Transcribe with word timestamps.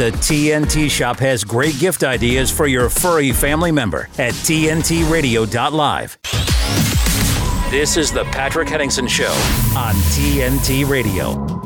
The 0.00 0.12
TNT 0.12 0.90
Shop 0.90 1.18
has 1.18 1.44
great 1.44 1.78
gift 1.78 2.04
ideas 2.04 2.50
for 2.50 2.66
your 2.66 2.88
furry 2.88 3.32
family 3.32 3.70
member 3.70 4.08
at 4.16 4.32
TNTRadio.live. 4.32 6.18
This 7.70 7.98
is 7.98 8.10
the 8.10 8.24
Patrick 8.32 8.70
Henningsen 8.70 9.06
Show 9.06 9.30
on 9.76 9.94
TNT 10.14 10.88
Radio. 10.88 11.59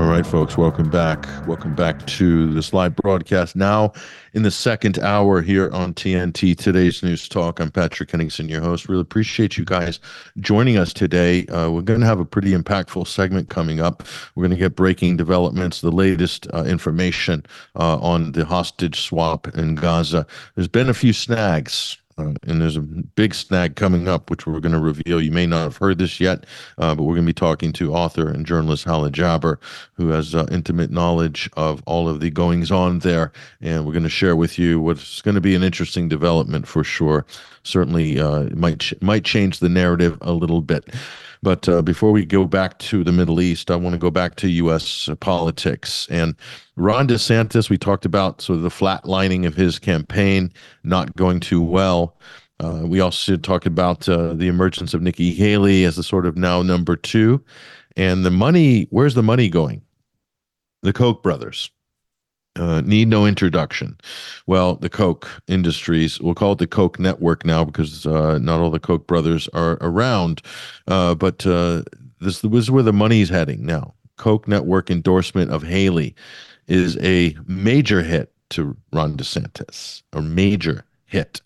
All 0.00 0.06
right, 0.06 0.26
folks, 0.26 0.56
welcome 0.56 0.88
back. 0.88 1.26
Welcome 1.46 1.74
back 1.74 2.06
to 2.06 2.50
this 2.54 2.72
live 2.72 2.96
broadcast 2.96 3.54
now 3.54 3.92
in 4.32 4.44
the 4.44 4.50
second 4.50 4.98
hour 4.98 5.42
here 5.42 5.70
on 5.72 5.92
TNT 5.92 6.56
Today's 6.56 7.02
News 7.02 7.28
Talk. 7.28 7.60
I'm 7.60 7.70
Patrick 7.70 8.10
Henningsen, 8.10 8.48
your 8.48 8.62
host. 8.62 8.88
Really 8.88 9.02
appreciate 9.02 9.58
you 9.58 9.66
guys 9.66 10.00
joining 10.38 10.78
us 10.78 10.94
today. 10.94 11.44
Uh, 11.48 11.70
we're 11.70 11.82
going 11.82 12.00
to 12.00 12.06
have 12.06 12.18
a 12.18 12.24
pretty 12.24 12.52
impactful 12.52 13.08
segment 13.08 13.50
coming 13.50 13.80
up. 13.80 14.02
We're 14.34 14.44
going 14.44 14.56
to 14.56 14.56
get 14.56 14.74
breaking 14.74 15.18
developments, 15.18 15.82
the 15.82 15.92
latest 15.92 16.46
uh, 16.54 16.64
information 16.64 17.44
uh, 17.76 17.98
on 17.98 18.32
the 18.32 18.46
hostage 18.46 19.02
swap 19.02 19.48
in 19.48 19.74
Gaza. 19.74 20.26
There's 20.54 20.66
been 20.66 20.88
a 20.88 20.94
few 20.94 21.12
snags 21.12 21.99
uh, 22.20 22.34
and 22.46 22.60
there's 22.60 22.76
a 22.76 22.80
big 22.80 23.34
snag 23.34 23.76
coming 23.76 24.08
up, 24.08 24.30
which 24.30 24.46
we're 24.46 24.60
going 24.60 24.72
to 24.72 24.80
reveal. 24.80 25.20
You 25.20 25.32
may 25.32 25.46
not 25.46 25.62
have 25.62 25.76
heard 25.76 25.98
this 25.98 26.20
yet, 26.20 26.44
uh, 26.78 26.94
but 26.94 27.04
we're 27.04 27.14
going 27.14 27.26
to 27.26 27.30
be 27.30 27.34
talking 27.34 27.72
to 27.74 27.94
author 27.94 28.28
and 28.28 28.46
journalist 28.46 28.84
Hala 28.84 29.10
Jaber, 29.10 29.58
who 29.94 30.08
has 30.08 30.34
uh, 30.34 30.46
intimate 30.50 30.90
knowledge 30.90 31.48
of 31.56 31.82
all 31.86 32.08
of 32.08 32.20
the 32.20 32.30
goings 32.30 32.70
on 32.70 33.00
there. 33.00 33.32
And 33.60 33.86
we're 33.86 33.92
going 33.92 34.02
to 34.02 34.08
share 34.08 34.36
with 34.36 34.58
you 34.58 34.80
what's 34.80 35.22
going 35.22 35.34
to 35.34 35.40
be 35.40 35.54
an 35.54 35.62
interesting 35.62 36.08
development 36.08 36.66
for 36.68 36.84
sure. 36.84 37.26
Certainly, 37.62 38.20
uh, 38.20 38.44
might 38.54 38.80
ch- 38.80 38.94
might 39.00 39.24
change 39.24 39.58
the 39.58 39.68
narrative 39.68 40.16
a 40.20 40.32
little 40.32 40.62
bit. 40.62 40.84
But 41.42 41.68
uh, 41.68 41.80
before 41.80 42.12
we 42.12 42.26
go 42.26 42.44
back 42.44 42.78
to 42.80 43.02
the 43.02 43.12
Middle 43.12 43.40
East, 43.40 43.70
I 43.70 43.76
want 43.76 43.94
to 43.94 43.98
go 43.98 44.10
back 44.10 44.36
to 44.36 44.48
U.S. 44.48 45.08
politics. 45.20 46.06
And 46.10 46.34
Ron 46.76 47.08
DeSantis, 47.08 47.70
we 47.70 47.78
talked 47.78 48.04
about 48.04 48.42
sort 48.42 48.58
of 48.58 48.62
the 48.62 48.68
flatlining 48.68 49.46
of 49.46 49.54
his 49.54 49.78
campaign, 49.78 50.52
not 50.84 51.16
going 51.16 51.40
too 51.40 51.62
well. 51.62 52.16
Uh, 52.62 52.82
we 52.84 53.00
also 53.00 53.36
talked 53.36 53.66
about 53.66 54.06
uh, 54.06 54.34
the 54.34 54.48
emergence 54.48 54.92
of 54.92 55.00
Nikki 55.00 55.32
Haley 55.32 55.84
as 55.84 55.96
the 55.96 56.02
sort 56.02 56.26
of 56.26 56.36
now 56.36 56.60
number 56.62 56.94
two. 56.94 57.42
And 57.96 58.24
the 58.24 58.30
money, 58.30 58.86
where's 58.90 59.14
the 59.14 59.22
money 59.22 59.48
going? 59.48 59.80
The 60.82 60.92
Koch 60.92 61.22
brothers. 61.22 61.70
Uh, 62.56 62.80
need 62.84 63.06
no 63.06 63.26
introduction. 63.26 63.96
Well, 64.46 64.74
the 64.74 64.88
Koch 64.88 65.28
Industries, 65.46 66.20
we'll 66.20 66.34
call 66.34 66.52
it 66.52 66.58
the 66.58 66.66
Koch 66.66 66.98
Network 66.98 67.46
now 67.46 67.64
because 67.64 68.06
uh, 68.06 68.38
not 68.38 68.60
all 68.60 68.70
the 68.70 68.80
Koch 68.80 69.06
brothers 69.06 69.48
are 69.54 69.78
around. 69.80 70.42
Uh, 70.88 71.14
but 71.14 71.46
uh, 71.46 71.82
this, 72.20 72.40
this 72.40 72.64
is 72.64 72.70
where 72.70 72.82
the 72.82 72.92
money's 72.92 73.28
heading 73.28 73.64
now. 73.64 73.94
Koch 74.16 74.48
Network 74.48 74.90
endorsement 74.90 75.52
of 75.52 75.62
Haley 75.62 76.14
is 76.66 76.98
a 76.98 77.36
major 77.46 78.02
hit 78.02 78.32
to 78.50 78.76
Ron 78.92 79.16
DeSantis, 79.16 80.02
a 80.12 80.20
major 80.20 80.84
hit. 81.06 81.40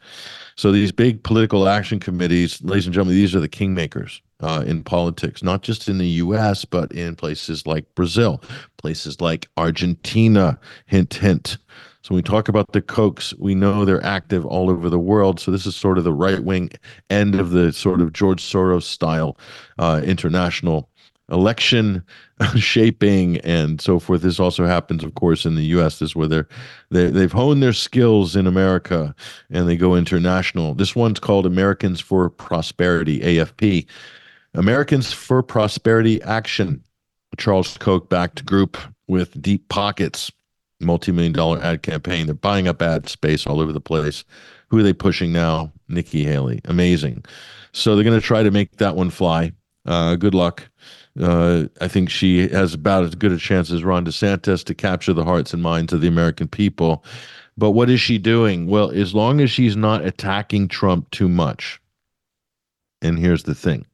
So 0.57 0.73
these 0.73 0.91
big 0.91 1.23
political 1.23 1.69
action 1.69 2.01
committees, 2.01 2.63
ladies 2.63 2.87
and 2.87 2.95
gentlemen, 2.95 3.17
these 3.17 3.35
are 3.35 3.41
the 3.41 3.49
kingmakers 3.49 4.21
uh, 4.41 4.65
in 4.67 4.83
politics, 4.83 5.43
not 5.43 5.63
just 5.63 5.89
in 5.89 5.99
the 5.99 6.07
U.S., 6.07 6.65
but 6.65 6.93
in 6.93 7.17
places 7.17 7.67
like 7.67 7.93
Brazil, 7.95 8.43
places 8.77 9.21
like 9.21 9.49
Argentina. 9.57 10.59
Hint, 10.87 11.15
hint. 11.15 11.59
So 12.03 12.11
when 12.11 12.17
we 12.17 12.23
talk 12.23 12.49
about 12.49 12.73
the 12.73 12.83
Kochs, 12.83 13.33
we 13.39 13.55
know 13.55 13.85
they're 13.85 14.05
active 14.05 14.45
all 14.45 14.69
over 14.69 14.91
the 14.91 14.99
world. 14.99 15.41
So 15.41 15.51
this 15.51 15.65
is 15.65 15.75
sort 15.75 15.97
of 15.97 16.05
the 16.05 16.13
right 16.13 16.45
wing 16.45 16.71
end 17.09 17.35
of 17.35 17.51
the 17.51 17.73
sort 17.73 18.03
of 18.03 18.13
George 18.13 18.43
Soros 18.43 18.83
style 18.83 19.39
uh, 19.79 20.03
international 20.05 20.91
election 21.31 22.03
shaping 22.57 23.39
and 23.39 23.81
so 23.81 23.99
forth. 23.99 24.23
This 24.23 24.39
also 24.39 24.67
happens, 24.67 25.03
of 25.03 25.15
course, 25.15 25.47
in 25.47 25.55
the 25.55 25.65
U.S. 25.67 25.99
This 25.99 26.11
is 26.11 26.17
where 26.17 26.29
they're, 26.29 26.49
they 26.91 27.09
they've 27.09 27.33
honed 27.33 27.63
their 27.63 27.73
skills 27.73 28.37
in 28.37 28.47
America 28.47 29.15
and 29.51 29.69
they 29.69 29.77
go 29.77 29.95
international. 29.95 30.75
This 30.75 30.95
one's 30.95 31.21
called 31.21 31.47
Americans 31.47 32.01
for 32.01 32.29
Prosperity 32.29 33.21
(AFP). 33.21 33.87
Americans 34.55 35.13
for 35.13 35.43
Prosperity 35.43 36.23
Action, 36.23 36.83
Charles 37.37 37.77
Koch 37.79 38.09
backed 38.09 38.47
group 38.47 38.79
with 39.09 39.41
deep 39.43 39.69
pockets, 39.69 40.31
multi-million 40.81 41.33
dollar 41.33 41.61
ad 41.63 41.83
campaign. 41.83 42.27
They're 42.27 42.35
buying 42.35 42.69
up 42.69 42.81
ad 42.81 43.09
space 43.09 43.47
all 43.47 43.61
over 43.61 43.73
the 43.73 43.81
place. 43.81 44.25
Who 44.69 44.79
are 44.79 44.83
they 44.83 44.93
pushing 44.93 45.33
now? 45.33 45.73
Nikki 45.89 46.25
Haley. 46.25 46.61
Amazing. 46.65 47.25
So 47.73 47.95
they're 47.95 48.05
going 48.05 48.19
to 48.19 48.27
try 48.27 48.43
to 48.43 48.51
make 48.51 48.77
that 48.77 48.97
one 48.97 49.11
fly. 49.11 49.53
Uh, 49.87 50.15
good 50.17 50.35
luck. 50.35 50.69
Uh, 51.21 51.65
I 51.81 51.89
think 51.89 52.11
she 52.11 52.49
has 52.49 52.75
about 52.75 53.05
as 53.05 53.15
good 53.15 53.33
a 53.33 53.39
chance 53.39 53.71
as 53.71 53.85
Ron 53.85 54.05
DeSantis 54.05 54.65
to 54.65 54.75
capture 54.75 55.13
the 55.13 55.25
hearts 55.25 55.53
and 55.53 55.63
minds 55.63 55.93
of 55.93 56.01
the 56.01 56.09
American 56.09 56.49
people. 56.49 57.05
But 57.57 57.73
what 57.73 57.91
is 57.91 58.01
she 58.01 58.19
doing? 58.19 58.67
Well, 58.67 58.91
as 58.91 59.15
long 59.15 59.41
as 59.41 59.51
she's 59.51 59.77
not 59.77 60.05
attacking 60.05 60.69
Trump 60.69 61.11
too 61.11 61.29
much, 61.29 61.81
and 63.01 63.19
here's 63.19 63.45
the 63.45 63.55
thing 63.55 63.85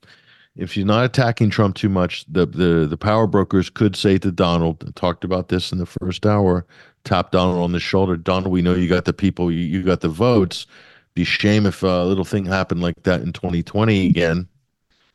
if 0.56 0.72
she's 0.72 0.84
not 0.84 1.04
attacking 1.04 1.50
Trump 1.50 1.76
too 1.76 1.88
much, 1.88 2.24
the 2.26 2.46
the 2.46 2.86
the 2.86 2.96
power 2.96 3.26
brokers 3.26 3.70
could 3.70 3.96
say 3.96 4.18
to 4.18 4.30
Donald, 4.32 4.94
talked 4.96 5.24
about 5.24 5.48
this 5.48 5.72
in 5.72 5.78
the 5.78 5.86
first 5.86 6.26
hour, 6.26 6.66
tap 7.04 7.30
Donald 7.30 7.62
on 7.62 7.72
the 7.72 7.80
shoulder, 7.80 8.16
Donald, 8.16 8.52
we 8.52 8.62
know 8.62 8.74
you 8.74 8.88
got 8.88 9.04
the 9.04 9.12
people, 9.12 9.50
you, 9.50 9.60
you 9.60 9.82
got 9.82 10.00
the 10.00 10.08
votes. 10.08 10.66
Be 11.14 11.24
shame 11.24 11.66
if 11.66 11.82
a 11.82 12.04
little 12.04 12.24
thing 12.24 12.46
happened 12.46 12.82
like 12.82 13.02
that 13.02 13.20
in 13.20 13.32
2020 13.32 14.06
again. 14.06 14.46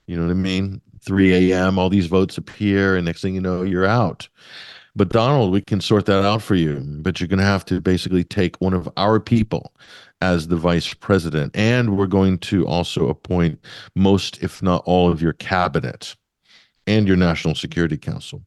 You 0.07 0.18
know 0.18 0.25
what 0.25 0.31
I 0.31 0.35
mean? 0.35 0.81
3 1.01 1.51
a.m. 1.51 1.79
All 1.79 1.90
these 1.90 2.07
votes 2.07 2.38
appear, 2.38 2.95
and 2.95 3.06
next 3.06 3.22
thing 3.22 3.35
you 3.35 3.41
know, 3.41 3.63
you're 3.63 3.85
out. 3.85 4.28
But 4.95 5.09
Donald, 5.09 5.51
we 5.51 5.62
can 5.62 5.81
sort 5.81 6.06
that 6.06 6.24
out 6.25 6.41
for 6.41 6.56
you. 6.56 6.79
But 7.01 7.19
you're 7.19 7.28
going 7.28 7.40
to 7.40 7.45
have 7.45 7.66
to 7.66 7.81
basically 7.81 8.24
take 8.24 8.59
one 8.62 8.74
of 8.74 8.90
our 8.97 9.19
people 9.19 9.74
as 10.22 10.48
the 10.48 10.56
vice 10.56 10.94
president. 10.94 11.56
And 11.56 11.98
we're 11.98 12.08
going 12.08 12.38
to 12.40 12.66
also 12.68 13.08
appoint 13.09 13.59
most, 13.96 14.42
if 14.42 14.62
not 14.62 14.84
all, 14.86 15.12
of 15.12 15.22
your 15.22 15.34
cabinet 15.34 16.16
and 16.88 17.08
your 17.08 17.18
National 17.18 17.56
Security 17.56 17.98
Council. 17.98 18.44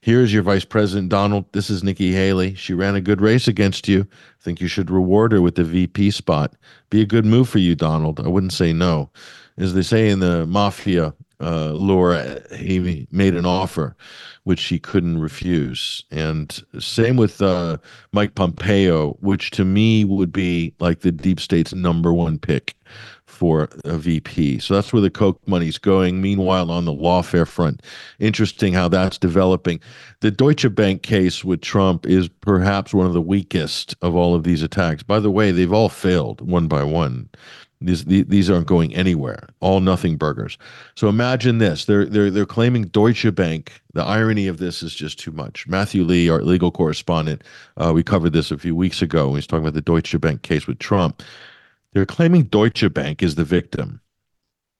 Here's 0.00 0.32
your 0.32 0.42
Vice 0.42 0.64
President, 0.64 1.10
Donald. 1.10 1.44
This 1.52 1.68
is 1.68 1.84
Nikki 1.84 2.12
Haley. 2.12 2.54
She 2.54 2.72
ran 2.72 2.94
a 2.94 3.00
good 3.00 3.20
race 3.20 3.46
against 3.46 3.86
you. 3.86 4.00
I 4.10 4.42
think 4.42 4.60
you 4.60 4.68
should 4.68 4.90
reward 4.90 5.32
her 5.32 5.42
with 5.42 5.56
the 5.56 5.64
VP 5.64 6.10
spot. 6.10 6.54
Be 6.90 7.02
a 7.02 7.06
good 7.06 7.26
move 7.26 7.48
for 7.48 7.58
you, 7.58 7.74
Donald. 7.74 8.20
I 8.20 8.28
wouldn't 8.28 8.52
say 8.52 8.72
no. 8.72 9.10
As 9.58 9.74
they 9.74 9.82
say 9.82 10.08
in 10.08 10.20
the 10.20 10.46
mafia 10.46 11.12
uh, 11.42 11.72
lore, 11.72 12.40
he 12.56 13.06
made 13.10 13.34
an 13.34 13.46
offer 13.46 13.96
which 14.44 14.64
he 14.64 14.78
couldn't 14.78 15.20
refuse. 15.20 16.04
And 16.10 16.62
same 16.78 17.16
with 17.16 17.40
uh, 17.40 17.78
Mike 18.12 18.34
Pompeo, 18.34 19.12
which 19.20 19.50
to 19.52 19.64
me 19.64 20.04
would 20.04 20.32
be 20.32 20.74
like 20.80 21.00
the 21.00 21.12
deep 21.12 21.38
state's 21.38 21.74
number 21.74 22.12
one 22.12 22.38
pick 22.38 22.74
for 23.24 23.68
a 23.84 23.96
VP. 23.98 24.58
So 24.58 24.74
that's 24.74 24.92
where 24.92 25.02
the 25.02 25.10
Koch 25.10 25.40
money's 25.46 25.78
going. 25.78 26.20
Meanwhile, 26.20 26.70
on 26.70 26.84
the 26.84 26.92
lawfare 26.92 27.46
front, 27.46 27.82
interesting 28.18 28.72
how 28.72 28.88
that's 28.88 29.18
developing. 29.18 29.80
The 30.20 30.30
Deutsche 30.30 30.72
Bank 30.74 31.02
case 31.02 31.44
with 31.44 31.60
Trump 31.60 32.06
is 32.06 32.28
perhaps 32.28 32.92
one 32.92 33.06
of 33.06 33.14
the 33.14 33.22
weakest 33.22 33.94
of 34.02 34.14
all 34.14 34.34
of 34.34 34.44
these 34.44 34.62
attacks. 34.62 35.02
By 35.02 35.18
the 35.18 35.30
way, 35.30 35.50
they've 35.50 35.72
all 35.72 35.88
failed 35.88 36.40
one 36.40 36.68
by 36.68 36.84
one. 36.84 37.28
These, 37.86 38.04
these 38.04 38.50
aren't 38.50 38.66
going 38.66 38.94
anywhere. 38.94 39.48
All 39.60 39.80
nothing 39.80 40.16
burgers. 40.16 40.58
So 40.94 41.08
imagine 41.08 41.58
this: 41.58 41.84
they're 41.84 42.06
they're 42.06 42.30
they're 42.30 42.46
claiming 42.46 42.84
Deutsche 42.84 43.34
Bank. 43.34 43.72
The 43.94 44.04
irony 44.04 44.46
of 44.46 44.58
this 44.58 44.82
is 44.82 44.94
just 44.94 45.18
too 45.18 45.32
much. 45.32 45.66
Matthew 45.66 46.04
Lee, 46.04 46.28
our 46.30 46.42
legal 46.42 46.70
correspondent, 46.70 47.42
uh, 47.76 47.92
we 47.94 48.02
covered 48.02 48.32
this 48.32 48.50
a 48.50 48.58
few 48.58 48.74
weeks 48.74 49.02
ago 49.02 49.28
he 49.28 49.34
was 49.34 49.46
talking 49.46 49.64
about 49.64 49.74
the 49.74 49.80
Deutsche 49.80 50.18
Bank 50.20 50.42
case 50.42 50.66
with 50.66 50.78
Trump. 50.78 51.22
They're 51.92 52.06
claiming 52.06 52.44
Deutsche 52.44 52.92
Bank 52.92 53.22
is 53.22 53.34
the 53.34 53.44
victim. 53.44 54.00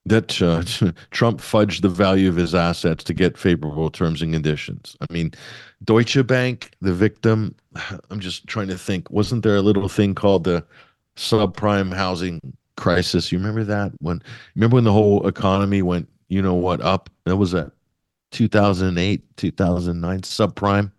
That 0.05 0.43
uh, 0.43 0.63
Trump 1.11 1.41
fudged 1.41 1.83
the 1.83 1.89
value 1.89 2.29
of 2.29 2.37
his 2.37 2.55
assets 2.55 3.05
to 3.05 3.15
get 3.15 3.39
favorable 3.39 3.91
terms 3.91 4.23
and 4.23 4.33
conditions. 4.33 4.97
I 5.01 5.13
mean, 5.13 5.33
Deutsche 5.85 6.27
Bank, 6.27 6.73
the 6.81 6.93
victim. 6.93 7.55
I'm 8.11 8.21
just 8.21 8.47
trying 8.47 8.69
to 8.69 8.79
think. 8.79 9.11
Wasn't 9.11 9.43
there 9.43 9.57
a 9.57 9.63
little 9.63 9.89
thing 9.89 10.15
called 10.15 10.45
the 10.45 10.65
subprime 11.17 11.95
housing 11.95 12.41
crisis. 12.83 13.31
You 13.31 13.39
remember 13.39 13.63
that 13.65 13.93
when 14.01 14.23
remember 14.57 14.75
when 14.75 14.85
the 14.85 14.93
whole 14.93 15.27
economy 15.27 15.83
went, 15.83 16.09
you 16.29 16.43
know 16.43 16.55
what, 16.55 16.81
up? 16.81 17.09
That 17.25 17.37
was 17.37 17.55
a 17.55 17.71
2008, 18.33 19.37
2009 19.37 20.21
subprime 20.23 20.91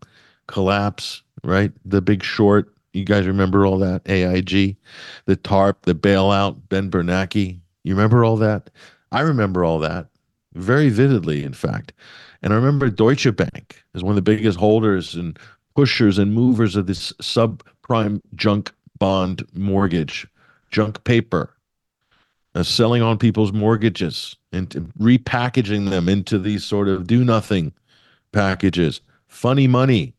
collapse, 0.48 1.22
right? 1.44 1.72
The 1.86 2.02
big 2.02 2.24
short. 2.24 2.74
You 2.94 3.04
guys 3.04 3.28
remember 3.28 3.66
all 3.66 3.80
that? 3.80 4.08
AIG, 4.08 4.78
the 5.26 5.36
TARP, 5.36 5.82
the 5.82 5.96
bailout, 5.96 6.62
Ben 6.70 6.90
Bernanke. 6.90 7.60
You 7.84 7.96
remember 7.96 8.24
all 8.24 8.38
that? 8.38 8.70
I 9.12 9.22
remember 9.22 9.66
all 9.66 9.80
that 9.80 10.08
very 10.54 10.90
vividly, 10.90 11.44
in 11.44 11.54
fact. 11.54 11.92
And 12.42 12.54
I 12.54 12.56
remember 12.56 12.90
Deutsche 12.90 13.36
Bank 13.36 13.84
is 13.94 14.04
one 14.04 14.12
of 14.12 14.16
the 14.16 14.22
biggest 14.22 14.58
holders 14.58 15.16
and 15.16 15.38
pushers 15.76 16.18
and 16.18 16.34
movers 16.34 16.76
of 16.76 16.88
this 16.88 17.12
subprime 17.14 18.22
junk 18.36 18.72
bond 19.00 19.46
mortgage, 19.54 20.28
junk 20.70 21.04
paper 21.04 21.53
uh, 22.56 22.64
selling 22.64 23.02
on 23.02 23.18
people's 23.18 23.54
mortgages 23.54 24.36
and 24.52 24.70
repackaging 25.00 25.90
them 25.90 26.08
into 26.08 26.38
these 26.38 26.64
sort 26.64 26.88
of 26.88 27.08
do 27.08 27.24
nothing 27.24 27.74
packages. 28.32 29.02
Funny 29.28 29.68
money. 29.68 30.14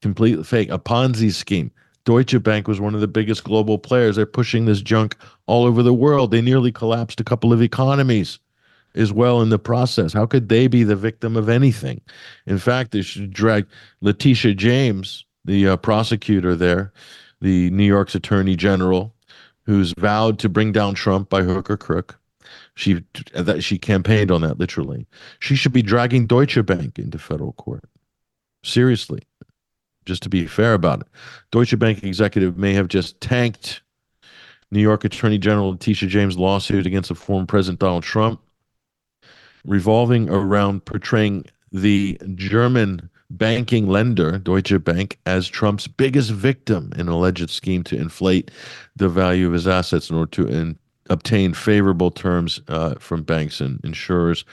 Completely 0.00 0.44
fake. 0.44 0.70
A 0.70 0.78
Ponzi 0.78 1.32
scheme. 1.32 1.70
Deutsche 2.04 2.42
Bank 2.42 2.66
was 2.66 2.80
one 2.80 2.94
of 2.94 3.00
the 3.00 3.08
biggest 3.08 3.44
global 3.44 3.78
players. 3.78 4.16
They're 4.16 4.26
pushing 4.26 4.64
this 4.64 4.82
junk 4.82 5.16
all 5.46 5.64
over 5.64 5.82
the 5.82 5.94
world. 5.94 6.30
They 6.30 6.40
nearly 6.40 6.72
collapsed 6.72 7.20
a 7.20 7.24
couple 7.24 7.52
of 7.52 7.62
economies 7.62 8.40
as 8.94 9.12
well 9.12 9.40
in 9.40 9.50
the 9.50 9.58
process. 9.58 10.12
How 10.12 10.26
could 10.26 10.48
they 10.48 10.66
be 10.66 10.82
the 10.82 10.96
victim 10.96 11.36
of 11.36 11.48
anything? 11.48 12.00
In 12.46 12.58
fact, 12.58 12.90
they 12.90 13.02
should 13.02 13.32
drag 13.32 13.66
Letitia 14.00 14.54
James, 14.54 15.24
the 15.44 15.68
uh, 15.68 15.76
prosecutor 15.76 16.54
there, 16.56 16.92
the 17.40 17.70
New 17.70 17.84
York's 17.84 18.14
attorney 18.14 18.56
general, 18.56 19.14
who's 19.64 19.94
vowed 19.96 20.38
to 20.40 20.48
bring 20.48 20.72
down 20.72 20.94
Trump 20.94 21.28
by 21.28 21.42
hook 21.42 21.70
or 21.70 21.76
crook. 21.76 22.18
She 22.74 23.04
that 23.34 23.62
she 23.62 23.78
campaigned 23.78 24.30
on 24.30 24.42
that 24.42 24.58
literally. 24.58 25.06
She 25.38 25.56
should 25.56 25.72
be 25.72 25.82
dragging 25.82 26.26
Deutsche 26.26 26.64
Bank 26.64 26.98
into 26.98 27.18
federal 27.18 27.52
court. 27.52 27.84
Seriously, 28.64 29.22
just 30.04 30.22
to 30.22 30.28
be 30.28 30.46
fair 30.46 30.74
about 30.74 31.00
it. 31.00 31.06
Deutsche 31.50 31.78
Bank 31.78 32.02
executive 32.02 32.56
may 32.56 32.74
have 32.74 32.88
just 32.88 33.20
tanked 33.20 33.82
New 34.70 34.80
York 34.80 35.04
Attorney 35.04 35.38
General 35.38 35.70
Letitia 35.70 36.08
James' 36.08 36.38
lawsuit 36.38 36.86
against 36.86 37.10
the 37.10 37.14
former 37.14 37.46
President 37.46 37.78
Donald 37.78 38.04
Trump, 38.04 38.40
revolving 39.64 40.28
around 40.30 40.84
portraying 40.84 41.44
the 41.70 42.18
German 42.34 43.10
banking 43.36 43.88
lender, 43.88 44.38
Deutsche 44.38 44.82
Bank, 44.82 45.18
as 45.26 45.48
Trump's 45.48 45.86
biggest 45.86 46.30
victim 46.30 46.92
in 46.94 47.02
an 47.02 47.08
alleged 47.08 47.50
scheme 47.50 47.82
to 47.84 47.96
inflate 47.96 48.50
the 48.96 49.08
value 49.08 49.46
of 49.46 49.52
his 49.52 49.66
assets 49.66 50.10
in 50.10 50.16
order 50.16 50.30
to 50.30 50.46
in, 50.46 50.78
obtain 51.10 51.54
favorable 51.54 52.10
terms 52.10 52.60
uh, 52.68 52.94
from 52.96 53.22
banks 53.22 53.60
and 53.60 53.80
insurers. 53.84 54.44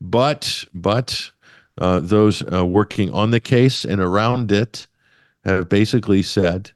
But, 0.00 0.64
but 0.74 1.30
uh, 1.78 2.00
those 2.00 2.42
uh, 2.52 2.64
working 2.64 3.12
on 3.12 3.30
the 3.30 3.40
case 3.40 3.84
and 3.84 4.00
around 4.00 4.52
it 4.52 4.86
have 5.44 5.68
basically 5.68 6.22
said 6.22 6.70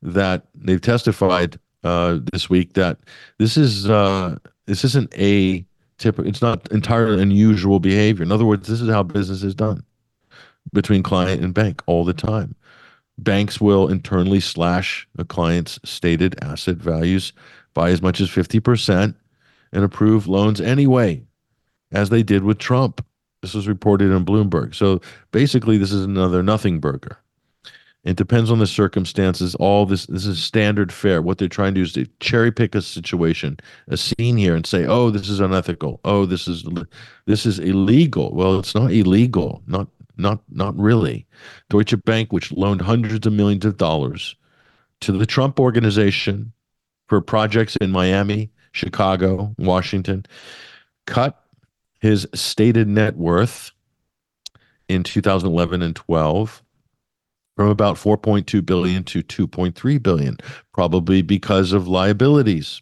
that 0.00 0.46
they've 0.54 0.80
testified 0.80 1.58
uh, 1.84 2.18
this 2.32 2.48
week 2.48 2.74
that 2.74 2.98
this 3.38 3.56
is 3.56 3.90
uh, 3.90 4.36
this 4.66 4.84
isn't 4.84 5.12
a 5.18 5.64
typical. 5.98 6.28
It's 6.28 6.42
not 6.42 6.70
entirely 6.70 7.20
unusual 7.20 7.80
behavior. 7.80 8.22
In 8.22 8.30
other 8.30 8.44
words, 8.44 8.68
this 8.68 8.80
is 8.80 8.88
how 8.88 9.02
business 9.02 9.42
is 9.42 9.54
done 9.54 9.82
between 10.72 11.02
client 11.02 11.42
and 11.42 11.54
bank 11.54 11.82
all 11.86 12.04
the 12.04 12.12
time. 12.12 12.54
Banks 13.18 13.60
will 13.60 13.88
internally 13.88 14.40
slash 14.40 15.06
a 15.18 15.24
client's 15.24 15.78
stated 15.84 16.42
asset 16.42 16.76
values 16.76 17.32
by 17.74 17.90
as 17.90 18.02
much 18.02 18.20
as 18.20 18.28
50% 18.28 19.14
and 19.72 19.84
approve 19.84 20.26
loans 20.26 20.60
anyway, 20.60 21.22
as 21.92 22.10
they 22.10 22.22
did 22.22 22.44
with 22.44 22.58
Trump. 22.58 23.04
This 23.42 23.54
was 23.54 23.68
reported 23.68 24.10
in 24.12 24.24
Bloomberg. 24.24 24.74
So 24.74 25.00
basically, 25.32 25.76
this 25.76 25.92
is 25.92 26.04
another 26.04 26.42
nothing 26.42 26.78
burger. 26.78 27.18
It 28.04 28.16
depends 28.16 28.50
on 28.50 28.58
the 28.58 28.66
circumstances. 28.66 29.54
All 29.56 29.86
this 29.86 30.06
this 30.06 30.26
is 30.26 30.42
standard 30.42 30.92
fare. 30.92 31.22
What 31.22 31.38
they're 31.38 31.48
trying 31.48 31.74
to 31.74 31.80
do 31.80 31.84
is 31.84 31.92
to 31.92 32.06
cherry 32.18 32.50
pick 32.50 32.74
a 32.74 32.82
situation, 32.82 33.58
a 33.88 33.96
scene 33.96 34.36
here, 34.36 34.56
and 34.56 34.66
say, 34.66 34.86
"Oh, 34.86 35.10
this 35.10 35.28
is 35.28 35.38
unethical. 35.38 36.00
Oh, 36.04 36.26
this 36.26 36.48
is 36.48 36.64
this 37.26 37.46
is 37.46 37.60
illegal." 37.60 38.34
Well, 38.34 38.58
it's 38.58 38.74
not 38.74 38.92
illegal. 38.92 39.62
Not 39.68 39.86
not 40.22 40.40
not 40.50 40.76
really. 40.78 41.26
Deutsche 41.68 42.02
Bank, 42.04 42.32
which 42.32 42.52
loaned 42.52 42.80
hundreds 42.80 43.26
of 43.26 43.32
millions 43.32 43.64
of 43.64 43.76
dollars 43.76 44.36
to 45.00 45.12
the 45.12 45.26
Trump 45.26 45.60
organization 45.60 46.52
for 47.08 47.20
projects 47.20 47.76
in 47.76 47.90
Miami, 47.90 48.50
Chicago, 48.72 49.54
Washington, 49.58 50.24
cut 51.06 51.44
his 52.00 52.26
stated 52.34 52.88
net 52.88 53.16
worth 53.16 53.72
in 54.88 55.02
2011 55.02 55.82
and 55.82 55.94
12 55.94 56.62
from 57.56 57.68
about 57.68 57.96
4.2 57.96 58.64
billion 58.64 59.04
to 59.04 59.22
2.3 59.22 60.02
billion, 60.02 60.38
probably 60.72 61.22
because 61.22 61.72
of 61.72 61.86
liabilities, 61.86 62.80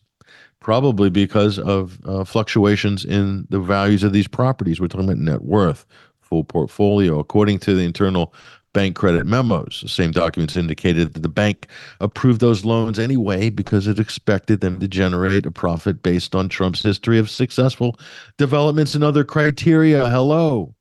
probably 0.60 1.10
because 1.10 1.58
of 1.58 1.98
uh, 2.06 2.24
fluctuations 2.24 3.04
in 3.04 3.46
the 3.50 3.60
values 3.60 4.02
of 4.02 4.12
these 4.12 4.28
properties. 4.28 4.80
We're 4.80 4.88
talking 4.88 5.06
about 5.06 5.18
net 5.18 5.42
worth, 5.42 5.86
full 6.30 6.44
portfolio, 6.44 7.18
according 7.18 7.58
to 7.58 7.74
the 7.74 7.82
internal 7.82 8.32
bank 8.72 8.96
credit 8.96 9.26
memos. 9.26 9.80
The 9.82 9.88
same 9.88 10.12
documents 10.12 10.56
indicated 10.56 11.12
that 11.12 11.22
the 11.22 11.28
bank 11.28 11.66
approved 12.00 12.40
those 12.40 12.64
loans 12.64 12.98
anyway 12.98 13.50
because 13.50 13.86
it 13.86 13.98
expected 13.98 14.60
them 14.60 14.78
to 14.80 14.88
generate 14.88 15.44
a 15.44 15.50
profit 15.50 16.02
based 16.02 16.34
on 16.34 16.48
Trump's 16.48 16.82
history 16.82 17.18
of 17.18 17.28
successful 17.28 17.98
developments 18.38 18.94
and 18.94 19.02
other 19.02 19.24
criteria. 19.24 20.08
Hello. 20.08 20.74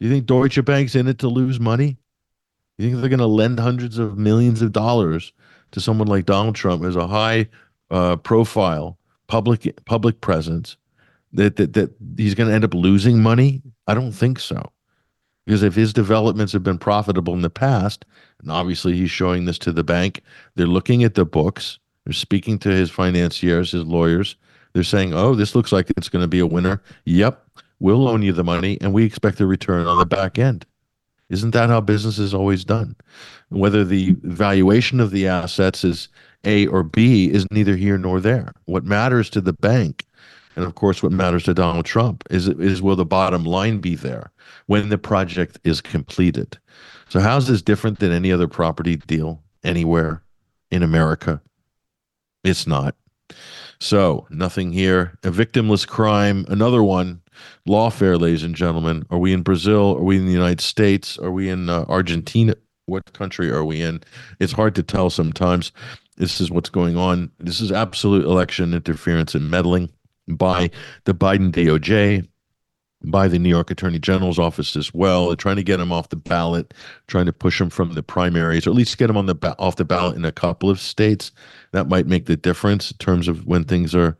Do 0.00 0.06
you 0.06 0.12
think 0.12 0.26
Deutsche 0.26 0.64
Bank's 0.64 0.94
in 0.94 1.08
it 1.08 1.18
to 1.18 1.28
lose 1.28 1.60
money? 1.60 1.98
You 2.78 2.88
think 2.88 3.00
they're 3.00 3.08
going 3.08 3.18
to 3.18 3.26
lend 3.26 3.58
hundreds 3.58 3.98
of 3.98 4.16
millions 4.16 4.62
of 4.62 4.72
dollars 4.72 5.32
to 5.72 5.80
someone 5.80 6.08
like 6.08 6.26
Donald 6.26 6.54
Trump 6.54 6.84
as 6.84 6.96
a 6.96 7.06
high 7.06 7.48
uh, 7.90 8.16
profile 8.16 8.98
public 9.26 9.84
public 9.86 10.20
presence 10.20 10.76
that, 11.32 11.56
that 11.56 11.72
that 11.74 11.94
he's 12.16 12.34
going 12.34 12.48
to 12.48 12.54
end 12.54 12.64
up 12.64 12.74
losing 12.74 13.22
money? 13.22 13.62
I 13.86 13.94
don't 13.94 14.12
think 14.12 14.38
so. 14.38 14.70
Because 15.44 15.62
if 15.62 15.74
his 15.74 15.92
developments 15.92 16.52
have 16.52 16.62
been 16.62 16.78
profitable 16.78 17.34
in 17.34 17.42
the 17.42 17.50
past, 17.50 18.04
and 18.40 18.50
obviously 18.50 18.96
he's 18.96 19.10
showing 19.10 19.44
this 19.44 19.58
to 19.58 19.72
the 19.72 19.82
bank, 19.82 20.22
they're 20.54 20.66
looking 20.66 21.02
at 21.02 21.14
the 21.14 21.24
books, 21.24 21.78
they're 22.04 22.12
speaking 22.12 22.58
to 22.60 22.68
his 22.68 22.90
financiers, 22.90 23.72
his 23.72 23.84
lawyers. 23.84 24.36
They're 24.72 24.84
saying, 24.84 25.12
"Oh, 25.12 25.34
this 25.34 25.54
looks 25.54 25.72
like 25.72 25.90
it's 25.96 26.08
going 26.08 26.22
to 26.22 26.28
be 26.28 26.38
a 26.38 26.46
winner." 26.46 26.82
Yep, 27.04 27.44
we'll 27.80 27.98
loan 27.98 28.22
you 28.22 28.32
the 28.32 28.44
money, 28.44 28.78
and 28.80 28.92
we 28.92 29.04
expect 29.04 29.40
a 29.40 29.46
return 29.46 29.86
on 29.86 29.98
the 29.98 30.06
back 30.06 30.38
end. 30.38 30.64
Isn't 31.28 31.52
that 31.52 31.70
how 31.70 31.80
business 31.80 32.18
is 32.18 32.34
always 32.34 32.64
done? 32.64 32.94
Whether 33.48 33.84
the 33.84 34.16
valuation 34.22 35.00
of 35.00 35.10
the 35.10 35.26
assets 35.26 35.82
is 35.82 36.08
A 36.44 36.66
or 36.66 36.82
B 36.82 37.30
is 37.30 37.46
neither 37.50 37.74
here 37.74 37.96
nor 37.96 38.20
there. 38.20 38.52
What 38.66 38.84
matters 38.84 39.30
to 39.30 39.40
the 39.40 39.54
bank, 39.54 40.04
and 40.56 40.64
of 40.64 40.74
course, 40.74 41.02
what 41.02 41.12
matters 41.12 41.44
to 41.44 41.54
Donald 41.54 41.86
Trump, 41.86 42.24
is 42.30 42.48
is 42.48 42.82
will 42.82 42.96
the 42.96 43.04
bottom 43.04 43.44
line 43.44 43.78
be 43.78 43.94
there 43.94 44.32
when 44.66 44.88
the 44.88 44.98
project 44.98 45.58
is 45.64 45.80
completed? 45.80 46.58
So, 47.08 47.20
how's 47.20 47.46
this 47.46 47.62
different 47.62 47.98
than 47.98 48.12
any 48.12 48.32
other 48.32 48.48
property 48.48 48.96
deal 48.96 49.42
anywhere 49.64 50.22
in 50.70 50.82
America? 50.82 51.40
It's 52.44 52.66
not. 52.66 52.94
So, 53.80 54.26
nothing 54.30 54.72
here. 54.72 55.18
A 55.22 55.30
victimless 55.30 55.86
crime, 55.86 56.44
another 56.48 56.82
one 56.82 57.22
lawfare, 57.66 58.20
ladies 58.20 58.42
and 58.42 58.54
gentlemen. 58.54 59.04
Are 59.10 59.18
we 59.18 59.32
in 59.32 59.42
Brazil? 59.42 59.96
Are 59.96 60.02
we 60.02 60.18
in 60.18 60.26
the 60.26 60.32
United 60.32 60.60
States? 60.60 61.18
Are 61.18 61.32
we 61.32 61.48
in 61.48 61.68
uh, 61.68 61.84
Argentina? 61.88 62.54
What 62.86 63.12
country 63.12 63.50
are 63.50 63.64
we 63.64 63.80
in? 63.80 64.02
It's 64.38 64.52
hard 64.52 64.74
to 64.74 64.82
tell 64.82 65.08
sometimes. 65.08 65.72
This 66.16 66.40
is 66.40 66.50
what's 66.50 66.68
going 66.68 66.96
on. 66.96 67.30
This 67.38 67.60
is 67.60 67.72
absolute 67.72 68.26
election 68.26 68.74
interference 68.74 69.34
and 69.34 69.50
meddling 69.50 69.88
by 70.28 70.70
the 71.04 71.14
Biden 71.14 71.50
DOJ, 71.50 72.26
by 73.04 73.28
the 73.28 73.38
New 73.38 73.48
York 73.48 73.70
Attorney 73.70 73.98
General's 73.98 74.38
office 74.38 74.76
as 74.76 74.94
well. 74.94 75.34
Trying 75.36 75.56
to 75.56 75.62
get 75.62 75.80
him 75.80 75.92
off 75.92 76.08
the 76.08 76.16
ballot, 76.16 76.74
trying 77.06 77.26
to 77.26 77.32
push 77.32 77.60
him 77.60 77.70
from 77.70 77.94
the 77.94 78.02
primaries, 78.02 78.66
or 78.66 78.70
at 78.70 78.76
least 78.76 78.98
get 78.98 79.10
him 79.10 79.16
on 79.16 79.26
the 79.26 79.36
off 79.58 79.76
the 79.76 79.84
ballot 79.84 80.16
in 80.16 80.24
a 80.24 80.32
couple 80.32 80.70
of 80.70 80.80
states. 80.80 81.32
That 81.72 81.88
might 81.88 82.06
make 82.06 82.26
the 82.26 82.36
difference 82.36 82.90
in 82.90 82.98
terms 82.98 83.28
of 83.28 83.46
when 83.46 83.64
things 83.64 83.94
are 83.94 84.16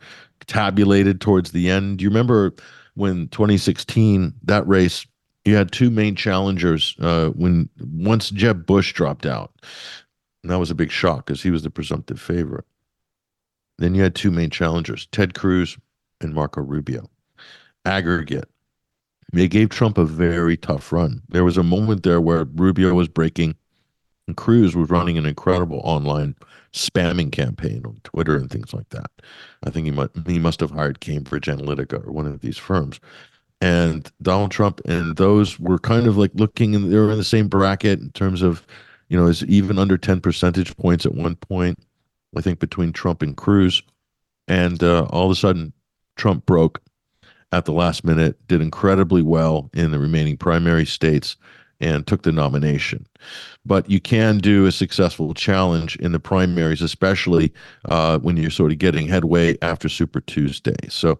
tabulated 0.46 1.20
towards 1.20 1.52
the 1.52 1.70
end. 1.70 1.98
Do 1.98 2.02
you 2.04 2.10
remember 2.10 2.52
when 2.94 3.28
2016 3.28 4.34
that 4.44 4.66
race 4.66 5.06
you 5.44 5.56
had 5.56 5.72
two 5.72 5.90
main 5.90 6.14
challengers 6.14 6.94
uh, 7.00 7.30
when 7.30 7.68
once 7.80 8.30
Jeb 8.30 8.64
Bush 8.66 8.92
dropped 8.92 9.26
out. 9.26 9.52
And 10.42 10.50
that 10.50 10.58
was 10.58 10.70
a 10.70 10.74
big 10.74 10.90
shock 10.90 11.26
because 11.26 11.42
he 11.42 11.50
was 11.50 11.62
the 11.62 11.70
presumptive 11.70 12.20
favorite. 12.20 12.64
Then 13.78 13.94
you 13.94 14.02
had 14.02 14.14
two 14.14 14.30
main 14.30 14.50
challengers, 14.50 15.06
Ted 15.10 15.34
Cruz 15.34 15.76
and 16.22 16.34
Marco 16.34 16.60
Rubio. 16.60 17.10
Aggregate. 17.84 18.48
They 19.32 19.48
gave 19.48 19.70
Trump 19.70 19.98
a 19.98 20.04
very 20.04 20.56
tough 20.56 20.92
run. 20.92 21.22
There 21.28 21.44
was 21.44 21.56
a 21.56 21.62
moment 21.62 22.02
there 22.02 22.20
where 22.20 22.44
Rubio 22.44 22.94
was 22.94 23.08
breaking 23.08 23.56
and 24.26 24.36
Cruz 24.36 24.76
was 24.76 24.90
running 24.90 25.18
an 25.18 25.26
incredible 25.26 25.80
online 25.84 26.36
spamming 26.72 27.32
campaign 27.32 27.82
on 27.84 28.00
Twitter 28.04 28.36
and 28.36 28.50
things 28.50 28.72
like 28.72 28.88
that. 28.90 29.10
I 29.64 29.70
think 29.70 29.86
he 29.86 29.90
must 29.90 30.10
he 30.26 30.38
must 30.38 30.60
have 30.60 30.70
hired 30.70 31.00
Cambridge 31.00 31.46
Analytica 31.46 32.06
or 32.06 32.12
one 32.12 32.26
of 32.26 32.40
these 32.40 32.58
firms. 32.58 33.00
And 33.60 34.10
Donald 34.20 34.50
Trump 34.50 34.80
and 34.84 35.16
those 35.16 35.58
were 35.58 35.78
kind 35.78 36.06
of 36.06 36.16
like 36.16 36.32
looking 36.34 36.74
and 36.74 36.92
they 36.92 36.96
were 36.96 37.12
in 37.12 37.18
the 37.18 37.24
same 37.24 37.48
bracket 37.48 38.00
in 38.00 38.10
terms 38.10 38.42
of, 38.42 38.66
you 39.08 39.16
know, 39.16 39.28
is 39.28 39.44
even 39.44 39.78
under 39.78 39.96
10 39.96 40.20
percentage 40.20 40.76
points 40.76 41.06
at 41.06 41.14
one 41.14 41.36
point, 41.36 41.78
I 42.36 42.40
think 42.40 42.58
between 42.58 42.92
Trump 42.92 43.22
and 43.22 43.36
Cruz. 43.36 43.82
And 44.48 44.82
uh, 44.82 45.04
all 45.10 45.26
of 45.26 45.30
a 45.30 45.36
sudden, 45.36 45.72
Trump 46.16 46.46
broke 46.46 46.80
at 47.52 47.66
the 47.66 47.72
last 47.72 48.04
minute, 48.04 48.36
did 48.48 48.60
incredibly 48.60 49.22
well 49.22 49.70
in 49.74 49.90
the 49.90 49.98
remaining 49.98 50.36
primary 50.36 50.86
states, 50.86 51.36
and 51.80 52.06
took 52.06 52.22
the 52.22 52.32
nomination. 52.32 53.06
But 53.66 53.90
you 53.90 54.00
can 54.00 54.38
do 54.38 54.66
a 54.66 54.72
successful 54.72 55.34
challenge 55.34 55.96
in 55.96 56.12
the 56.12 56.20
primaries, 56.20 56.80
especially 56.80 57.52
uh, 57.86 58.18
when 58.20 58.36
you're 58.36 58.50
sort 58.50 58.72
of 58.72 58.78
getting 58.78 59.08
headway 59.08 59.58
after 59.62 59.88
Super 59.88 60.20
Tuesday. 60.20 60.76
So, 60.88 61.18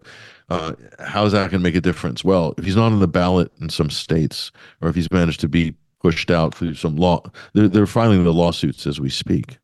uh, 0.49 0.73
how's 0.99 1.33
that 1.33 1.51
going 1.51 1.59
to 1.61 1.63
make 1.63 1.75
a 1.75 1.81
difference? 1.81 2.23
Well, 2.23 2.53
if 2.57 2.65
he's 2.65 2.75
not 2.75 2.91
on 2.91 2.99
the 2.99 3.07
ballot 3.07 3.51
in 3.59 3.69
some 3.69 3.89
states, 3.89 4.51
or 4.81 4.89
if 4.89 4.95
he's 4.95 5.11
managed 5.11 5.41
to 5.41 5.49
be 5.49 5.75
pushed 6.03 6.29
out 6.29 6.53
through 6.53 6.75
some 6.75 6.97
law. 6.97 7.23
They're, 7.53 7.69
they're 7.69 7.87
filing 7.87 8.23
the 8.25 8.33
lawsuits 8.33 8.85
as 8.85 8.99
we 8.99 9.09
speak. 9.09 9.57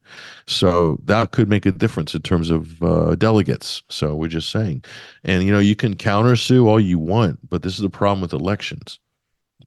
So 0.48 0.98
that 1.04 1.32
could 1.32 1.50
make 1.50 1.66
a 1.66 1.72
difference 1.72 2.16
in 2.16 2.22
terms 2.22 2.50
of 2.50 2.82
uh, 2.82 3.16
delegates. 3.16 3.84
So 3.90 4.16
we're 4.16 4.30
just 4.30 4.50
saying. 4.50 4.84
And, 5.24 5.44
you 5.44 5.52
know, 5.52 5.60
you 5.60 5.76
can 5.76 5.96
countersue 5.96 6.66
all 6.66 6.80
you 6.80 6.98
want, 6.98 7.48
but 7.50 7.62
this 7.62 7.74
is 7.74 7.82
the 7.82 7.90
problem 7.90 8.22
with 8.22 8.34
elections. 8.34 9.00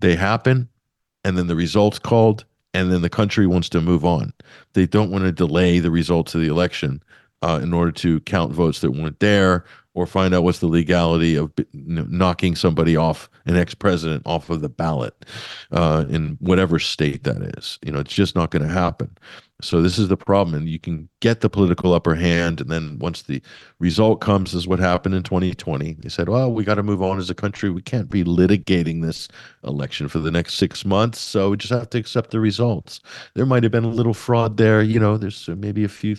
They 0.00 0.16
happen, 0.16 0.68
and 1.24 1.38
then 1.38 1.46
the 1.46 1.54
results 1.54 1.98
called, 1.98 2.44
and 2.74 2.90
then 2.90 3.02
the 3.02 3.10
country 3.10 3.46
wants 3.46 3.68
to 3.68 3.80
move 3.80 4.04
on. 4.04 4.32
They 4.72 4.86
don't 4.86 5.10
want 5.10 5.24
to 5.24 5.32
delay 5.32 5.78
the 5.78 5.90
results 5.90 6.34
of 6.34 6.40
the 6.40 6.48
election 6.48 7.02
uh, 7.42 7.60
in 7.62 7.72
order 7.74 7.92
to 7.92 8.20
count 8.20 8.52
votes 8.52 8.80
that 8.80 8.92
weren't 8.92 9.20
there 9.20 9.64
or 9.94 10.06
find 10.06 10.34
out 10.34 10.42
what's 10.42 10.60
the 10.60 10.66
legality 10.66 11.36
of 11.36 11.52
knocking 11.72 12.56
somebody 12.56 12.96
off, 12.96 13.28
an 13.46 13.56
ex-president 13.56 14.22
off 14.24 14.48
of 14.48 14.60
the 14.60 14.68
ballot 14.68 15.24
uh, 15.70 16.04
in 16.08 16.38
whatever 16.40 16.78
state 16.78 17.24
that 17.24 17.42
is. 17.58 17.78
You 17.84 17.92
know, 17.92 18.00
it's 18.00 18.14
just 18.14 18.34
not 18.34 18.50
going 18.50 18.66
to 18.66 18.72
happen. 18.72 19.16
So 19.62 19.80
this 19.80 19.96
is 19.96 20.08
the 20.08 20.16
problem, 20.16 20.56
and 20.56 20.68
you 20.68 20.80
can 20.80 21.08
get 21.20 21.40
the 21.40 21.48
political 21.48 21.94
upper 21.94 22.16
hand, 22.16 22.60
and 22.60 22.68
then 22.68 22.98
once 22.98 23.22
the 23.22 23.40
result 23.78 24.20
comes, 24.20 24.54
is 24.54 24.66
what 24.66 24.80
happened 24.80 25.14
in 25.14 25.22
2020. 25.22 25.92
They 26.00 26.08
said, 26.08 26.28
"Well, 26.28 26.52
we 26.52 26.64
got 26.64 26.74
to 26.76 26.82
move 26.82 27.00
on 27.00 27.18
as 27.18 27.30
a 27.30 27.34
country. 27.34 27.70
We 27.70 27.80
can't 27.80 28.10
be 28.10 28.24
litigating 28.24 29.02
this 29.02 29.28
election 29.62 30.08
for 30.08 30.18
the 30.18 30.32
next 30.32 30.54
six 30.54 30.84
months, 30.84 31.20
so 31.20 31.50
we 31.50 31.58
just 31.58 31.72
have 31.72 31.90
to 31.90 31.98
accept 31.98 32.32
the 32.32 32.40
results." 32.40 33.00
There 33.34 33.46
might 33.46 33.62
have 33.62 33.70
been 33.70 33.84
a 33.84 33.88
little 33.88 34.14
fraud 34.14 34.56
there. 34.56 34.82
You 34.82 34.98
know, 34.98 35.16
there's 35.16 35.48
maybe 35.48 35.84
a 35.84 35.88
few 35.88 36.16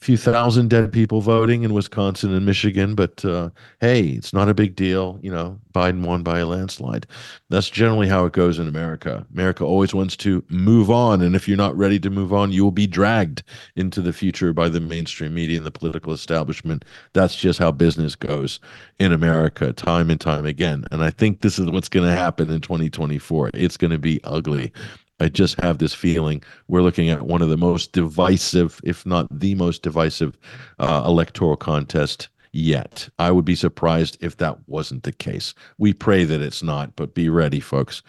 few 0.00 0.16
thousand 0.16 0.70
dead 0.70 0.90
people 0.92 1.20
voting 1.20 1.62
in 1.62 1.74
Wisconsin 1.74 2.32
and 2.34 2.46
Michigan, 2.46 2.94
but 2.94 3.22
uh, 3.22 3.50
hey, 3.80 4.08
it's 4.08 4.32
not 4.32 4.48
a 4.48 4.54
big 4.54 4.74
deal. 4.74 5.18
You 5.20 5.30
know, 5.30 5.60
Biden 5.74 6.06
won 6.06 6.22
by 6.22 6.38
a 6.38 6.46
landslide. 6.46 7.06
That's 7.50 7.68
generally 7.68 8.08
how 8.08 8.24
it 8.24 8.32
goes 8.32 8.58
in 8.58 8.66
America. 8.66 9.26
America 9.34 9.62
always 9.64 9.92
wants 9.92 10.16
to 10.18 10.42
move 10.48 10.90
on, 10.90 11.20
and 11.20 11.36
if 11.36 11.46
you're 11.46 11.56
not 11.58 11.76
ready 11.76 12.00
to 12.00 12.08
move 12.08 12.32
on, 12.32 12.50
you 12.50 12.64
will 12.64 12.70
be 12.70 12.86
dragged 12.86 13.42
into 13.76 14.00
the 14.00 14.14
future 14.14 14.54
by 14.54 14.70
the 14.70 14.80
mainstream 14.80 15.34
media 15.34 15.58
and 15.58 15.66
the 15.66 15.70
political 15.70 16.14
establishment. 16.14 16.86
That's 17.12 17.36
just 17.36 17.58
how 17.58 17.70
business 17.70 18.16
goes 18.16 18.58
in 18.98 19.12
America, 19.12 19.72
time 19.74 20.08
and 20.08 20.20
time 20.20 20.46
again. 20.46 20.86
And 20.90 21.04
I 21.04 21.10
think 21.10 21.42
this 21.42 21.58
is 21.58 21.70
what's 21.70 21.90
going 21.90 22.08
to 22.08 22.16
happen 22.16 22.50
in 22.50 22.62
2024. 22.62 23.50
It's 23.52 23.76
going 23.76 23.90
to 23.90 23.98
be 23.98 24.18
ugly. 24.24 24.72
I 25.20 25.28
just 25.28 25.60
have 25.60 25.78
this 25.78 25.94
feeling 25.94 26.42
we're 26.68 26.82
looking 26.82 27.10
at 27.10 27.22
one 27.22 27.42
of 27.42 27.48
the 27.50 27.56
most 27.56 27.92
divisive, 27.92 28.80
if 28.84 29.04
not 29.04 29.26
the 29.30 29.54
most 29.54 29.82
divisive, 29.82 30.36
uh, 30.78 31.02
electoral 31.06 31.56
contest 31.56 32.28
yet. 32.52 33.08
I 33.18 33.30
would 33.30 33.44
be 33.44 33.54
surprised 33.54 34.18
if 34.20 34.36
that 34.38 34.58
wasn't 34.66 35.04
the 35.04 35.12
case. 35.12 35.54
We 35.78 35.92
pray 35.92 36.24
that 36.24 36.40
it's 36.40 36.62
not, 36.62 36.96
but 36.96 37.14
be 37.14 37.28
ready, 37.28 37.60
folks. 37.60 38.02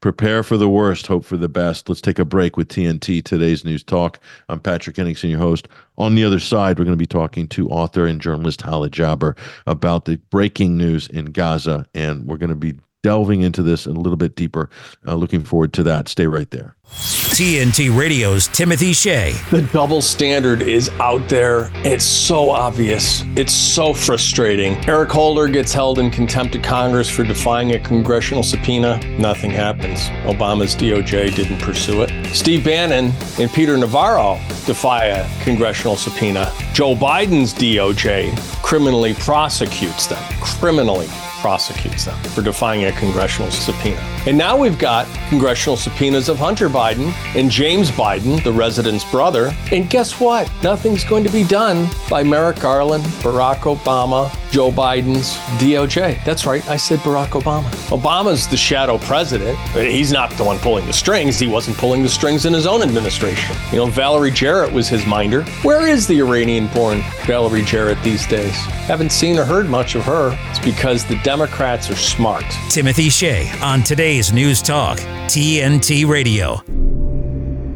Prepare 0.00 0.42
for 0.42 0.56
the 0.56 0.68
worst, 0.68 1.06
hope 1.06 1.24
for 1.24 1.36
the 1.36 1.48
best. 1.48 1.88
Let's 1.88 2.00
take 2.00 2.18
a 2.18 2.24
break 2.24 2.56
with 2.56 2.68
TNT 2.68 3.24
Today's 3.24 3.64
News 3.64 3.82
Talk. 3.82 4.20
I'm 4.48 4.60
Patrick 4.60 4.96
Henningsen, 4.96 5.30
your 5.30 5.38
host. 5.38 5.68
On 5.98 6.14
the 6.14 6.24
other 6.24 6.40
side, 6.40 6.78
we're 6.78 6.84
going 6.84 6.96
to 6.96 7.02
be 7.02 7.06
talking 7.06 7.48
to 7.48 7.70
author 7.70 8.06
and 8.06 8.20
journalist 8.20 8.60
Hala 8.62 8.90
Jaber 8.90 9.36
about 9.66 10.04
the 10.04 10.16
breaking 10.30 10.76
news 10.76 11.08
in 11.08 11.26
Gaza, 11.26 11.86
and 11.94 12.26
we're 12.26 12.36
going 12.36 12.50
to 12.50 12.54
be 12.54 12.74
delving 13.06 13.42
into 13.42 13.62
this 13.62 13.86
and 13.86 13.96
a 13.96 14.00
little 14.00 14.16
bit 14.16 14.34
deeper. 14.34 14.68
Uh, 15.06 15.14
looking 15.14 15.44
forward 15.44 15.72
to 15.72 15.84
that. 15.84 16.08
Stay 16.08 16.26
right 16.26 16.50
there. 16.50 16.74
TNT 16.90 17.96
Radio's 17.96 18.48
Timothy 18.48 18.92
Shea. 18.92 19.32
The 19.52 19.62
double 19.72 20.02
standard 20.02 20.60
is 20.60 20.88
out 20.98 21.28
there. 21.28 21.70
It's 21.84 22.04
so 22.04 22.50
obvious. 22.50 23.22
It's 23.36 23.52
so 23.52 23.94
frustrating. 23.94 24.74
Eric 24.88 25.10
Holder 25.10 25.46
gets 25.46 25.72
held 25.72 26.00
in 26.00 26.10
contempt 26.10 26.56
of 26.56 26.62
Congress 26.62 27.08
for 27.08 27.22
defying 27.22 27.72
a 27.72 27.78
congressional 27.78 28.42
subpoena. 28.42 28.98
Nothing 29.18 29.52
happens. 29.52 30.00
Obama's 30.24 30.74
DOJ 30.74 31.32
didn't 31.36 31.60
pursue 31.60 32.02
it. 32.02 32.10
Steve 32.34 32.64
Bannon 32.64 33.12
and 33.38 33.48
Peter 33.52 33.76
Navarro 33.76 34.40
defy 34.64 35.04
a 35.06 35.44
congressional 35.44 35.94
subpoena. 35.94 36.52
Joe 36.72 36.96
Biden's 36.96 37.54
DOJ 37.54 38.36
criminally 38.64 39.14
prosecutes 39.14 40.08
them. 40.08 40.22
Criminally 40.40 41.06
prosecutes 41.40 42.04
them 42.04 42.18
for 42.30 42.42
defying 42.42 42.84
a 42.84 42.92
congressional 42.92 43.50
subpoena. 43.50 44.00
And 44.26 44.36
now 44.36 44.56
we've 44.56 44.78
got 44.78 45.06
congressional 45.28 45.76
subpoenas 45.76 46.28
of 46.28 46.38
Hunter 46.38 46.68
Biden 46.68 47.12
and 47.34 47.50
James 47.50 47.90
Biden, 47.90 48.42
the 48.42 48.52
resident's 48.52 49.04
brother. 49.10 49.54
And 49.72 49.88
guess 49.88 50.20
what? 50.20 50.50
Nothing's 50.62 51.04
going 51.04 51.24
to 51.24 51.30
be 51.30 51.44
done 51.44 51.88
by 52.10 52.22
Merrick 52.22 52.60
Garland, 52.60 53.04
Barack 53.22 53.60
Obama, 53.60 54.30
Joe 54.56 54.72
Biden's 54.72 55.36
DOJ. 55.60 56.24
That's 56.24 56.46
right, 56.46 56.66
I 56.66 56.78
said 56.78 57.00
Barack 57.00 57.38
Obama. 57.38 57.68
Obama's 57.90 58.48
the 58.48 58.56
shadow 58.56 58.96
president. 58.96 59.58
He's 59.74 60.10
not 60.10 60.30
the 60.30 60.44
one 60.44 60.58
pulling 60.60 60.86
the 60.86 60.94
strings. 60.94 61.38
He 61.38 61.46
wasn't 61.46 61.76
pulling 61.76 62.02
the 62.02 62.08
strings 62.08 62.46
in 62.46 62.54
his 62.54 62.66
own 62.66 62.80
administration. 62.80 63.54
You 63.70 63.76
know, 63.76 63.86
Valerie 63.88 64.30
Jarrett 64.30 64.72
was 64.72 64.88
his 64.88 65.04
minder. 65.04 65.44
Where 65.60 65.86
is 65.86 66.06
the 66.06 66.22
Iranian 66.22 66.68
born 66.68 67.02
Valerie 67.26 67.64
Jarrett 67.64 68.02
these 68.02 68.26
days? 68.26 68.54
Haven't 68.86 69.12
seen 69.12 69.38
or 69.38 69.44
heard 69.44 69.68
much 69.68 69.94
of 69.94 70.04
her. 70.04 70.34
It's 70.48 70.58
because 70.60 71.04
the 71.04 71.16
Democrats 71.16 71.90
are 71.90 71.94
smart. 71.94 72.46
Timothy 72.70 73.10
Shea 73.10 73.52
on 73.60 73.82
today's 73.82 74.32
News 74.32 74.62
Talk, 74.62 74.96
TNT 75.28 76.08
Radio. 76.08 76.62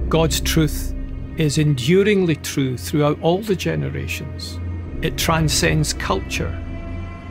God's 0.09 0.41
truth 0.41 0.95
is 1.37 1.59
enduringly 1.59 2.37
true 2.37 2.79
throughout 2.79 3.21
all 3.21 3.43
the 3.43 3.55
generations. 3.55 4.59
It 5.03 5.19
transcends 5.19 5.93
culture. 5.93 6.59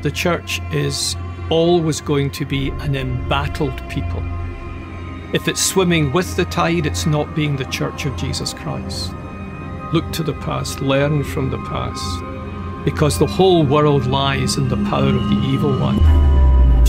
The 0.02 0.12
church 0.12 0.62
is 0.72 1.18
always 1.50 2.00
going 2.00 2.32
to 2.32 2.46
be 2.46 2.70
an 2.70 2.96
embattled 2.96 3.88
people. 3.90 4.24
If 5.34 5.50
it's 5.50 5.62
swimming 5.62 6.14
with 6.14 6.38
the 6.38 6.46
tide, 6.46 6.86
it's 6.86 7.06
not 7.06 7.36
being 7.36 7.58
the 7.58 7.66
church 7.66 8.06
of 8.06 8.16
Jesus 8.16 8.54
Christ. 8.54 9.12
Look 9.92 10.10
to 10.14 10.24
the 10.24 10.34
past, 10.36 10.80
learn 10.80 11.24
from 11.24 11.50
the 11.50 11.58
past, 11.66 12.86
because 12.86 13.20
the 13.20 13.28
whole 13.28 13.66
world 13.66 14.06
lies 14.06 14.56
in 14.56 14.70
the 14.70 14.78
power 14.90 15.10
of 15.10 15.30
the 15.30 15.42
evil 15.48 15.78
one. 15.78 16.29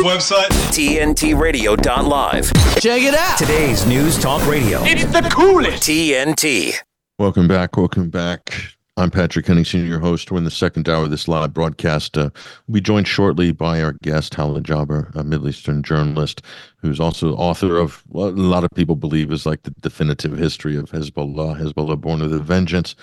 Website 0.00 0.48
TNTRadio.live. 0.72 2.52
Check 2.80 3.02
it 3.02 3.14
out. 3.14 3.38
Today's 3.38 3.86
News 3.86 4.18
Talk 4.18 4.44
Radio. 4.48 4.80
It's 4.84 5.04
the 5.04 5.20
coolest. 5.30 5.82
TNT. 5.82 6.74
Welcome 7.18 7.46
back. 7.46 7.76
Welcome 7.76 8.08
back. 8.08 8.54
I'm 8.96 9.10
Patrick 9.10 9.46
Henningsen, 9.46 9.86
your 9.86 10.00
host. 10.00 10.30
We're 10.30 10.38
in 10.38 10.44
the 10.44 10.50
second 10.50 10.88
hour 10.88 11.04
of 11.04 11.10
this 11.10 11.28
live 11.28 11.54
broadcast. 11.54 12.16
Uh, 12.18 12.30
we'll 12.66 12.74
be 12.74 12.80
joined 12.80 13.06
shortly 13.06 13.52
by 13.52 13.82
our 13.82 13.92
guest, 14.02 14.34
Hala 14.34 14.60
Jaber, 14.62 15.14
a 15.14 15.22
Middle 15.22 15.48
Eastern 15.48 15.82
journalist 15.82 16.42
who's 16.78 16.98
also 16.98 17.34
author 17.36 17.76
of 17.76 18.02
what 18.08 18.28
a 18.28 18.42
lot 18.42 18.64
of 18.64 18.70
people 18.74 18.96
believe 18.96 19.30
is 19.30 19.46
like 19.46 19.62
the 19.62 19.70
definitive 19.82 20.36
history 20.36 20.76
of 20.76 20.90
Hezbollah, 20.90 21.60
Hezbollah 21.60 22.00
Born 22.00 22.20
with 22.20 22.32
a 22.32 22.38
Vengeance. 22.38 22.94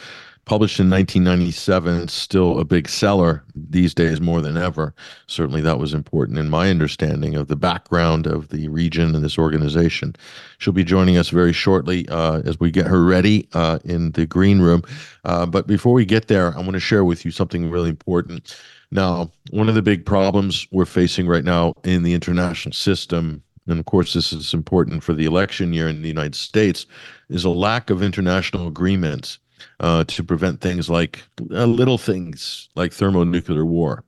Published 0.49 0.79
in 0.79 0.89
1997, 0.89 2.07
still 2.07 2.59
a 2.59 2.65
big 2.65 2.89
seller 2.89 3.43
these 3.53 3.93
days 3.93 4.19
more 4.19 4.41
than 4.41 4.57
ever. 4.57 4.95
Certainly, 5.27 5.61
that 5.61 5.77
was 5.77 5.93
important 5.93 6.39
in 6.39 6.49
my 6.49 6.71
understanding 6.71 7.35
of 7.35 7.49
the 7.49 7.55
background 7.55 8.25
of 8.25 8.49
the 8.49 8.67
region 8.67 9.13
and 9.13 9.23
this 9.23 9.37
organization. 9.37 10.15
She'll 10.57 10.73
be 10.73 10.83
joining 10.83 11.17
us 11.17 11.29
very 11.29 11.53
shortly 11.53 12.09
uh, 12.09 12.41
as 12.45 12.59
we 12.59 12.71
get 12.71 12.87
her 12.87 13.03
ready 13.03 13.47
uh, 13.53 13.77
in 13.85 14.13
the 14.13 14.25
green 14.25 14.59
room. 14.59 14.81
Uh, 15.23 15.45
but 15.45 15.67
before 15.67 15.93
we 15.93 16.03
get 16.03 16.29
there, 16.29 16.57
I 16.57 16.61
want 16.61 16.71
to 16.71 16.79
share 16.79 17.05
with 17.05 17.25
you 17.25 17.29
something 17.29 17.69
really 17.69 17.91
important. 17.91 18.59
Now, 18.89 19.29
one 19.51 19.69
of 19.69 19.75
the 19.75 19.83
big 19.83 20.03
problems 20.03 20.65
we're 20.71 20.85
facing 20.85 21.27
right 21.27 21.43
now 21.43 21.75
in 21.83 22.01
the 22.01 22.15
international 22.15 22.73
system 22.73 23.43
and 23.67 23.79
of 23.79 23.85
course, 23.85 24.13
this 24.13 24.33
is 24.33 24.55
important 24.55 25.03
for 25.03 25.13
the 25.13 25.25
election 25.25 25.73
year 25.73 25.87
in 25.87 26.01
the 26.01 26.07
United 26.07 26.33
States, 26.33 26.87
is 27.29 27.43
a 27.43 27.51
lack 27.51 27.91
of 27.91 28.01
international 28.01 28.67
agreements 28.67 29.37
uh, 29.79 30.03
to 30.05 30.23
prevent 30.23 30.61
things 30.61 30.89
like 30.89 31.23
uh, 31.51 31.65
little 31.65 31.97
things 31.97 32.69
like 32.75 32.93
thermonuclear 32.93 33.65
war. 33.65 34.03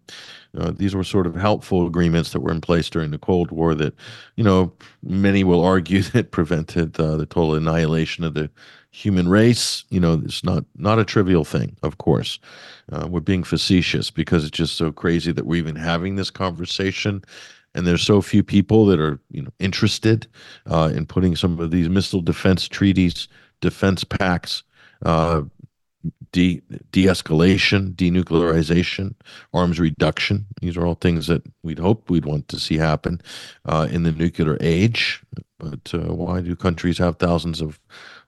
Uh, 0.57 0.71
these 0.75 0.93
were 0.93 1.03
sort 1.03 1.25
of 1.25 1.33
helpful 1.33 1.87
agreements 1.87 2.31
that 2.31 2.41
were 2.41 2.51
in 2.51 2.59
place 2.59 2.89
during 2.89 3.11
the 3.11 3.17
Cold 3.17 3.51
War 3.51 3.73
that, 3.75 3.95
you 4.35 4.43
know, 4.43 4.73
many 5.01 5.45
will 5.45 5.63
argue 5.63 6.01
that 6.13 6.31
prevented 6.31 6.99
uh, 6.99 7.15
the 7.15 7.25
total 7.25 7.55
annihilation 7.55 8.23
of 8.23 8.33
the 8.33 8.49
human 8.89 9.29
race. 9.29 9.85
You 9.89 10.01
know, 10.01 10.21
it's 10.25 10.43
not 10.43 10.65
not 10.75 10.99
a 10.99 11.05
trivial 11.05 11.45
thing, 11.45 11.77
of 11.83 11.99
course. 11.99 12.37
Uh, 12.91 13.07
we're 13.07 13.21
being 13.21 13.43
facetious 13.43 14.11
because 14.11 14.43
it's 14.43 14.57
just 14.57 14.75
so 14.75 14.91
crazy 14.91 15.31
that 15.31 15.45
we're 15.45 15.55
even 15.55 15.77
having 15.77 16.15
this 16.15 16.29
conversation 16.29 17.23
and 17.73 17.87
there's 17.87 18.01
so 18.01 18.21
few 18.21 18.43
people 18.43 18.85
that 18.85 18.99
are 18.99 19.19
you 19.31 19.41
know 19.41 19.51
interested 19.59 20.27
uh, 20.69 20.91
in 20.93 21.05
putting 21.05 21.35
some 21.35 21.59
of 21.59 21.71
these 21.71 21.89
missile 21.89 22.21
defense 22.21 22.67
treaties, 22.67 23.27
defense 23.61 24.03
pacts, 24.03 24.63
uh, 25.05 25.41
de 26.31 26.61
de-escalation, 26.91 27.93
denuclearization, 27.93 29.15
arms 29.53 29.79
reduction. 29.79 30.45
These 30.61 30.77
are 30.77 30.85
all 30.85 30.95
things 30.95 31.27
that 31.27 31.43
we'd 31.63 31.79
hope 31.79 32.09
we'd 32.09 32.25
want 32.25 32.47
to 32.49 32.59
see 32.59 32.77
happen 32.77 33.21
uh, 33.65 33.87
in 33.91 34.03
the 34.03 34.11
nuclear 34.11 34.57
age. 34.61 35.21
But 35.59 35.93
uh, 35.93 36.13
why 36.13 36.41
do 36.41 36.55
countries 36.55 36.97
have 36.97 37.17
thousands 37.17 37.61
of 37.61 37.79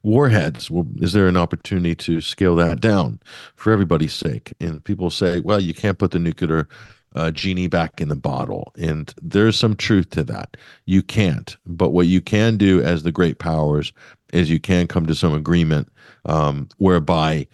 warheads? 0.04 0.70
Well, 0.70 0.88
is 0.98 1.14
there 1.14 1.28
an 1.28 1.38
opportunity 1.38 1.96
to 1.96 2.22
scale 2.22 2.56
that 2.58 2.80
down 2.80 3.20
for 3.56 3.72
everybody's 3.72 4.14
sake? 4.14 4.54
And 4.60 4.84
people 4.84 5.10
say, 5.10 5.40
well, 5.40 5.60
you 5.60 5.74
can't 5.74 5.98
put 5.98 6.12
the 6.12 6.20
nuclear 6.20 6.68
uh, 7.16 7.32
genie 7.32 7.68
back 7.68 8.02
in 8.02 8.10
the 8.10 8.16
bottle. 8.16 8.72
And 8.78 9.14
there's 9.22 9.58
some 9.58 9.76
truth 9.76 10.10
to 10.12 10.24
that. 10.26 10.58
You 10.86 11.02
can't. 11.02 11.56
But 11.66 11.90
what 11.90 12.08
you 12.08 12.22
can 12.22 12.58
do 12.58 12.82
as 12.82 13.04
the 13.04 13.12
great 13.12 13.40
powers 13.40 13.94
is 14.32 14.50
you 14.50 14.60
can 14.60 14.88
come 14.88 15.06
to 15.06 15.16
some 15.16 15.34
agreement 15.34 15.90
um, 16.26 16.68
whereby 16.78 17.48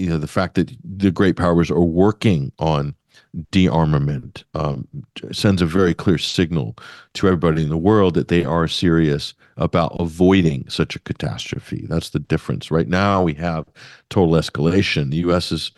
you 0.00 0.08
know 0.08 0.18
the 0.18 0.26
fact 0.26 0.54
that 0.54 0.74
the 0.82 1.10
great 1.10 1.36
powers 1.36 1.70
are 1.70 1.80
working 1.80 2.52
on 2.58 2.94
de-armament 3.50 4.44
um, 4.54 4.88
sends 5.30 5.62
a 5.62 5.66
very 5.66 5.94
clear 5.94 6.18
signal 6.18 6.76
to 7.14 7.26
everybody 7.26 7.62
in 7.62 7.68
the 7.68 7.76
world 7.76 8.14
that 8.14 8.28
they 8.28 8.44
are 8.44 8.66
serious 8.66 9.34
about 9.56 9.94
avoiding 10.00 10.68
such 10.68 10.96
a 10.96 11.00
catastrophe. 11.00 11.86
That's 11.88 12.10
the 12.10 12.18
difference. 12.18 12.70
Right 12.70 12.88
now, 12.88 13.22
we 13.22 13.34
have 13.34 13.66
total 14.08 14.34
escalation. 14.34 15.10
The 15.10 15.18
U.S. 15.18 15.52
is 15.52 15.70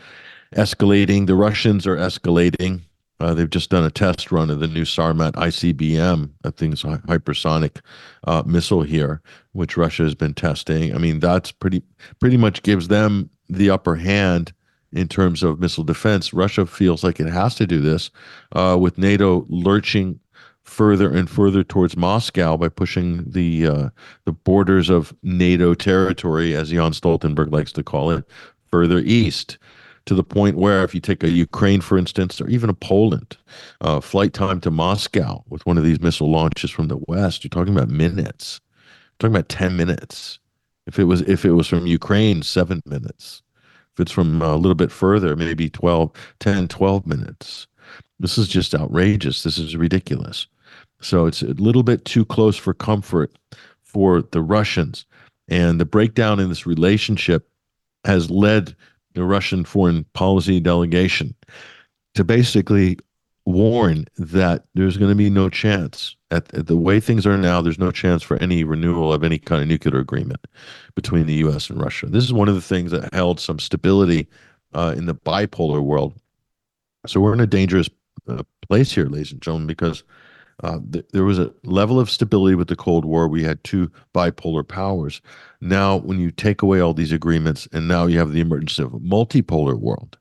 escalating. 0.54 1.26
The 1.26 1.34
Russians 1.34 1.86
are 1.86 1.96
escalating. 1.96 2.82
Uh, 3.20 3.34
they've 3.34 3.50
just 3.50 3.70
done 3.70 3.84
a 3.84 3.90
test 3.90 4.32
run 4.32 4.50
of 4.50 4.58
the 4.58 4.66
new 4.66 4.82
Sarmat 4.82 5.32
ICBM, 5.32 6.30
I 6.44 6.50
think 6.50 6.72
it's 6.72 6.82
a 6.82 6.98
hypersonic 7.06 7.80
uh, 8.26 8.42
missile 8.44 8.82
here, 8.82 9.22
which 9.52 9.76
Russia 9.76 10.02
has 10.02 10.16
been 10.16 10.34
testing. 10.34 10.92
I 10.92 10.98
mean, 10.98 11.20
that's 11.20 11.52
pretty 11.52 11.82
pretty 12.18 12.36
much 12.36 12.64
gives 12.64 12.88
them 12.88 13.30
the 13.52 13.70
upper 13.70 13.96
hand 13.96 14.52
in 14.92 15.08
terms 15.08 15.42
of 15.42 15.60
missile 15.60 15.84
defense. 15.84 16.32
Russia 16.32 16.66
feels 16.66 17.02
like 17.02 17.18
it 17.18 17.28
has 17.28 17.54
to 17.56 17.66
do 17.66 17.80
this 17.80 18.10
uh, 18.52 18.76
with 18.78 18.98
NATO 18.98 19.46
lurching 19.48 20.20
further 20.62 21.10
and 21.10 21.28
further 21.28 21.64
towards 21.64 21.96
Moscow 21.96 22.56
by 22.56 22.68
pushing 22.68 23.24
the 23.26 23.66
uh, 23.66 23.88
the 24.24 24.32
borders 24.32 24.90
of 24.90 25.14
NATO 25.22 25.74
territory, 25.74 26.54
as 26.54 26.70
Jan 26.70 26.92
Stoltenberg 26.92 27.52
likes 27.52 27.72
to 27.72 27.82
call 27.82 28.10
it, 28.10 28.24
further 28.70 28.98
east 28.98 29.58
to 30.06 30.14
the 30.14 30.24
point 30.24 30.56
where 30.56 30.82
if 30.82 30.94
you 30.94 31.00
take 31.00 31.22
a 31.22 31.30
Ukraine, 31.30 31.80
for 31.80 31.96
instance, 31.96 32.40
or 32.40 32.48
even 32.48 32.68
a 32.68 32.74
Poland, 32.74 33.36
uh, 33.80 34.00
flight 34.00 34.32
time 34.32 34.60
to 34.62 34.70
Moscow 34.70 35.44
with 35.48 35.64
one 35.64 35.78
of 35.78 35.84
these 35.84 36.00
missile 36.00 36.30
launches 36.30 36.70
from 36.70 36.88
the 36.88 36.98
west, 37.06 37.44
you're 37.44 37.50
talking 37.50 37.74
about 37.74 37.88
minutes. 37.88 38.60
You're 39.20 39.30
talking 39.30 39.36
about 39.36 39.48
10 39.48 39.76
minutes. 39.76 40.38
If 40.86 40.98
it 40.98 41.04
was 41.04 41.22
if 41.22 41.44
it 41.44 41.52
was 41.52 41.68
from 41.68 41.86
Ukraine, 41.86 42.42
seven 42.42 42.82
minutes. 42.86 43.42
If 43.94 44.00
it's 44.00 44.12
from 44.12 44.40
uh, 44.40 44.54
a 44.54 44.56
little 44.56 44.74
bit 44.74 44.90
further, 44.90 45.36
maybe 45.36 45.68
12, 45.68 46.10
10, 46.40 46.68
12 46.68 47.06
minutes. 47.06 47.66
This 48.18 48.38
is 48.38 48.48
just 48.48 48.74
outrageous. 48.74 49.42
This 49.42 49.58
is 49.58 49.76
ridiculous. 49.76 50.46
So 51.02 51.26
it's 51.26 51.42
a 51.42 51.48
little 51.48 51.82
bit 51.82 52.04
too 52.04 52.24
close 52.24 52.56
for 52.56 52.72
comfort 52.72 53.32
for 53.82 54.22
the 54.22 54.40
Russians. 54.40 55.04
And 55.48 55.78
the 55.78 55.84
breakdown 55.84 56.40
in 56.40 56.48
this 56.48 56.66
relationship 56.66 57.48
has 58.04 58.30
led 58.30 58.74
the 59.14 59.24
Russian 59.24 59.64
foreign 59.64 60.04
policy 60.14 60.60
delegation 60.60 61.34
to 62.14 62.24
basically 62.24 62.98
warn 63.44 64.06
that 64.16 64.64
there's 64.74 64.96
going 64.96 65.10
to 65.10 65.16
be 65.16 65.30
no 65.30 65.48
chance. 65.48 66.16
At, 66.30 66.52
at, 66.54 66.66
the 66.66 66.76
way 66.76 67.00
things 67.00 67.26
are 67.26 67.36
now 67.36 67.60
there's 67.60 67.78
no 67.78 67.90
chance 67.90 68.22
for 68.22 68.36
any 68.38 68.64
renewal 68.64 69.12
of 69.12 69.22
any 69.22 69.38
kind 69.38 69.62
of 69.62 69.68
nuclear 69.68 69.98
agreement 69.98 70.46
between 70.94 71.26
the 71.26 71.34
US 71.34 71.68
and 71.68 71.80
Russia. 71.80 72.06
This 72.06 72.24
is 72.24 72.32
one 72.32 72.48
of 72.48 72.54
the 72.54 72.60
things 72.60 72.90
that 72.92 73.12
held 73.12 73.38
some 73.40 73.58
stability 73.58 74.28
uh, 74.72 74.94
in 74.96 75.06
the 75.06 75.14
bipolar 75.14 75.82
world. 75.82 76.14
So 77.06 77.20
we're 77.20 77.34
in 77.34 77.40
a 77.40 77.46
dangerous 77.46 77.90
uh, 78.28 78.44
place 78.66 78.92
here 78.92 79.06
ladies 79.06 79.32
and 79.32 79.42
gentlemen 79.42 79.66
because 79.66 80.04
uh, 80.62 80.78
th- 80.92 81.06
there 81.12 81.24
was 81.24 81.38
a 81.38 81.52
level 81.64 81.98
of 81.98 82.10
stability 82.10 82.54
with 82.54 82.68
the 82.68 82.76
Cold 82.76 83.04
War. 83.04 83.26
We 83.26 83.42
had 83.42 83.62
two 83.64 83.90
bipolar 84.14 84.66
powers. 84.66 85.20
Now, 85.60 85.96
when 85.96 86.18
you 86.18 86.30
take 86.30 86.62
away 86.62 86.80
all 86.80 86.94
these 86.94 87.12
agreements, 87.12 87.68
and 87.72 87.86
now 87.88 88.06
you 88.06 88.18
have 88.18 88.32
the 88.32 88.40
emergence 88.40 88.78
of 88.78 88.94
a 88.94 88.98
multipolar 89.00 89.78
world, 89.78 90.18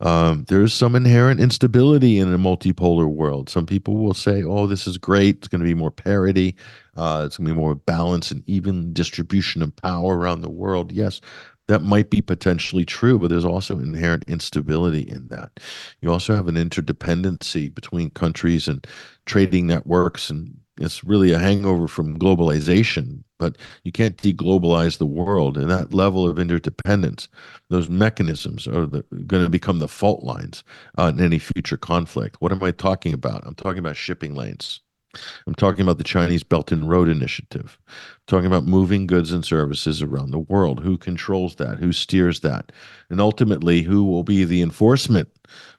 um, 0.00 0.44
there's 0.48 0.74
some 0.74 0.96
inherent 0.96 1.40
instability 1.40 2.18
in 2.18 2.32
a 2.32 2.38
multipolar 2.38 3.06
world. 3.06 3.48
Some 3.48 3.66
people 3.66 3.96
will 3.98 4.14
say, 4.14 4.42
"Oh, 4.42 4.66
this 4.66 4.86
is 4.86 4.98
great. 4.98 5.36
It's 5.38 5.48
going 5.48 5.60
to 5.60 5.66
be 5.66 5.74
more 5.74 5.90
parity. 5.90 6.56
Uh, 6.96 7.22
it's 7.26 7.36
going 7.36 7.48
to 7.48 7.54
be 7.54 7.60
more 7.60 7.74
balance 7.74 8.30
and 8.30 8.42
even 8.46 8.92
distribution 8.92 9.62
of 9.62 9.74
power 9.76 10.16
around 10.16 10.40
the 10.40 10.50
world." 10.50 10.92
Yes, 10.92 11.20
that 11.70 11.82
might 11.82 12.10
be 12.10 12.20
potentially 12.20 12.84
true, 12.84 13.16
but 13.16 13.28
there's 13.28 13.44
also 13.44 13.78
inherent 13.78 14.24
instability 14.26 15.02
in 15.02 15.28
that. 15.28 15.60
You 16.00 16.10
also 16.10 16.34
have 16.34 16.48
an 16.48 16.56
interdependency 16.56 17.72
between 17.72 18.10
countries 18.10 18.66
and 18.66 18.84
trading 19.24 19.68
networks, 19.68 20.30
and 20.30 20.58
it's 20.78 21.04
really 21.04 21.32
a 21.32 21.38
hangover 21.38 21.86
from 21.86 22.18
globalization. 22.18 23.22
But 23.38 23.56
you 23.84 23.92
can't 23.92 24.16
deglobalize 24.16 24.98
the 24.98 25.06
world, 25.06 25.56
and 25.56 25.70
that 25.70 25.94
level 25.94 26.28
of 26.28 26.40
interdependence, 26.40 27.28
those 27.68 27.88
mechanisms 27.88 28.66
are 28.66 28.86
going 28.86 29.44
to 29.44 29.48
become 29.48 29.78
the 29.78 29.86
fault 29.86 30.24
lines 30.24 30.64
uh, 30.98 31.12
in 31.14 31.24
any 31.24 31.38
future 31.38 31.76
conflict. 31.76 32.36
What 32.40 32.50
am 32.50 32.64
I 32.64 32.72
talking 32.72 33.14
about? 33.14 33.46
I'm 33.46 33.54
talking 33.54 33.78
about 33.78 33.96
shipping 33.96 34.34
lanes. 34.34 34.80
I'm 35.46 35.54
talking 35.54 35.82
about 35.82 35.98
the 35.98 36.04
Chinese 36.04 36.42
Belt 36.42 36.70
and 36.70 36.88
Road 36.88 37.08
Initiative. 37.08 37.78
I'm 37.88 37.94
talking 38.26 38.46
about 38.46 38.64
moving 38.64 39.06
goods 39.06 39.32
and 39.32 39.44
services 39.44 40.02
around 40.02 40.30
the 40.30 40.38
world. 40.38 40.80
Who 40.80 40.96
controls 40.96 41.56
that? 41.56 41.78
Who 41.78 41.92
steers 41.92 42.40
that? 42.40 42.70
And 43.08 43.20
ultimately, 43.20 43.82
who 43.82 44.04
will 44.04 44.22
be 44.22 44.44
the 44.44 44.62
enforcement 44.62 45.28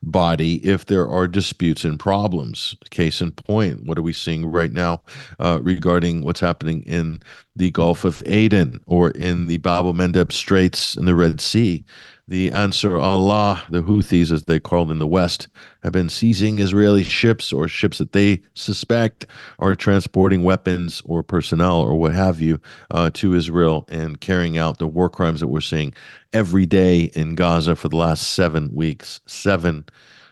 body 0.03 0.55
if 0.67 0.85
there 0.87 1.07
are 1.07 1.27
disputes 1.27 1.85
and 1.85 1.99
problems? 1.99 2.75
Case 2.89 3.21
in 3.21 3.31
point, 3.31 3.85
what 3.85 3.97
are 3.97 4.03
we 4.03 4.13
seeing 4.13 4.45
right 4.45 4.73
now 4.73 5.01
uh, 5.39 5.59
regarding 5.61 6.23
what's 6.23 6.41
happening 6.41 6.83
in 6.83 7.21
the 7.55 7.71
Gulf 7.71 8.03
of 8.03 8.21
Aden 8.25 8.81
or 8.85 9.11
in 9.11 9.47
the 9.47 9.57
Bab 9.59 9.85
el 9.85 9.93
Mandeb 9.93 10.31
Straits 10.31 10.95
in 10.97 11.05
the 11.05 11.15
Red 11.15 11.39
Sea? 11.39 11.85
The 12.31 12.49
Ansar 12.51 12.97
Allah, 12.97 13.61
the 13.69 13.83
Houthis, 13.83 14.31
as 14.31 14.45
they 14.45 14.57
call 14.57 14.85
them 14.85 14.93
in 14.93 14.99
the 14.99 15.05
West, 15.05 15.49
have 15.83 15.91
been 15.91 16.07
seizing 16.07 16.59
Israeli 16.59 17.03
ships 17.03 17.51
or 17.51 17.67
ships 17.67 17.97
that 17.97 18.13
they 18.13 18.41
suspect 18.53 19.25
are 19.59 19.75
transporting 19.75 20.41
weapons 20.41 21.01
or 21.03 21.23
personnel 21.23 21.81
or 21.81 21.99
what 21.99 22.13
have 22.13 22.39
you 22.39 22.57
uh, 22.89 23.09
to 23.15 23.33
Israel 23.33 23.85
and 23.89 24.21
carrying 24.21 24.57
out 24.57 24.79
the 24.79 24.87
war 24.87 25.09
crimes 25.09 25.41
that 25.41 25.49
we're 25.49 25.59
seeing 25.59 25.93
every 26.31 26.65
day 26.65 27.11
in 27.15 27.35
Gaza 27.35 27.75
for 27.75 27.89
the 27.89 27.97
last 27.97 28.31
seven 28.31 28.73
weeks. 28.73 29.19
Seven 29.25 29.83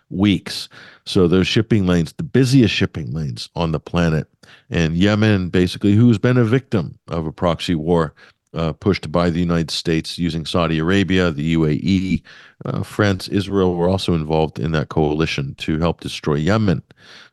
weeks. 0.10 0.70
So 1.06 1.28
those 1.28 1.48
shipping 1.48 1.86
lanes, 1.86 2.14
the 2.14 2.24
busiest 2.24 2.74
shipping 2.74 3.12
lanes 3.12 3.50
on 3.58 3.74
the 3.74 3.80
planet, 3.80 4.26
and 4.70 4.96
Yemen, 4.96 5.50
basically, 5.50 5.96
who's 5.96 6.18
been 6.18 6.38
a 6.38 6.46
victim 6.46 6.98
of 7.10 7.26
a 7.26 7.34
proxy 7.34 7.76
war 7.76 8.14
uh, 8.54 8.74
pushed 8.74 9.12
by 9.12 9.30
the 9.30 9.40
United 9.40 9.72
States 9.72 10.18
using 10.18 10.46
Saudi 10.46 10.80
Arabia, 10.80 11.32
the 11.32 11.56
UAE, 11.56 12.22
uh, 12.66 12.84
France, 12.84 13.28
Israel 13.28 13.76
were 13.76 13.90
also 13.90 14.14
involved 14.14 14.60
in 14.60 14.72
that 14.72 14.90
coalition 14.90 15.56
to 15.56 15.80
help 15.80 16.02
destroy 16.02 16.36
Yemen. 16.36 16.82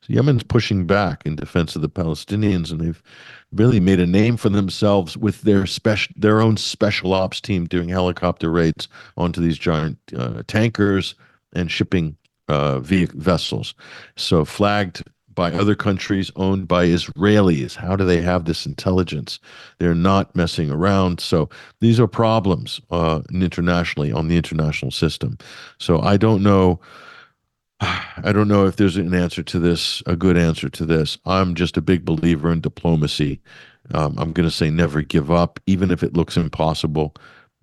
So 0.03 0.13
Yemen's 0.13 0.43
pushing 0.43 0.87
back 0.87 1.25
in 1.25 1.37
defense 1.37 1.75
of 1.75 1.83
the 1.83 1.89
Palestinians, 1.89 2.71
and 2.71 2.81
they've 2.81 3.03
really 3.53 3.81
made 3.81 4.01
a 4.01 4.07
name 4.07 4.37
for 4.37 4.51
themselves 4.51 5.17
with 5.17 5.43
their 5.43 5.67
special, 5.67 6.13
their 6.17 6.41
own 6.41 6.57
special 6.57 7.15
ops 7.15 7.41
team 7.41 7.67
doing 7.67 7.89
helicopter 7.89 8.51
raids 8.51 8.89
onto 9.17 9.41
these 9.41 9.59
giant 9.59 9.99
uh, 10.17 10.43
tankers 10.47 11.15
and 11.55 11.71
shipping 11.71 12.17
uh, 12.49 12.81
vessels. 12.81 13.75
So 14.17 14.45
flagged 14.45 15.03
by 15.37 15.53
other 15.53 15.77
countries 15.77 16.33
owned 16.35 16.67
by 16.67 16.87
Israelis. 16.87 17.77
How 17.77 17.95
do 17.95 18.05
they 18.05 18.21
have 18.23 18.47
this 18.47 18.67
intelligence? 18.67 19.39
They're 19.79 19.95
not 19.95 20.35
messing 20.35 20.71
around. 20.71 21.21
So 21.21 21.49
these 21.81 22.01
are 22.01 22.09
problems 22.09 22.81
uh, 22.91 23.21
internationally 23.31 24.11
on 24.11 24.27
the 24.27 24.37
international 24.37 24.91
system. 24.91 25.39
So 25.79 26.01
I 26.01 26.17
don't 26.17 26.43
know. 26.43 26.81
I 27.81 28.33
don't 28.33 28.49
know 28.49 28.67
if 28.67 28.77
there's 28.77 28.97
an 28.97 29.15
answer 29.15 29.43
to 29.45 29.61
this, 29.61 30.03
a 30.07 30.17
good 30.17 30.39
answer 30.39 30.69
to 30.71 30.87
this. 30.87 31.19
I'm 31.27 31.55
just 31.55 31.77
a 31.77 31.83
big 31.83 32.05
believer 32.05 32.51
in 32.51 32.61
diplomacy. 32.63 33.41
Um, 33.95 34.17
I'm 34.19 34.33
going 34.33 34.49
to 34.49 34.55
say 34.55 34.71
never 34.71 35.03
give 35.03 35.31
up, 35.31 35.61
even 35.67 35.91
if 35.91 36.03
it 36.03 36.15
looks 36.15 36.37
impossible. 36.37 37.15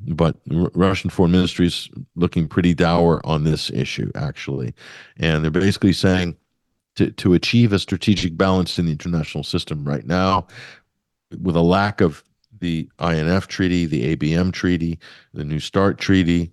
But 0.07 0.37
R- 0.53 0.69
Russian 0.75 1.09
foreign 1.09 1.31
ministry 1.31 1.65
is 1.65 1.89
looking 2.15 2.47
pretty 2.47 2.75
dour 2.75 3.19
on 3.25 3.43
this 3.43 3.71
issue, 3.71 4.11
actually. 4.15 4.73
And 5.17 5.43
they're 5.43 5.51
basically 5.51 5.93
saying 5.93 6.37
to, 6.95 7.11
to 7.11 7.33
achieve 7.33 7.73
a 7.73 7.79
strategic 7.79 8.37
balance 8.37 8.77
in 8.77 8.85
the 8.85 8.91
international 8.91 9.43
system 9.43 9.83
right 9.83 10.05
now 10.05 10.47
with 11.41 11.55
a 11.55 11.61
lack 11.61 12.01
of 12.01 12.23
the 12.59 12.89
INF 12.99 13.47
treaty, 13.47 13.85
the 13.85 14.15
ABM 14.15 14.53
treaty, 14.53 14.99
the 15.33 15.43
New 15.43 15.59
START 15.59 15.97
treaty, 15.97 16.51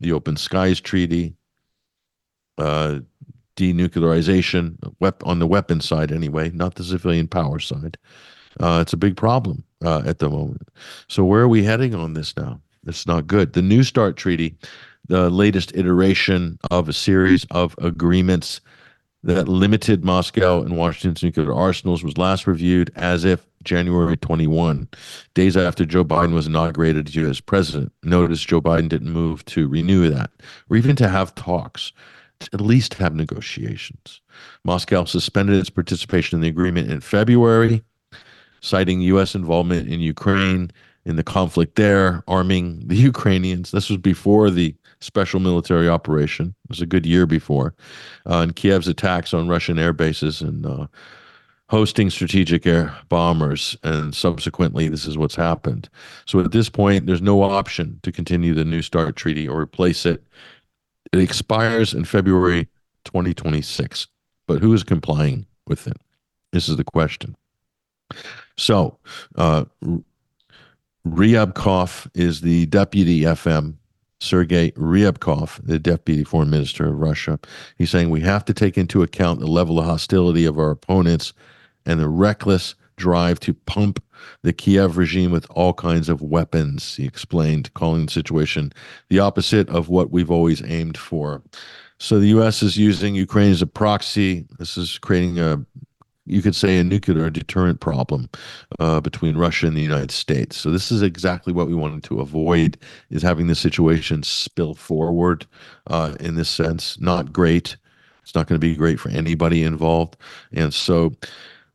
the 0.00 0.12
Open 0.12 0.36
Skies 0.36 0.80
treaty, 0.80 1.34
uh, 2.58 3.00
denuclearization 3.56 4.76
on 5.24 5.38
the 5.38 5.46
weapon 5.46 5.80
side 5.80 6.12
anyway, 6.12 6.50
not 6.50 6.74
the 6.74 6.84
civilian 6.84 7.26
power 7.26 7.58
side. 7.58 7.96
Uh, 8.60 8.78
it's 8.82 8.92
a 8.92 8.98
big 8.98 9.16
problem 9.16 9.64
uh, 9.84 10.02
at 10.04 10.18
the 10.18 10.28
moment. 10.28 10.68
So 11.08 11.24
where 11.24 11.42
are 11.42 11.48
we 11.48 11.62
heading 11.62 11.94
on 11.94 12.14
this 12.14 12.36
now? 12.36 12.60
It's 12.86 13.06
not 13.06 13.26
good. 13.26 13.52
The 13.52 13.62
New 13.62 13.82
START 13.82 14.16
treaty, 14.16 14.54
the 15.08 15.30
latest 15.30 15.74
iteration 15.74 16.58
of 16.70 16.88
a 16.88 16.92
series 16.92 17.46
of 17.50 17.74
agreements 17.78 18.60
that 19.26 19.48
limited 19.48 20.04
Moscow 20.04 20.62
and 20.62 20.76
Washington's 20.76 21.22
nuclear 21.22 21.52
arsenals 21.52 22.04
was 22.04 22.16
last 22.16 22.46
reviewed 22.46 22.92
as 22.94 23.24
if 23.24 23.44
January 23.64 24.16
21, 24.16 24.88
days 25.34 25.56
after 25.56 25.84
Joe 25.84 26.04
Biden 26.04 26.32
was 26.32 26.46
inaugurated 26.46 27.14
as 27.16 27.40
president. 27.40 27.92
Notice 28.04 28.44
Joe 28.44 28.60
Biden 28.60 28.88
didn't 28.88 29.12
move 29.12 29.44
to 29.46 29.66
renew 29.66 30.08
that 30.10 30.30
or 30.70 30.76
even 30.76 30.94
to 30.96 31.08
have 31.08 31.34
talks, 31.34 31.92
to 32.38 32.50
at 32.52 32.60
least 32.60 32.94
have 32.94 33.16
negotiations. 33.16 34.20
Moscow 34.64 35.04
suspended 35.04 35.58
its 35.58 35.70
participation 35.70 36.36
in 36.36 36.42
the 36.42 36.48
agreement 36.48 36.88
in 36.88 37.00
February, 37.00 37.82
citing 38.60 39.00
U.S. 39.00 39.34
involvement 39.34 39.88
in 39.88 39.98
Ukraine 39.98 40.70
in 41.06 41.16
the 41.16 41.22
conflict 41.22 41.76
there, 41.76 42.22
arming 42.26 42.82
the 42.86 42.96
Ukrainians. 43.12 43.70
This 43.70 43.88
was 43.88 43.98
before 43.98 44.50
the 44.50 44.74
special 45.00 45.40
military 45.40 45.88
operation. 45.88 46.54
It 46.64 46.70
was 46.70 46.80
a 46.80 46.86
good 46.86 47.06
year 47.06 47.26
before. 47.26 47.74
Uh, 48.28 48.40
and 48.40 48.56
Kiev's 48.56 48.88
attacks 48.88 49.32
on 49.32 49.48
Russian 49.48 49.78
air 49.78 49.92
bases 49.92 50.40
and 50.40 50.66
uh, 50.66 50.88
hosting 51.68 52.10
strategic 52.10 52.66
air 52.66 52.92
bombers. 53.08 53.76
And 53.84 54.14
subsequently, 54.14 54.88
this 54.88 55.06
is 55.06 55.16
what's 55.16 55.36
happened. 55.36 55.88
So 56.26 56.40
at 56.40 56.50
this 56.50 56.68
point, 56.68 57.06
there's 57.06 57.22
no 57.22 57.42
option 57.42 58.00
to 58.02 58.10
continue 58.10 58.52
the 58.52 58.64
New 58.64 58.82
START 58.82 59.14
treaty 59.14 59.46
or 59.46 59.60
replace 59.60 60.04
it. 60.06 60.24
It 61.12 61.20
expires 61.20 61.94
in 61.94 62.04
February 62.04 62.68
2026. 63.04 64.08
But 64.48 64.60
who 64.60 64.72
is 64.74 64.82
complying 64.82 65.46
with 65.68 65.86
it? 65.86 65.96
This 66.52 66.68
is 66.68 66.76
the 66.76 66.84
question. 66.84 67.36
So, 68.56 68.98
uh, 69.36 69.64
Ryabkov 71.06 72.10
is 72.14 72.40
the 72.40 72.66
deputy 72.66 73.20
FM 73.20 73.76
Sergei 74.20 74.72
Ryabkov, 74.72 75.64
the 75.64 75.78
deputy 75.78 76.24
foreign 76.24 76.50
minister 76.50 76.88
of 76.88 76.98
Russia. 76.98 77.38
He's 77.78 77.90
saying 77.90 78.10
we 78.10 78.22
have 78.22 78.44
to 78.46 78.54
take 78.54 78.76
into 78.76 79.02
account 79.02 79.38
the 79.38 79.46
level 79.46 79.78
of 79.78 79.84
hostility 79.84 80.44
of 80.44 80.58
our 80.58 80.72
opponents 80.72 81.32
and 81.84 82.00
the 82.00 82.08
reckless 82.08 82.74
drive 82.96 83.38
to 83.40 83.54
pump 83.54 84.02
the 84.42 84.52
Kiev 84.52 84.96
regime 84.96 85.30
with 85.30 85.46
all 85.50 85.74
kinds 85.74 86.08
of 86.08 86.22
weapons, 86.22 86.96
he 86.96 87.04
explained, 87.04 87.72
calling 87.74 88.06
the 88.06 88.12
situation 88.12 88.72
the 89.08 89.20
opposite 89.20 89.68
of 89.68 89.88
what 89.88 90.10
we've 90.10 90.30
always 90.30 90.60
aimed 90.64 90.98
for. 90.98 91.40
So 91.98 92.18
the 92.18 92.28
U.S. 92.28 92.64
is 92.64 92.76
using 92.76 93.14
Ukraine 93.14 93.52
as 93.52 93.62
a 93.62 93.66
proxy. 93.66 94.44
This 94.58 94.76
is 94.76 94.98
creating 94.98 95.38
a 95.38 95.64
you 96.26 96.42
could 96.42 96.54
say 96.54 96.78
a 96.78 96.84
nuclear 96.84 97.30
deterrent 97.30 97.80
problem 97.80 98.28
uh, 98.78 99.00
between 99.00 99.36
Russia 99.36 99.66
and 99.66 99.76
the 99.76 99.82
United 99.82 100.10
States. 100.10 100.56
So 100.56 100.70
this 100.70 100.90
is 100.90 101.02
exactly 101.02 101.52
what 101.52 101.68
we 101.68 101.74
wanted 101.74 102.04
to 102.04 102.20
avoid: 102.20 102.76
is 103.10 103.22
having 103.22 103.46
the 103.46 103.54
situation 103.54 104.22
spill 104.22 104.74
forward 104.74 105.46
uh, 105.86 106.14
in 106.20 106.34
this 106.34 106.48
sense. 106.48 107.00
Not 107.00 107.32
great. 107.32 107.76
It's 108.22 108.34
not 108.34 108.48
going 108.48 108.60
to 108.60 108.66
be 108.66 108.74
great 108.74 108.98
for 108.98 109.08
anybody 109.10 109.62
involved. 109.62 110.16
And 110.52 110.74
so, 110.74 111.12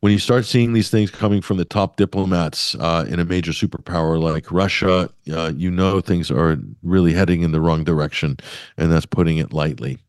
when 0.02 0.12
you 0.12 0.20
start 0.20 0.46
seeing 0.46 0.74
these 0.74 0.90
things 0.90 1.10
coming 1.10 1.42
from 1.42 1.58
the 1.58 1.66
top 1.66 1.96
diplomats 1.96 2.76
uh, 2.76 3.06
in 3.08 3.20
a 3.20 3.26
major 3.26 3.52
superpower 3.52 4.22
like 4.22 4.52
Russia, 4.52 5.10
uh, 5.32 5.54
you 5.56 5.72
know 5.72 6.02
things 6.02 6.30
are 6.30 6.58
really 6.84 7.14
heading 7.14 7.44
in 7.44 7.52
the 7.52 7.62
wrong 7.62 7.84
direction, 7.84 8.36
and 8.78 8.92
that's 8.92 9.06
putting 9.06 9.38
it 9.38 9.54
lightly. 9.54 10.00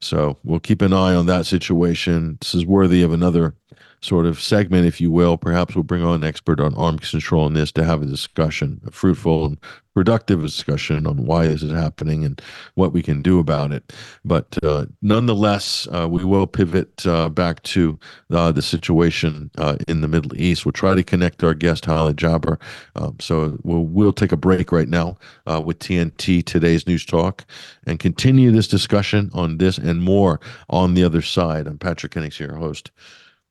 So 0.00 0.36
we'll 0.44 0.60
keep 0.60 0.82
an 0.82 0.92
eye 0.92 1.14
on 1.14 1.26
that 1.26 1.46
situation. 1.46 2.38
This 2.40 2.54
is 2.54 2.66
worthy 2.66 3.02
of 3.02 3.12
another 3.12 3.54
sort 4.00 4.26
of 4.26 4.40
segment, 4.40 4.86
if 4.86 5.00
you 5.00 5.10
will. 5.10 5.36
Perhaps 5.36 5.74
we'll 5.74 5.84
bring 5.84 6.02
on 6.02 6.16
an 6.16 6.24
expert 6.24 6.60
on 6.60 6.74
arms 6.74 7.10
control 7.10 7.46
in 7.46 7.54
this 7.54 7.72
to 7.72 7.84
have 7.84 8.02
a 8.02 8.06
discussion, 8.06 8.80
a 8.86 8.90
fruitful 8.90 9.46
and 9.46 9.58
productive 9.96 10.42
discussion 10.42 11.06
on 11.06 11.24
why 11.24 11.46
this 11.46 11.62
is 11.62 11.72
happening 11.72 12.22
and 12.22 12.42
what 12.74 12.92
we 12.92 13.02
can 13.02 13.22
do 13.22 13.38
about 13.38 13.72
it. 13.72 13.94
But 14.26 14.58
uh, 14.62 14.84
nonetheless, 15.00 15.88
uh, 15.90 16.06
we 16.06 16.22
will 16.22 16.46
pivot 16.46 17.06
uh, 17.06 17.30
back 17.30 17.62
to 17.62 17.98
uh, 18.30 18.52
the 18.52 18.60
situation 18.60 19.50
uh, 19.56 19.76
in 19.88 20.02
the 20.02 20.08
Middle 20.08 20.36
East. 20.38 20.66
We'll 20.66 20.72
try 20.72 20.94
to 20.94 21.02
connect 21.02 21.42
our 21.42 21.54
guest, 21.54 21.86
Hala 21.86 22.12
Jaber. 22.12 22.60
Um, 22.94 23.16
so 23.20 23.58
we'll, 23.62 23.84
we'll 23.84 24.12
take 24.12 24.32
a 24.32 24.36
break 24.36 24.70
right 24.70 24.88
now 24.88 25.16
uh, 25.46 25.62
with 25.64 25.78
TNT 25.78 26.44
Today's 26.44 26.86
News 26.86 27.06
Talk 27.06 27.46
and 27.86 27.98
continue 27.98 28.50
this 28.50 28.68
discussion 28.68 29.30
on 29.32 29.56
this 29.56 29.78
and 29.78 30.02
more 30.02 30.40
on 30.68 30.92
the 30.92 31.04
other 31.04 31.22
side. 31.22 31.66
I'm 31.66 31.78
Patrick 31.78 32.12
Henningsen, 32.12 32.48
your 32.48 32.56
host. 32.56 32.90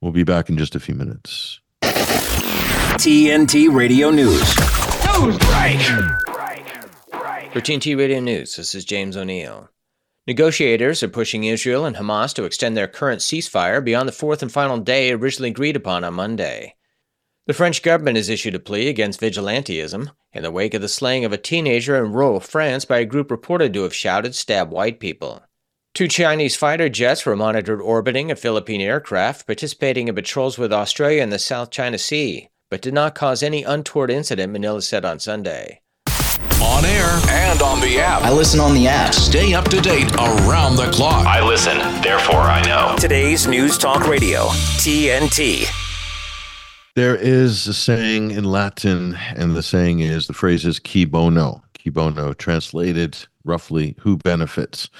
We'll 0.00 0.12
be 0.12 0.24
back 0.24 0.48
in 0.48 0.58
just 0.58 0.74
a 0.74 0.80
few 0.80 0.94
minutes. 0.94 1.60
TNT 1.82 3.72
Radio 3.72 4.10
News. 4.10 4.40
News 5.18 5.38
break. 5.38 5.80
For 7.52 7.60
TNT 7.60 7.96
Radio 7.96 8.20
News, 8.20 8.56
this 8.56 8.74
is 8.74 8.84
James 8.84 9.16
O'Neill. 9.16 9.70
Negotiators 10.26 11.02
are 11.02 11.08
pushing 11.08 11.44
Israel 11.44 11.86
and 11.86 11.96
Hamas 11.96 12.34
to 12.34 12.44
extend 12.44 12.76
their 12.76 12.88
current 12.88 13.20
ceasefire 13.20 13.82
beyond 13.82 14.08
the 14.08 14.12
fourth 14.12 14.42
and 14.42 14.52
final 14.52 14.78
day 14.78 15.12
originally 15.12 15.50
agreed 15.50 15.76
upon 15.76 16.04
on 16.04 16.14
Monday. 16.14 16.74
The 17.46 17.54
French 17.54 17.82
government 17.82 18.16
has 18.16 18.28
issued 18.28 18.56
a 18.56 18.58
plea 18.58 18.88
against 18.88 19.20
vigilantism 19.20 20.10
in 20.32 20.42
the 20.42 20.50
wake 20.50 20.74
of 20.74 20.82
the 20.82 20.88
slaying 20.88 21.24
of 21.24 21.32
a 21.32 21.38
teenager 21.38 21.96
in 21.96 22.12
rural 22.12 22.40
France 22.40 22.84
by 22.84 22.98
a 22.98 23.04
group 23.04 23.30
reported 23.30 23.72
to 23.72 23.84
have 23.84 23.94
shouted, 23.94 24.34
Stab 24.34 24.70
white 24.70 24.98
people. 24.98 25.42
Two 25.96 26.08
Chinese 26.08 26.54
fighter 26.54 26.90
jets 26.90 27.24
were 27.24 27.36
monitored 27.36 27.80
orbiting 27.80 28.30
a 28.30 28.36
Philippine 28.36 28.82
aircraft 28.82 29.46
participating 29.46 30.08
in 30.08 30.14
patrols 30.14 30.58
with 30.58 30.70
Australia 30.70 31.22
in 31.22 31.30
the 31.30 31.38
South 31.38 31.70
China 31.70 31.96
Sea, 31.96 32.50
but 32.70 32.82
did 32.82 32.92
not 32.92 33.14
cause 33.14 33.42
any 33.42 33.62
untoward 33.62 34.10
incident, 34.10 34.52
Manila 34.52 34.82
said 34.82 35.06
on 35.06 35.18
Sunday. 35.18 35.80
On 36.62 36.84
air 36.84 37.18
and 37.30 37.62
on 37.62 37.80
the 37.80 37.98
app. 37.98 38.20
I 38.20 38.30
listen 38.30 38.60
on 38.60 38.74
the 38.74 38.86
app. 38.86 39.14
Stay 39.14 39.54
up 39.54 39.70
to 39.70 39.80
date 39.80 40.12
around 40.16 40.76
the 40.76 40.90
clock. 40.90 41.26
I 41.26 41.42
listen, 41.42 41.78
therefore 42.02 42.42
I 42.42 42.60
know. 42.66 42.94
Today's 42.98 43.46
News 43.46 43.78
Talk 43.78 44.06
Radio, 44.06 44.48
TNT. 44.76 45.64
There 46.94 47.16
is 47.16 47.66
a 47.68 47.72
saying 47.72 48.32
in 48.32 48.44
Latin, 48.44 49.16
and 49.34 49.56
the 49.56 49.62
saying 49.62 50.00
is 50.00 50.26
the 50.26 50.34
phrase 50.34 50.66
is 50.66 50.78
"cui 50.78 51.06
bono." 51.06 51.62
Cui 51.82 51.90
bono, 51.90 52.34
translated 52.34 53.16
roughly, 53.46 53.96
"who 54.00 54.18
benefits." 54.18 54.90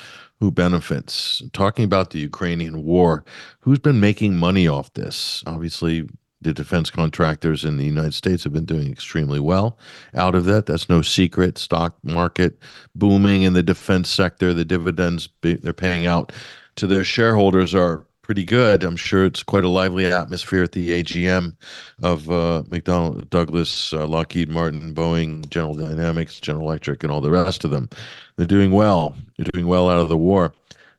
Who 0.40 0.50
benefits. 0.50 1.42
Talking 1.52 1.84
about 1.84 2.10
the 2.10 2.18
Ukrainian 2.18 2.84
war, 2.84 3.24
who's 3.60 3.78
been 3.78 4.00
making 4.00 4.36
money 4.36 4.68
off 4.68 4.92
this? 4.94 5.42
Obviously, 5.46 6.08
the 6.42 6.52
defense 6.52 6.90
contractors 6.90 7.64
in 7.64 7.76
the 7.76 7.84
United 7.84 8.14
States 8.14 8.44
have 8.44 8.52
been 8.52 8.66
doing 8.66 8.90
extremely 8.92 9.40
well 9.40 9.78
out 10.14 10.34
of 10.34 10.44
that. 10.44 10.66
That's 10.66 10.88
no 10.88 11.02
secret. 11.02 11.58
Stock 11.58 11.96
market 12.02 12.58
booming 12.94 13.42
in 13.42 13.54
the 13.54 13.62
defense 13.62 14.10
sector. 14.10 14.52
The 14.52 14.64
dividends 14.64 15.28
they're 15.40 15.72
paying 15.72 16.06
out 16.06 16.32
to 16.76 16.86
their 16.86 17.04
shareholders 17.04 17.74
are 17.74 18.06
pretty 18.26 18.44
good. 18.44 18.82
I'm 18.82 18.96
sure 18.96 19.24
it's 19.24 19.44
quite 19.44 19.62
a 19.62 19.68
lively 19.68 20.12
atmosphere 20.12 20.64
at 20.64 20.72
the 20.72 21.02
AGM 21.02 21.56
of 22.02 22.28
uh, 22.28 22.64
McDonnell 22.68 23.30
Douglas, 23.30 23.92
uh, 23.92 24.06
Lockheed 24.06 24.48
Martin, 24.48 24.92
Boeing, 24.94 25.48
General 25.48 25.74
Dynamics, 25.74 26.40
General 26.40 26.66
Electric, 26.66 27.04
and 27.04 27.12
all 27.12 27.20
the 27.20 27.30
rest 27.30 27.64
of 27.64 27.70
them. 27.70 27.88
They're 28.36 28.46
doing 28.46 28.70
well. 28.70 29.16
They're 29.36 29.50
doing 29.52 29.66
well 29.66 29.88
out 29.88 29.98
of 29.98 30.08
the 30.08 30.16
war. 30.16 30.52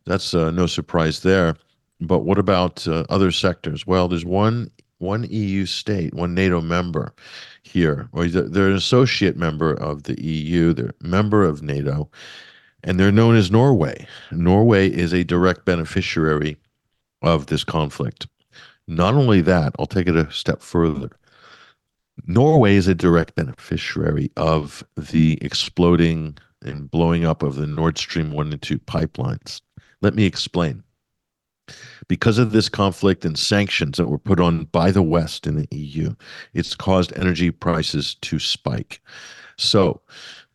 That's 0.06 0.34
uh, 0.34 0.52
no 0.52 0.68
surprise 0.68 1.22
there. 1.22 1.56
But 2.00 2.20
what 2.20 2.38
about 2.38 2.88
uh, 2.88 3.06
other 3.10 3.32
sectors? 3.32 3.86
Well, 3.86 4.08
there's 4.08 4.26
one 4.26 4.72
one 5.00 5.28
EU 5.30 5.66
state, 5.68 6.14
one 6.16 6.34
NATO 6.34 6.60
member 6.60 7.14
here, 7.62 8.10
or 8.14 8.28
they're 8.28 8.70
an 8.70 8.76
associate 8.76 9.38
member 9.38 9.74
of 9.74 10.04
the 10.04 10.20
EU. 10.24 10.74
They're 10.74 10.94
a 11.04 11.08
member 11.08 11.44
of 11.44 11.62
NATO, 11.62 12.10
and 12.84 13.00
they're 13.00 13.12
known 13.12 13.36
as 13.36 13.52
Norway. 13.52 14.08
Norway 14.32 14.90
is 14.90 15.14
a 15.14 15.24
direct 15.24 15.66
beneficiary 15.66 16.58
of 17.22 17.48
this 17.48 17.64
conflict. 17.64 18.28
Not 18.88 19.14
only 19.14 19.42
that, 19.42 19.74
I'll 19.78 19.86
take 19.86 20.08
it 20.08 20.16
a 20.16 20.32
step 20.32 20.62
further. 20.62 21.12
Norway 22.26 22.76
is 22.76 22.88
a 22.88 22.96
direct 22.96 23.36
beneficiary 23.36 24.32
of 24.38 24.84
the 24.96 25.38
exploding 25.42 26.38
and 26.68 26.92
blowing 26.92 27.26
up 27.26 27.44
of 27.44 27.56
the 27.56 27.68
Nord 27.68 27.98
Stream 27.98 28.32
1 28.32 28.52
and 28.52 28.62
2 28.62 28.80
pipelines. 28.80 29.62
Let 30.02 30.14
me 30.16 30.26
explain. 30.26 30.84
Because 32.08 32.38
of 32.38 32.52
this 32.52 32.70
conflict 32.70 33.26
and 33.26 33.38
sanctions 33.38 33.98
that 33.98 34.08
were 34.08 34.18
put 34.18 34.40
on 34.40 34.66
by 34.66 34.92
the 34.92 35.02
West 35.02 35.48
in 35.48 35.56
the 35.56 35.68
EU, 35.76 36.16
it's 36.54 36.76
caused 36.76 37.12
energy 37.18 37.52
prices 37.52 38.16
to 38.16 38.40
spike. 38.40 39.02
So 39.58 40.02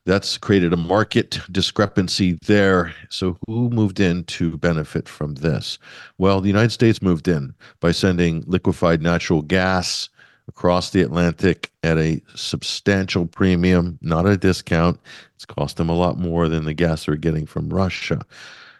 that's 0.04 0.38
created 0.38 0.72
a 0.72 0.76
market 0.76 1.38
discrepancy 1.50 2.38
there. 2.46 2.94
So, 3.08 3.36
who 3.46 3.70
moved 3.70 4.00
in 4.00 4.24
to 4.24 4.56
benefit 4.58 5.08
from 5.08 5.34
this? 5.34 5.78
Well, 6.18 6.40
the 6.40 6.48
United 6.48 6.72
States 6.72 7.02
moved 7.02 7.28
in 7.28 7.54
by 7.80 7.92
sending 7.92 8.42
liquefied 8.46 9.00
natural 9.00 9.42
gas 9.42 10.08
across 10.48 10.90
the 10.90 11.02
Atlantic 11.02 11.70
at 11.82 11.98
a 11.98 12.20
substantial 12.34 13.26
premium, 13.26 13.98
not 14.02 14.26
a 14.26 14.36
discount. 14.36 15.00
It's 15.34 15.44
cost 15.44 15.76
them 15.76 15.88
a 15.88 15.96
lot 15.96 16.18
more 16.18 16.48
than 16.48 16.64
the 16.64 16.74
gas 16.74 17.06
they're 17.06 17.16
getting 17.16 17.46
from 17.46 17.70
Russia. 17.70 18.20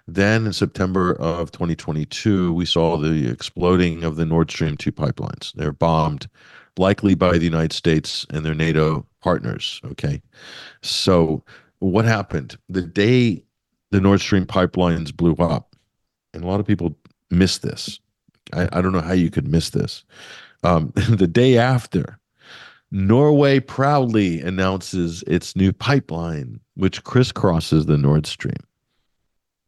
Then 0.08 0.46
in 0.46 0.52
September 0.52 1.14
of 1.14 1.52
2022, 1.52 2.52
we 2.52 2.66
saw 2.66 2.96
the 2.96 3.28
exploding 3.28 4.04
of 4.04 4.16
the 4.16 4.26
Nord 4.26 4.50
Stream 4.50 4.76
2 4.76 4.90
pipelines. 4.92 5.52
They're 5.54 5.72
bombed, 5.72 6.28
likely 6.76 7.14
by 7.14 7.38
the 7.38 7.44
United 7.44 7.72
States 7.72 8.26
and 8.30 8.44
their 8.44 8.54
NATO 8.54 9.06
partners. 9.20 9.80
Okay. 9.84 10.20
So 10.82 11.44
what 11.78 12.04
happened? 12.04 12.56
The 12.68 12.82
day 12.82 13.44
the 13.90 14.00
Nord 14.00 14.20
Stream 14.20 14.46
pipelines 14.46 15.14
blew 15.14 15.34
up, 15.34 15.76
and 16.34 16.42
a 16.42 16.46
lot 16.46 16.60
of 16.60 16.66
people 16.66 16.96
miss 17.30 17.58
this. 17.58 18.00
I, 18.52 18.68
I 18.72 18.80
don't 18.80 18.92
know 18.92 19.00
how 19.00 19.12
you 19.12 19.30
could 19.30 19.48
miss 19.48 19.70
this. 19.70 20.04
Um, 20.62 20.92
the 21.08 21.26
day 21.26 21.58
after, 21.58 22.18
Norway 22.90 23.58
proudly 23.60 24.40
announces 24.40 25.22
its 25.26 25.56
new 25.56 25.72
pipeline, 25.72 26.60
which 26.74 27.02
crisscrosses 27.04 27.86
the 27.86 27.98
Nord 27.98 28.26
Stream. 28.26 28.54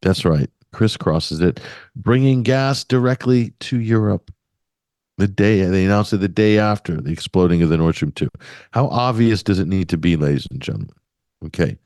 That's 0.03 0.25
right, 0.25 0.51
crisscrosses 0.75 1.41
it, 1.41 1.61
bringing 1.97 2.43
gas 2.43 2.85
directly 2.85 3.55
to 3.61 3.81
Europe. 3.81 4.31
The 5.17 5.29
day 5.29 5.63
they 5.63 5.85
announced 5.85 6.13
it 6.13 6.19
the 6.19 6.29
day 6.29 6.59
after 6.59 7.01
the 7.01 7.13
exploding 7.13 7.63
of 7.63 7.71
the 7.71 7.77
Nord 7.79 7.95
Stream 7.95 8.13
2. 8.13 8.29
How 8.73 8.89
obvious 8.89 9.43
does 9.43 9.59
it 9.59 9.69
need 9.69 9.89
to 9.89 9.97
be, 9.97 10.17
ladies 10.17 10.47
and 10.51 10.61
gentlemen? 10.61 10.91
Okay. 11.47 11.79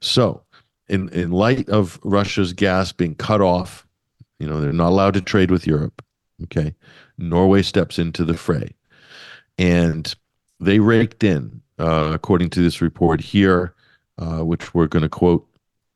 So, 0.00 0.42
in, 0.88 1.08
in 1.10 1.30
light 1.30 1.68
of 1.68 2.00
Russia's 2.02 2.52
gas 2.52 2.90
being 2.90 3.14
cut 3.14 3.40
off, 3.40 3.86
you 4.38 4.48
know, 4.48 4.60
they're 4.60 4.72
not 4.72 4.88
allowed 4.88 5.14
to 5.14 5.20
trade 5.20 5.50
with 5.50 5.66
Europe. 5.66 6.02
Okay. 6.44 6.74
Norway 7.18 7.62
steps 7.62 7.98
into 7.98 8.24
the 8.24 8.36
fray. 8.36 8.74
And 9.58 10.14
they 10.60 10.78
raked 10.78 11.24
in, 11.24 11.60
uh, 11.78 12.10
according 12.14 12.50
to 12.50 12.62
this 12.62 12.80
report 12.80 13.20
here, 13.20 13.74
uh, 14.18 14.44
which 14.44 14.74
we're 14.74 14.86
going 14.86 15.02
to 15.02 15.08
quote 15.08 15.46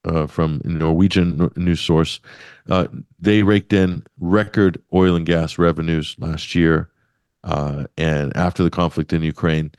uh, 0.04 0.26
from 0.26 0.60
a 0.64 0.68
Norwegian 0.68 1.50
news 1.56 1.80
source. 1.80 2.20
Uh, 2.68 2.86
they 3.18 3.42
raked 3.42 3.72
in 3.72 4.04
record 4.20 4.80
oil 4.94 5.16
and 5.16 5.26
gas 5.26 5.58
revenues 5.58 6.16
last 6.18 6.54
year. 6.54 6.88
Uh, 7.44 7.84
and 7.96 8.36
after 8.36 8.62
the 8.62 8.70
conflict 8.70 9.12
in 9.12 9.22
Ukraine, 9.22 9.70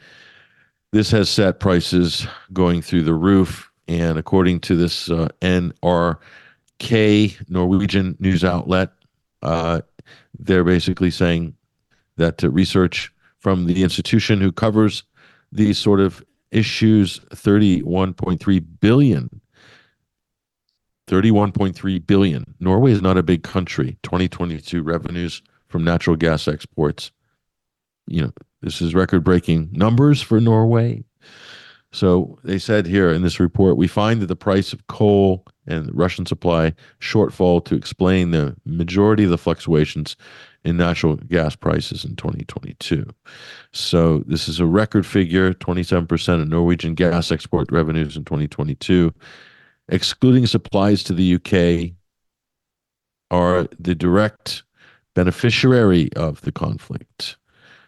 this 0.91 1.11
has 1.11 1.29
set 1.29 1.59
prices 1.59 2.25
going 2.53 2.81
through 2.81 3.03
the 3.03 3.13
roof. 3.13 3.69
And 3.87 4.17
according 4.17 4.61
to 4.61 4.75
this 4.75 5.09
uh, 5.09 5.29
NRK 5.41 6.17
Norwegian 7.49 8.17
news 8.19 8.43
outlet, 8.43 8.91
uh, 9.43 9.81
they're 10.39 10.63
basically 10.63 11.11
saying 11.11 11.55
that 12.17 12.41
research 12.43 13.11
from 13.39 13.65
the 13.65 13.83
institution 13.83 14.41
who 14.41 14.51
covers 14.51 15.03
these 15.51 15.77
sort 15.77 15.99
of 15.99 16.23
issues 16.51 17.19
31.3 17.31 18.65
billion. 18.79 19.41
31.3 21.07 22.05
billion. 22.05 22.55
Norway 22.59 22.91
is 22.91 23.01
not 23.01 23.17
a 23.17 23.23
big 23.23 23.43
country. 23.43 23.97
2022 24.03 24.83
revenues 24.83 25.41
from 25.67 25.83
natural 25.83 26.15
gas 26.15 26.47
exports. 26.47 27.11
You 28.07 28.23
know 28.23 28.33
this 28.61 28.81
is 28.81 28.95
record 28.95 29.23
breaking 29.23 29.69
numbers 29.71 30.21
for 30.21 30.39
norway 30.39 31.03
so 31.91 32.37
they 32.43 32.59
said 32.59 32.85
here 32.85 33.09
in 33.09 33.21
this 33.21 33.39
report 33.39 33.77
we 33.77 33.87
find 33.87 34.21
that 34.21 34.27
the 34.27 34.35
price 34.35 34.73
of 34.73 34.85
coal 34.87 35.45
and 35.67 35.89
russian 35.93 36.25
supply 36.25 36.73
shortfall 36.99 37.63
to 37.63 37.75
explain 37.75 38.31
the 38.31 38.55
majority 38.65 39.23
of 39.23 39.29
the 39.29 39.37
fluctuations 39.37 40.15
in 40.63 40.75
natural 40.75 41.15
gas 41.15 41.55
prices 41.55 42.03
in 42.03 42.13
2022. 42.17 43.05
So 43.71 44.19
this 44.27 44.49
is 44.49 44.59
a 44.59 44.65
record 44.65 45.05
figure 45.05 45.53
27% 45.53 46.41
of 46.41 46.49
Norwegian 46.49 46.93
gas 46.93 47.31
export 47.31 47.71
revenues 47.71 48.17
in 48.17 48.25
2022. 48.25 49.13
Excluding 49.87 50.45
supplies 50.45 51.03
to 51.03 51.13
the 51.13 51.35
UK, 51.35 51.93
are 53.31 53.67
the 53.79 53.95
direct 53.95 54.63
beneficiary 55.15 56.11
of 56.13 56.41
the 56.41 56.51
conflict. 56.51 57.37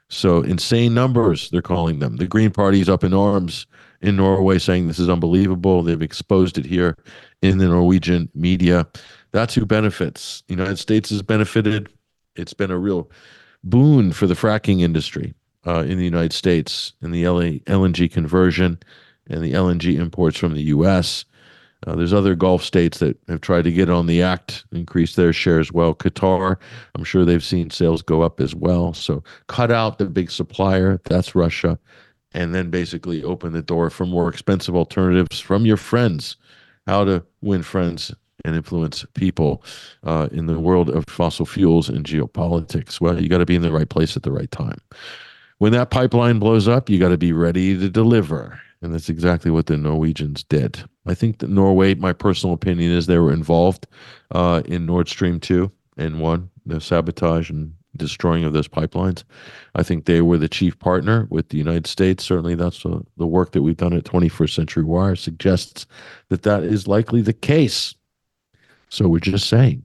So 0.10 0.42
insane 0.42 0.94
numbers, 0.94 1.50
they're 1.50 1.62
calling 1.62 2.00
them. 2.00 2.18
The 2.18 2.28
Green 2.28 2.52
Party 2.52 2.82
is 2.82 2.90
up 2.90 3.04
in 3.04 3.14
arms 3.14 3.68
in 4.02 4.16
Norway 4.16 4.60
saying 4.60 4.88
this 4.88 5.00
is 5.00 5.10
unbelievable. 5.10 5.84
They've 5.84 6.02
exposed 6.02 6.58
it 6.58 6.66
here 6.66 6.98
in 7.42 7.58
the 7.58 7.68
Norwegian 7.68 8.30
media. 8.34 8.88
That's 9.32 9.54
who 9.54 9.66
benefits. 9.66 10.44
The 10.48 10.56
United 10.56 10.78
States 10.78 11.10
has 11.10 11.22
benefited 11.22 11.90
it's 12.36 12.54
been 12.54 12.72
a 12.72 12.78
real 12.78 13.10
boon 13.64 14.12
for 14.12 14.28
the 14.28 14.34
fracking 14.34 14.82
industry 14.82 15.34
uh, 15.68 15.82
in 15.82 15.98
the 15.98 16.06
United 16.06 16.34
States 16.34 16.94
and 17.02 17.14
the 17.14 17.28
LA, 17.28 17.60
LNG 17.68 18.12
conversion 18.12 18.80
and 19.30 19.44
the 19.44 19.54
LNG 19.54 20.00
imports 20.00 20.38
from 20.38 20.54
the 20.54 20.64
U.S. 20.64 21.26
Uh, 21.86 21.96
there's 21.96 22.14
other 22.14 22.36
Gulf 22.36 22.64
states 22.64 23.00
that 23.00 23.18
have 23.28 23.42
tried 23.42 23.64
to 23.64 23.72
get 23.72 23.90
on 23.90 24.06
the 24.06 24.22
act, 24.22 24.66
increase 24.72 25.16
their 25.16 25.32
share 25.34 25.60
as 25.60 25.72
well. 25.72 25.94
Qatar, 25.94 26.58
I'm 26.96 27.04
sure 27.04 27.26
they've 27.26 27.44
seen 27.44 27.70
sales 27.70 28.02
go 28.02 28.22
up 28.22 28.40
as 28.40 28.56
well. 28.56 28.94
So 28.94 29.24
cut 29.48 29.72
out 29.72 29.98
the 29.98 30.06
big 30.06 30.32
supplier, 30.32 31.00
that's 31.06 31.36
Russia, 31.36 31.78
and 32.34 32.54
then 32.54 32.70
basically 32.70 33.24
open 33.24 33.54
the 33.54 33.62
door 33.62 33.90
for 33.90 34.06
more 34.06 34.30
expensive 34.30 34.76
alternatives 34.76 35.40
from 35.40 35.66
your 35.66 35.78
friends. 35.78 36.38
How 36.88 37.04
to 37.06 37.24
win 37.42 37.64
friends 37.64 38.14
and 38.46 38.56
influence 38.56 39.06
people 39.14 39.64
uh, 40.04 40.30
in 40.32 40.46
the 40.46 40.60
world 40.60 40.90
of 40.90 41.06
fossil 41.08 41.46
fuels 41.46 41.90
and 41.90 42.06
geopolitics. 42.06 43.02
Well, 43.02 43.22
you 43.22 43.30
got 43.30 43.40
to 43.40 43.46
be 43.46 43.56
in 43.56 43.62
the 43.62 43.72
right 43.72 43.90
place 43.90 44.16
at 44.16 44.24
the 44.24 44.32
right 44.32 44.50
time. 44.52 44.78
When 45.58 45.74
that 45.74 45.90
pipeline 45.90 46.40
blows 46.40 46.68
up, 46.68 46.90
you 46.90 47.00
got 47.00 47.10
to 47.10 47.18
be 47.18 47.34
ready 47.34 47.78
to 47.78 47.90
deliver. 47.90 48.60
And 48.82 48.94
that's 48.94 49.10
exactly 49.10 49.52
what 49.52 49.66
the 49.66 49.76
Norwegians 49.76 50.44
did. 50.44 50.82
I 51.06 51.14
think 51.14 51.40
that 51.40 51.50
Norway, 51.50 51.96
my 51.96 52.14
personal 52.14 52.54
opinion 52.54 52.92
is 52.92 53.08
they 53.08 53.20
were 53.20 53.34
involved 53.34 53.88
uh, 54.32 54.62
in 54.66 54.86
Nord 54.86 55.10
Stream 55.10 55.40
2 55.40 55.70
and 55.98 56.22
1, 56.22 56.50
the 56.66 56.80
sabotage 56.80 57.50
and 57.50 57.74
destroying 57.96 58.44
of 58.44 58.54
those 58.54 58.68
pipelines. 58.68 59.24
I 59.76 59.84
think 59.84 60.06
they 60.06 60.22
were 60.22 60.38
the 60.38 60.50
chief 60.50 60.78
partner 60.80 61.28
with 61.30 61.50
the 61.50 61.58
United 61.58 61.88
States. 61.88 62.24
Certainly, 62.24 62.56
that's 62.56 62.86
uh, 62.86 63.00
the 63.18 63.28
work 63.28 63.52
that 63.52 63.62
we've 63.62 63.78
done 63.78 63.94
at 63.94 64.04
21st 64.04 64.54
Century 64.54 64.84
Wire 64.84 65.16
suggests 65.16 65.86
that 66.30 66.44
that 66.44 66.64
is 66.64 66.88
likely 66.88 67.22
the 67.22 67.34
case. 67.34 67.96
So 68.90 69.08
we're 69.08 69.20
just 69.20 69.48
saying 69.48 69.84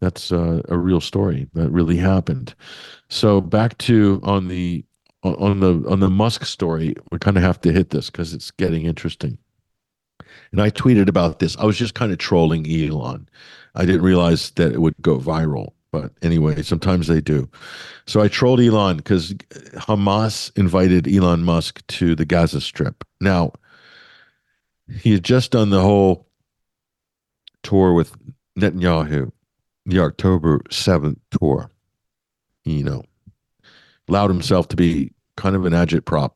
that's 0.00 0.32
uh, 0.32 0.62
a 0.68 0.78
real 0.78 1.00
story 1.00 1.48
that 1.54 1.70
really 1.70 1.96
happened. 1.96 2.54
So 3.08 3.40
back 3.40 3.76
to 3.78 4.20
on 4.22 4.48
the 4.48 4.84
on 5.22 5.60
the 5.60 5.84
on 5.88 6.00
the 6.00 6.08
Musk 6.08 6.46
story, 6.46 6.94
we 7.12 7.18
kind 7.18 7.36
of 7.36 7.42
have 7.42 7.60
to 7.62 7.72
hit 7.72 7.90
this 7.90 8.08
because 8.08 8.32
it's 8.32 8.50
getting 8.50 8.86
interesting. 8.86 9.38
And 10.52 10.60
I 10.60 10.70
tweeted 10.70 11.08
about 11.08 11.38
this. 11.38 11.56
I 11.58 11.64
was 11.64 11.76
just 11.76 11.94
kind 11.94 12.12
of 12.12 12.18
trolling 12.18 12.66
Elon. 12.70 13.28
I 13.74 13.84
didn't 13.84 14.02
realize 14.02 14.50
that 14.52 14.72
it 14.72 14.80
would 14.80 14.94
go 15.00 15.18
viral. 15.18 15.72
But 15.92 16.12
anyway, 16.22 16.62
sometimes 16.62 17.08
they 17.08 17.20
do. 17.20 17.48
So 18.06 18.20
I 18.20 18.28
trolled 18.28 18.60
Elon 18.60 18.98
because 18.98 19.32
Hamas 19.74 20.56
invited 20.56 21.08
Elon 21.08 21.42
Musk 21.42 21.84
to 21.88 22.14
the 22.14 22.24
Gaza 22.24 22.60
Strip. 22.60 23.04
Now, 23.20 23.52
he 25.00 25.12
had 25.12 25.24
just 25.24 25.50
done 25.52 25.70
the 25.70 25.80
whole 25.80 26.28
tour 27.62 27.92
with 27.92 28.14
Netanyahu, 28.58 29.32
the 29.86 30.00
October 30.00 30.60
7th 30.70 31.18
tour. 31.38 31.70
You 32.64 32.84
know, 32.84 33.02
allowed 34.08 34.30
himself 34.30 34.68
to 34.68 34.76
be 34.76 35.12
kind 35.36 35.56
of 35.56 35.64
an 35.64 35.72
agitprop 35.72 36.32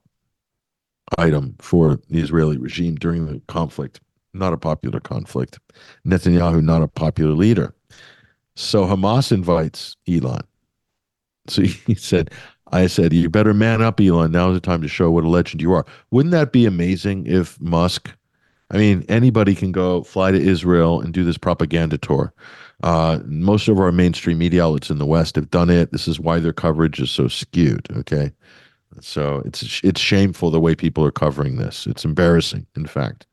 item 1.19 1.55
for 1.61 2.01
the 2.09 2.21
Israeli 2.21 2.57
regime 2.57 2.97
during 2.97 3.27
the 3.27 3.41
conflict. 3.47 4.01
Not 4.33 4.53
a 4.53 4.57
popular 4.57 4.99
conflict. 5.01 5.61
Netanyahu, 6.07 6.63
not 6.63 6.83
a 6.83 6.89
popular 6.89 7.33
leader. 7.33 7.75
So 8.57 8.85
Hamas 8.85 9.33
invites 9.33 9.97
Elon. 10.09 10.43
So 11.49 11.63
he 11.63 11.95
said, 11.95 12.31
I 12.73 12.87
said, 12.87 13.13
you 13.13 13.29
better 13.31 13.55
man 13.55 13.83
up, 13.83 14.01
Elon. 14.01 14.33
Now's 14.33 14.55
the 14.55 14.61
time 14.61 14.83
to 14.83 14.89
show 14.89 15.11
what 15.11 15.25
a 15.25 15.29
legend 15.29 15.63
you 15.63 15.73
are. 15.73 15.87
Wouldn't 16.11 16.33
that 16.33 16.53
be 16.53 16.67
amazing 16.67 17.27
if 17.27 17.61
Musk, 17.61 18.11
I 18.71 18.79
mean, 18.79 19.05
anybody 19.09 19.55
can 19.55 19.71
go 19.71 20.03
fly 20.03 20.33
to 20.33 20.41
Israel 20.41 21.01
and 21.01 21.13
do 21.13 21.25
this 21.25 21.39
propaganda 21.39 21.99
tour. 21.99 22.33
Uh, 22.83 23.21
most 23.25 23.69
of 23.69 23.79
our 23.79 23.93
mainstream 23.93 24.39
media 24.39 24.65
outlets 24.65 24.91
in 24.91 24.99
the 24.99 25.07
West 25.07 25.37
have 25.37 25.51
done 25.51 25.71
it. 25.71 25.93
This 25.93 26.09
is 26.09 26.19
why 26.19 26.41
their 26.41 26.53
coverage 26.53 27.01
is 27.01 27.11
so 27.11 27.29
skewed. 27.29 27.87
Okay. 27.97 28.33
So 29.01 29.43
it's 29.45 29.81
it's 29.83 30.01
shameful 30.01 30.51
the 30.51 30.61
way 30.61 30.75
people 30.75 31.05
are 31.05 31.11
covering 31.11 31.57
this. 31.57 31.87
It's 31.87 32.05
embarrassing, 32.05 32.67
in 32.77 32.87
fact. 32.87 33.27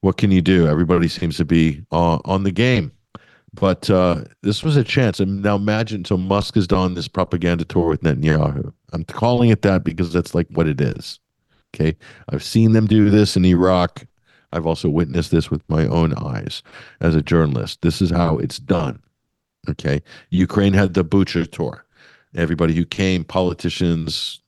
What 0.00 0.16
can 0.16 0.30
you 0.30 0.42
do? 0.42 0.66
Everybody 0.66 1.08
seems 1.08 1.36
to 1.36 1.44
be 1.44 1.82
uh, 1.92 2.18
on 2.24 2.42
the 2.42 2.50
game. 2.50 2.92
But 3.54 3.90
uh, 3.90 4.24
this 4.42 4.62
was 4.62 4.76
a 4.76 4.84
chance. 4.84 5.20
And 5.20 5.42
now 5.42 5.56
imagine, 5.56 6.04
so 6.04 6.16
Musk 6.16 6.54
has 6.54 6.66
done 6.66 6.94
this 6.94 7.08
propaganda 7.08 7.64
tour 7.64 7.88
with 7.88 8.02
Netanyahu. 8.02 8.72
I'm 8.92 9.04
calling 9.04 9.50
it 9.50 9.62
that 9.62 9.84
because 9.84 10.12
that's 10.12 10.34
like 10.34 10.48
what 10.50 10.68
it 10.68 10.80
is. 10.80 11.20
Okay. 11.74 11.96
I've 12.30 12.42
seen 12.42 12.72
them 12.72 12.86
do 12.86 13.10
this 13.10 13.36
in 13.36 13.44
Iraq. 13.44 14.06
I've 14.52 14.66
also 14.66 14.88
witnessed 14.88 15.30
this 15.30 15.50
with 15.50 15.62
my 15.68 15.86
own 15.86 16.14
eyes 16.14 16.62
as 17.00 17.14
a 17.14 17.22
journalist. 17.22 17.80
This 17.82 18.02
is 18.02 18.10
how 18.10 18.38
it's 18.38 18.58
done. 18.58 19.02
Okay. 19.68 20.02
Ukraine 20.30 20.74
had 20.74 20.94
the 20.94 21.04
Bucha 21.04 21.50
tour. 21.50 21.84
Everybody 22.34 22.74
who 22.74 22.86
came, 22.86 23.24
politicians, 23.24 24.40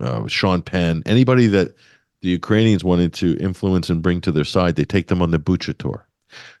uh, 0.00 0.26
Sean 0.28 0.62
Penn, 0.62 1.02
anybody 1.06 1.48
that 1.48 1.74
the 2.20 2.28
Ukrainians 2.28 2.84
wanted 2.84 3.12
to 3.14 3.36
influence 3.38 3.90
and 3.90 4.00
bring 4.02 4.20
to 4.20 4.30
their 4.30 4.44
side, 4.44 4.76
they 4.76 4.84
take 4.84 5.08
them 5.08 5.20
on 5.20 5.32
the 5.32 5.38
Bucha 5.38 5.76
tour 5.76 6.06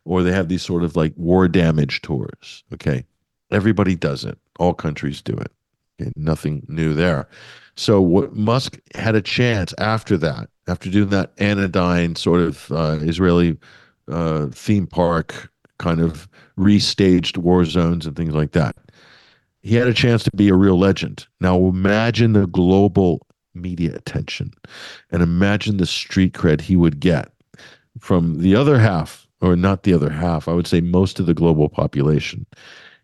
or 0.04 0.22
they 0.22 0.32
have 0.32 0.48
these 0.48 0.62
sort 0.62 0.84
of 0.84 0.96
like 0.96 1.12
war 1.16 1.48
damage 1.48 2.02
tours. 2.02 2.64
Okay. 2.72 3.04
Everybody 3.50 3.94
does 3.94 4.24
it. 4.24 4.38
All 4.58 4.74
countries 4.74 5.20
do 5.22 5.34
it. 5.34 5.52
Okay? 6.00 6.12
Nothing 6.16 6.64
new 6.68 6.94
there. 6.94 7.28
So 7.76 8.00
what 8.00 8.34
Musk 8.34 8.78
had 8.94 9.14
a 9.14 9.22
chance 9.22 9.74
after 9.78 10.16
that, 10.18 10.48
after 10.68 10.90
doing 10.90 11.08
that 11.10 11.32
anodyne 11.38 12.16
sort 12.16 12.40
of 12.40 12.70
uh, 12.72 12.98
Israeli 13.00 13.58
uh, 14.08 14.46
theme 14.48 14.86
park 14.86 15.50
kind 15.78 16.00
of 16.00 16.28
restaged 16.58 17.36
war 17.36 17.64
zones 17.64 18.06
and 18.06 18.16
things 18.16 18.34
like 18.34 18.52
that. 18.52 18.76
He 19.62 19.76
had 19.76 19.88
a 19.88 19.94
chance 19.94 20.24
to 20.24 20.30
be 20.34 20.48
a 20.48 20.54
real 20.54 20.78
legend. 20.78 21.26
Now 21.40 21.58
imagine 21.66 22.32
the 22.32 22.46
global 22.46 23.26
media 23.54 23.94
attention 23.94 24.52
and 25.10 25.22
imagine 25.22 25.76
the 25.76 25.86
street 25.86 26.32
cred 26.32 26.60
he 26.60 26.74
would 26.76 27.00
get 27.00 27.30
from 28.00 28.40
the 28.40 28.56
other 28.56 28.78
half 28.78 29.21
or 29.42 29.56
not 29.56 29.82
the 29.82 29.92
other 29.92 30.10
half, 30.10 30.48
I 30.48 30.52
would 30.52 30.66
say 30.66 30.80
most 30.80 31.20
of 31.20 31.26
the 31.26 31.34
global 31.34 31.68
population, 31.68 32.46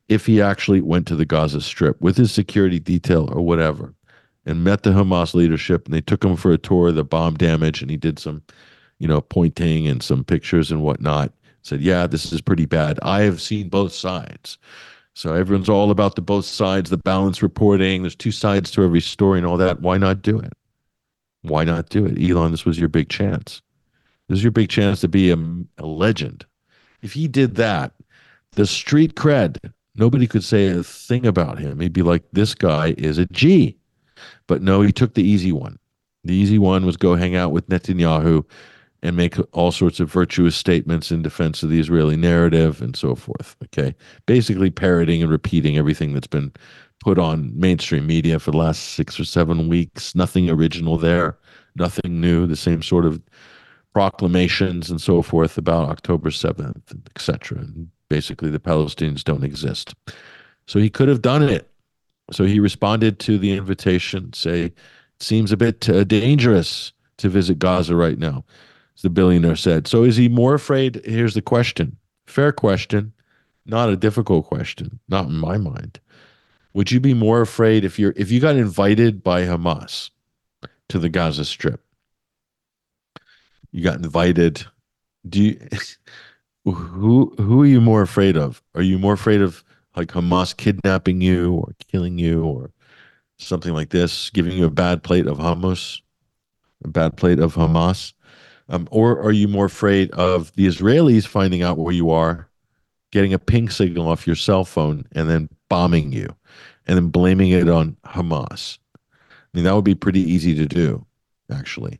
if 0.08 0.24
he 0.24 0.40
actually 0.40 0.80
went 0.80 1.06
to 1.08 1.16
the 1.16 1.26
Gaza 1.26 1.60
Strip 1.60 2.00
with 2.00 2.16
his 2.16 2.32
security 2.32 2.78
detail 2.78 3.28
or 3.32 3.42
whatever 3.42 3.92
and 4.46 4.64
met 4.64 4.84
the 4.84 4.90
Hamas 4.90 5.34
leadership 5.34 5.84
and 5.84 5.92
they 5.92 6.00
took 6.00 6.24
him 6.24 6.36
for 6.36 6.52
a 6.52 6.58
tour 6.58 6.88
of 6.88 6.94
the 6.94 7.04
bomb 7.04 7.34
damage 7.34 7.82
and 7.82 7.90
he 7.90 7.96
did 7.96 8.18
some, 8.18 8.42
you 8.98 9.08
know, 9.08 9.20
pointing 9.20 9.86
and 9.86 10.02
some 10.02 10.24
pictures 10.24 10.70
and 10.70 10.82
whatnot. 10.82 11.32
Said, 11.62 11.80
yeah, 11.82 12.06
this 12.06 12.32
is 12.32 12.40
pretty 12.40 12.64
bad. 12.64 12.98
I 13.02 13.22
have 13.22 13.42
seen 13.42 13.68
both 13.68 13.92
sides. 13.92 14.56
So 15.14 15.34
everyone's 15.34 15.68
all 15.68 15.90
about 15.90 16.14
the 16.14 16.22
both 16.22 16.44
sides, 16.44 16.88
the 16.88 16.96
balance 16.96 17.42
reporting. 17.42 18.02
There's 18.02 18.14
two 18.14 18.30
sides 18.30 18.70
to 18.70 18.84
every 18.84 19.00
story 19.00 19.38
and 19.38 19.46
all 19.46 19.56
that. 19.56 19.80
Why 19.80 19.98
not 19.98 20.22
do 20.22 20.38
it? 20.38 20.52
Why 21.42 21.64
not 21.64 21.88
do 21.88 22.06
it? 22.06 22.16
Elon, 22.18 22.52
this 22.52 22.64
was 22.64 22.78
your 22.78 22.88
big 22.88 23.08
chance. 23.08 23.60
This 24.28 24.38
is 24.38 24.44
your 24.44 24.52
big 24.52 24.68
chance 24.68 25.00
to 25.00 25.08
be 25.08 25.30
a, 25.30 25.36
a 25.78 25.86
legend. 25.86 26.44
If 27.02 27.12
he 27.12 27.28
did 27.28 27.54
that, 27.56 27.92
the 28.52 28.66
street 28.66 29.14
cred, 29.14 29.72
nobody 29.94 30.26
could 30.26 30.44
say 30.44 30.68
a 30.68 30.82
thing 30.82 31.26
about 31.26 31.58
him. 31.58 31.80
He'd 31.80 31.92
be 31.92 32.02
like, 32.02 32.24
this 32.32 32.54
guy 32.54 32.94
is 32.98 33.18
a 33.18 33.26
G. 33.26 33.76
But 34.46 34.62
no, 34.62 34.82
he 34.82 34.92
took 34.92 35.14
the 35.14 35.22
easy 35.22 35.52
one. 35.52 35.78
The 36.24 36.34
easy 36.34 36.58
one 36.58 36.84
was 36.84 36.96
go 36.96 37.14
hang 37.14 37.36
out 37.36 37.52
with 37.52 37.68
Netanyahu 37.68 38.44
and 39.02 39.16
make 39.16 39.36
all 39.52 39.70
sorts 39.70 40.00
of 40.00 40.10
virtuous 40.10 40.56
statements 40.56 41.12
in 41.12 41.22
defense 41.22 41.62
of 41.62 41.70
the 41.70 41.78
Israeli 41.78 42.16
narrative 42.16 42.82
and 42.82 42.96
so 42.96 43.14
forth. 43.14 43.56
Okay. 43.64 43.94
Basically 44.26 44.70
parroting 44.70 45.22
and 45.22 45.30
repeating 45.30 45.78
everything 45.78 46.14
that's 46.14 46.26
been 46.26 46.52
put 47.00 47.18
on 47.18 47.52
mainstream 47.58 48.06
media 48.06 48.40
for 48.40 48.50
the 48.50 48.56
last 48.56 48.94
six 48.94 49.20
or 49.20 49.24
seven 49.24 49.68
weeks. 49.68 50.14
Nothing 50.16 50.50
original 50.50 50.98
there, 50.98 51.38
nothing 51.76 52.20
new, 52.20 52.46
the 52.46 52.56
same 52.56 52.82
sort 52.82 53.06
of 53.06 53.22
proclamations 53.98 54.90
and 54.90 55.00
so 55.00 55.22
forth 55.22 55.58
about 55.58 55.88
October 55.88 56.30
7th, 56.30 56.96
etc. 57.16 57.58
And 57.58 57.88
basically, 58.08 58.48
the 58.48 58.60
Palestinians 58.60 59.24
don't 59.24 59.42
exist. 59.42 59.92
So 60.68 60.78
he 60.78 60.88
could 60.88 61.08
have 61.08 61.20
done 61.20 61.42
it. 61.42 61.68
So 62.30 62.44
he 62.44 62.60
responded 62.60 63.18
to 63.18 63.38
the 63.38 63.50
invitation, 63.50 64.32
say, 64.34 64.66
it 64.66 64.78
seems 65.18 65.50
a 65.50 65.56
bit 65.56 65.88
uh, 65.88 66.04
dangerous 66.04 66.92
to 67.16 67.28
visit 67.28 67.58
Gaza 67.58 67.96
right 67.96 68.20
now, 68.20 68.44
the 69.02 69.10
billionaire 69.10 69.56
said. 69.56 69.88
So 69.88 70.04
is 70.04 70.16
he 70.16 70.28
more 70.28 70.54
afraid? 70.54 71.00
Here's 71.04 71.34
the 71.34 71.42
question 71.42 71.96
fair 72.28 72.52
question, 72.52 73.12
not 73.66 73.88
a 73.88 73.96
difficult 73.96 74.46
question, 74.46 75.00
not 75.08 75.26
in 75.26 75.34
my 75.34 75.58
mind. 75.58 75.98
Would 76.72 76.92
you 76.92 77.00
be 77.00 77.14
more 77.14 77.40
afraid 77.40 77.84
if 77.84 77.98
you're 77.98 78.14
if 78.14 78.30
you 78.30 78.38
got 78.38 78.54
invited 78.54 79.24
by 79.24 79.42
Hamas 79.42 80.10
to 80.88 81.00
the 81.00 81.08
Gaza 81.08 81.44
Strip? 81.44 81.80
You 83.72 83.82
got 83.82 83.96
invited. 83.96 84.64
Do 85.28 85.42
you 85.42 85.68
who 86.64 87.34
who 87.38 87.62
are 87.62 87.66
you 87.66 87.80
more 87.80 88.02
afraid 88.02 88.36
of? 88.36 88.62
Are 88.74 88.82
you 88.82 88.98
more 88.98 89.14
afraid 89.14 89.40
of 89.40 89.64
like 89.96 90.08
Hamas 90.08 90.56
kidnapping 90.56 91.20
you 91.20 91.54
or 91.54 91.74
killing 91.90 92.18
you 92.18 92.44
or 92.44 92.70
something 93.38 93.72
like 93.72 93.90
this, 93.90 94.30
giving 94.30 94.56
you 94.56 94.64
a 94.64 94.70
bad 94.70 95.02
plate 95.02 95.26
of 95.26 95.38
hummus, 95.38 96.00
a 96.84 96.88
bad 96.88 97.16
plate 97.16 97.38
of 97.38 97.54
Hamas? 97.54 98.12
Um, 98.68 98.86
or 98.90 99.20
are 99.20 99.32
you 99.32 99.48
more 99.48 99.64
afraid 99.64 100.10
of 100.12 100.52
the 100.54 100.66
Israelis 100.66 101.26
finding 101.26 101.62
out 101.62 101.78
where 101.78 101.94
you 101.94 102.10
are, 102.10 102.48
getting 103.12 103.32
a 103.32 103.38
ping 103.38 103.70
signal 103.70 104.08
off 104.08 104.26
your 104.26 104.36
cell 104.36 104.64
phone, 104.64 105.06
and 105.12 105.30
then 105.30 105.48
bombing 105.70 106.12
you, 106.12 106.28
and 106.86 106.96
then 106.96 107.08
blaming 107.08 107.50
it 107.50 107.68
on 107.68 107.96
Hamas? 108.04 108.78
I 108.94 108.98
mean, 109.54 109.64
that 109.64 109.74
would 109.74 109.84
be 109.84 109.94
pretty 109.94 110.20
easy 110.20 110.54
to 110.54 110.66
do, 110.66 111.06
actually. 111.50 111.98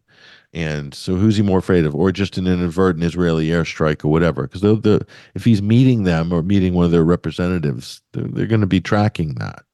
And 0.54 0.94
so, 0.94 1.16
who's 1.16 1.36
he 1.36 1.42
more 1.42 1.58
afraid 1.58 1.84
of, 1.84 1.94
or 1.94 2.10
just 2.10 2.38
an 2.38 2.46
inadvertent 2.46 3.04
Israeli 3.04 3.48
airstrike 3.48 4.04
or 4.04 4.08
whatever? 4.08 4.42
Because 4.42 4.62
the, 4.62 5.06
if 5.34 5.44
he's 5.44 5.60
meeting 5.60 6.04
them 6.04 6.32
or 6.32 6.42
meeting 6.42 6.72
one 6.72 6.86
of 6.86 6.90
their 6.90 7.04
representatives, 7.04 8.00
they're, 8.12 8.24
they're 8.24 8.46
going 8.46 8.62
to 8.62 8.66
be 8.66 8.80
tracking 8.80 9.34
that. 9.34 9.64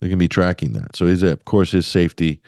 They're 0.00 0.08
going 0.08 0.18
to 0.18 0.24
be 0.24 0.28
tracking 0.28 0.72
that. 0.72 0.96
So, 0.96 1.06
his 1.06 1.22
of 1.22 1.44
course 1.44 1.70
his 1.70 1.86
safety 1.86 2.40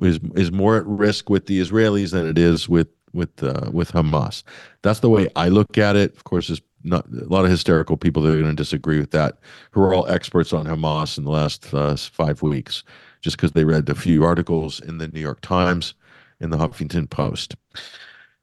is 0.00 0.20
is 0.36 0.52
more 0.52 0.76
at 0.76 0.86
risk 0.86 1.28
with 1.28 1.46
the 1.46 1.60
Israelis 1.60 2.12
than 2.12 2.28
it 2.28 2.38
is 2.38 2.68
with 2.68 2.88
with 3.12 3.42
uh, 3.42 3.70
with 3.72 3.90
Hamas. 3.90 4.44
That's 4.82 5.00
the 5.00 5.10
way 5.10 5.28
I 5.34 5.48
look 5.48 5.78
at 5.78 5.96
it. 5.96 6.14
Of 6.14 6.22
course, 6.22 6.46
there's 6.46 6.62
not 6.84 7.06
a 7.08 7.24
lot 7.24 7.44
of 7.44 7.50
hysterical 7.50 7.96
people 7.96 8.22
that 8.22 8.30
are 8.30 8.40
going 8.40 8.54
to 8.54 8.54
disagree 8.54 9.00
with 9.00 9.10
that, 9.10 9.38
who 9.72 9.82
are 9.82 9.92
all 9.92 10.06
experts 10.06 10.52
on 10.52 10.66
Hamas 10.66 11.18
in 11.18 11.24
the 11.24 11.30
last 11.32 11.74
uh, 11.74 11.96
five 11.96 12.40
weeks, 12.40 12.84
just 13.20 13.36
because 13.36 13.50
they 13.50 13.64
read 13.64 13.88
a 13.88 13.96
few 13.96 14.24
articles 14.24 14.78
in 14.78 14.98
the 14.98 15.08
New 15.08 15.20
York 15.20 15.40
Times 15.40 15.94
in 16.40 16.50
the 16.50 16.56
Huffington 16.56 17.08
Post 17.08 17.56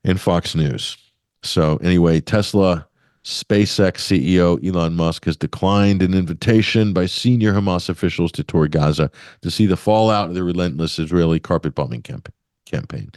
and 0.04 0.20
Fox 0.20 0.56
News. 0.56 0.98
So 1.44 1.78
anyway, 1.78 2.20
Tesla 2.20 2.88
SpaceX 3.24 3.98
CEO 3.98 4.66
Elon 4.66 4.96
Musk 4.96 5.26
has 5.26 5.36
declined 5.36 6.02
an 6.02 6.14
invitation 6.14 6.94
by 6.94 7.06
senior 7.06 7.54
Hamas 7.54 7.90
officials 7.90 8.32
to 8.34 8.44
tour 8.44 8.68
Gaza 8.68 9.12
to 9.42 9.52
see 9.52 9.66
the 9.66 9.76
fallout 9.76 10.30
of 10.30 10.36
the 10.36 10.44
relentless 10.44 10.98
Israeli 10.98 11.40
carpet 11.40 11.76
bombing 11.76 12.02
camp- 12.02 12.34
campaign 12.66 13.12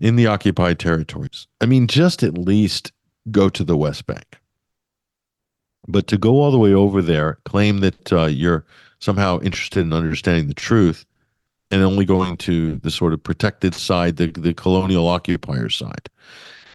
in 0.00 0.16
the 0.16 0.26
occupied 0.26 0.78
territories. 0.78 1.48
I 1.60 1.66
mean, 1.66 1.88
just 1.88 2.22
at 2.22 2.38
least 2.38 2.92
go 3.30 3.48
to 3.48 3.64
the 3.64 3.76
West 3.76 4.06
Bank. 4.06 4.38
But 5.88 6.06
to 6.08 6.18
go 6.18 6.40
all 6.40 6.50
the 6.50 6.58
way 6.58 6.72
over 6.72 7.02
there, 7.02 7.38
claim 7.44 7.78
that 7.78 8.12
uh, 8.12 8.26
you're 8.26 8.64
somehow 9.00 9.40
interested 9.40 9.80
in 9.80 9.92
understanding 9.92 10.46
the 10.46 10.54
truth, 10.54 11.04
and 11.72 11.82
only 11.82 12.04
going 12.04 12.36
to 12.36 12.76
the 12.76 12.90
sort 12.90 13.14
of 13.14 13.22
protected 13.22 13.74
side, 13.74 14.18
the, 14.18 14.26
the 14.26 14.52
colonial 14.52 15.08
occupier 15.08 15.70
side, 15.70 16.08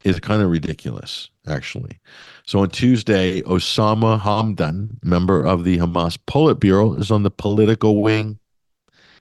is 0.04 0.20
kind 0.20 0.42
of 0.42 0.50
ridiculous, 0.50 1.30
actually. 1.48 2.00
So 2.46 2.60
on 2.60 2.70
Tuesday, 2.72 3.42
Osama 3.44 4.20
Hamdan, 4.20 4.98
member 5.04 5.46
of 5.46 5.64
the 5.64 5.78
Hamas 5.78 6.18
Politburo, 6.28 7.00
is 7.00 7.12
on 7.12 7.22
the 7.22 7.30
political 7.30 8.02
wing. 8.02 8.40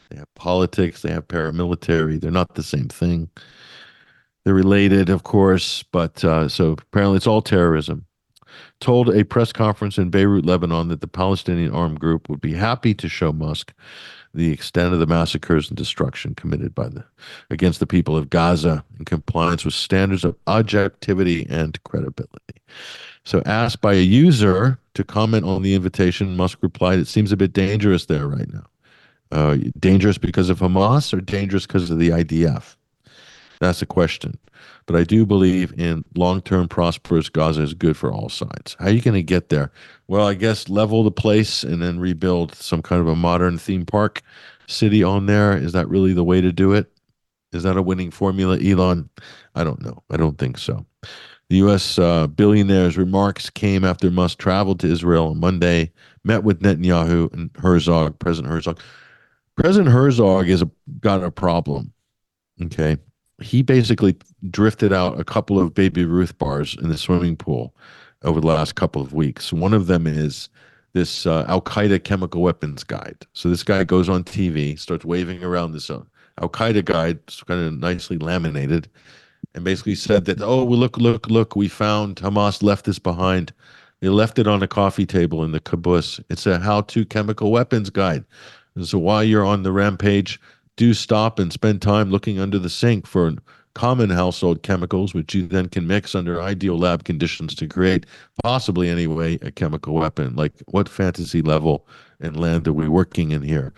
They 0.09 0.16
have 0.16 0.33
politics, 0.35 1.03
they 1.03 1.11
have 1.11 1.29
paramilitary. 1.29 2.20
They're 2.20 2.31
not 2.31 2.55
the 2.55 2.62
same 2.62 2.89
thing. 2.89 3.29
They're 4.45 4.55
related, 4.55 5.11
of 5.11 5.24
course, 5.24 5.83
but 5.83 6.24
uh, 6.24 6.49
so 6.49 6.72
apparently 6.72 7.16
it's 7.16 7.27
all 7.27 7.43
terrorism. 7.43 8.07
Told 8.81 9.14
a 9.14 9.24
press 9.24 9.53
conference 9.53 9.99
in 9.99 10.09
Beirut, 10.09 10.47
Lebanon, 10.47 10.89
that 10.89 11.01
the 11.01 11.09
Palestinian 11.09 11.74
armed 11.74 12.01
group 12.01 12.29
would 12.31 12.41
be 12.41 12.55
happy 12.55 12.95
to 12.95 13.09
show 13.09 13.33
Musk 13.33 13.74
the 14.37 14.53
extent 14.53 14.93
of 14.93 15.01
the 15.01 15.07
massacres 15.07 15.68
and 15.68 15.76
destruction 15.76 16.34
committed 16.34 16.74
by 16.74 16.89
the 16.89 17.05
against 17.51 17.80
the 17.80 17.87
people 17.87 18.16
of 18.16 18.30
Gaza 18.30 18.84
in 18.99 19.05
compliance 19.05 19.64
with 19.64 19.74
standards 19.74 20.24
of 20.24 20.37
objectivity 20.47 21.47
and 21.49 21.82
credibility. 21.84 22.61
So, 23.24 23.43
asked 23.45 23.80
by 23.80 23.95
a 23.95 24.03
user 24.03 24.78
to 24.95 25.03
comment 25.03 25.45
on 25.45 25.62
the 25.62 25.74
invitation, 25.74 26.37
Musk 26.37 26.59
replied, 26.62 26.99
"It 26.99 27.09
seems 27.09 27.32
a 27.32 27.37
bit 27.37 27.53
dangerous 27.53 28.07
there 28.07 28.28
right 28.28 28.53
now. 28.53 28.66
Uh, 29.32 29.57
dangerous 29.78 30.18
because 30.18 30.51
of 30.51 30.61
Hamas, 30.61 31.12
or 31.12 31.20
dangerous 31.20 31.66
because 31.66 31.91
of 31.91 31.99
the 31.99 32.11
IDF? 32.12 32.76
That's 33.59 33.80
the 33.80 33.87
question. 33.87 34.39
But 34.87 34.97
I 34.97 35.03
do 35.03 35.26
believe 35.26 35.72
in 35.78 36.05
long-term 36.14 36.68
prosperous 36.68 37.28
Gaza 37.28 37.62
is 37.62 37.74
good 37.74 37.97
for 37.97 38.12
all 38.12 38.28
sides. 38.28 38.76
How 38.78 38.87
are 38.87 38.91
you 38.91 39.01
going 39.01 39.14
to 39.14 39.22
get 39.22 39.49
there? 39.49 39.72
Well, 40.07 40.26
I 40.26 40.34
guess 40.34 40.68
level 40.68 41.03
the 41.03 41.11
place 41.11 41.64
and 41.64 41.82
then 41.82 41.99
rebuild 41.99 42.55
some 42.55 42.82
kind 42.82 43.01
of 43.01 43.09
a 43.09 43.16
modern 43.16 43.59
theme 43.59 43.84
park 43.84 44.22
city 44.68 45.03
on 45.03 45.26
there. 45.26 45.57
Is 45.57 45.72
that 45.72 45.89
really 45.89 46.12
the 46.12 46.24
way 46.24 46.41
to 46.41 46.53
do 46.53 46.72
it? 46.72 46.91
Is 47.53 47.64
that 47.64 47.76
a 47.76 47.82
winning 47.82 48.12
formula, 48.12 48.59
Elon? 48.61 49.09
I 49.57 49.64
don't 49.64 49.82
know. 49.82 50.03
I 50.11 50.16
don't 50.16 50.39
think 50.39 50.57
so. 50.57 50.87
The 51.49 51.57
U.S. 51.57 51.99
Uh, 51.99 52.26
billionaire's 52.28 52.97
remarks 52.97 53.51
came 53.51 53.84
after 53.84 54.11
Musk 54.11 54.39
traveled 54.39 54.80
to 54.80 54.91
Israel 54.91 55.28
on 55.28 55.41
Monday, 55.41 55.93
met 56.24 56.45
with 56.45 56.61
Netanyahu 56.61 57.32
and 57.32 57.51
Herzog, 57.57 58.18
President 58.18 58.53
Herzog. 58.53 58.80
President 59.57 59.93
Herzog 59.93 60.47
has 60.47 60.62
got 61.01 61.24
a 61.24 61.30
problem. 61.30 61.93
Okay 62.62 62.99
he 63.41 63.62
basically 63.62 64.16
drifted 64.51 64.93
out 64.93 65.20
a 65.20 65.24
couple 65.24 65.59
of 65.59 65.74
baby 65.74 66.05
Ruth 66.05 66.39
bars 66.39 66.76
in 66.80 66.89
the 66.89 66.97
swimming 66.97 67.37
pool 67.37 67.74
over 68.22 68.41
the 68.41 68.47
last 68.47 68.74
couple 68.74 69.03
of 69.03 69.12
weeks. 69.12 69.53
One 69.53 69.74
of 69.74 69.87
them 69.87 70.07
is 70.07 70.49
this 70.95 71.26
uh, 71.26 71.45
Al 71.49 71.61
Qaeda 71.61 72.03
chemical 72.05 72.41
weapons 72.41 72.82
guide. 72.82 73.26
So 73.34 73.51
this 73.51 73.62
guy 73.62 73.84
goes 73.84 74.09
on 74.09 74.24
TV, 74.24 74.78
starts 74.78 75.05
waving 75.05 75.45
around 75.45 75.72
this 75.72 75.91
uh, 75.91 76.03
Al 76.41 76.49
Qaeda 76.49 76.84
guide, 76.84 77.18
kind 77.47 77.61
of 77.61 77.74
nicely 77.74 78.16
laminated, 78.16 78.89
and 79.55 79.64
basically 79.64 79.95
said 79.95 80.24
that, 80.24 80.41
oh, 80.41 80.64
well, 80.64 80.78
look, 80.78 80.97
look, 80.97 81.28
look, 81.28 81.55
we 81.55 81.68
found 81.68 82.16
Hamas 82.16 82.62
left 82.62 82.87
this 82.87 82.99
behind. 82.99 83.53
They 84.01 84.09
left 84.09 84.39
it 84.39 84.47
on 84.47 84.62
a 84.62 84.68
coffee 84.68 85.07
table 85.07 85.45
in 85.45 85.53
the 85.53 85.61
kibbutz. 85.61 86.22
It's 86.30 86.47
a 86.47 86.59
how 86.59 86.82
to 86.82 87.05
chemical 87.05 87.51
weapons 87.51 87.91
guide. 87.91 88.24
And 88.74 88.87
so 88.87 88.99
while 88.99 89.24
you're 89.24 89.45
on 89.45 89.62
the 89.62 89.72
rampage, 89.72 90.41
do 90.77 90.95
stop 90.95 91.39
and 91.39 91.53
spend 91.53 91.83
time 91.83 92.11
looking 92.11 92.39
under 92.39 92.59
the 92.59 92.70
sink 92.70 93.07
for 93.07 93.33
common 93.74 94.09
household 94.09 94.62
chemicals, 94.62 95.12
which 95.12 95.35
you 95.35 95.47
then 95.47 95.68
can 95.68 95.87
mix 95.87 96.14
under 96.14 96.41
ideal 96.41 96.79
lab 96.79 97.05
conditions 97.05 97.55
to 97.55 97.66
create, 97.66 98.07
possibly 98.43 98.89
anyway, 98.89 99.39
a 99.43 99.51
chemical 99.51 99.95
weapon. 99.95 100.35
Like, 100.35 100.53
what 100.68 100.89
fantasy 100.89 101.43
level 101.43 101.87
and 102.20 102.41
land 102.41 102.66
are 102.66 102.72
we 102.72 102.89
working 102.89 103.33
in 103.33 103.43
here? 103.43 103.74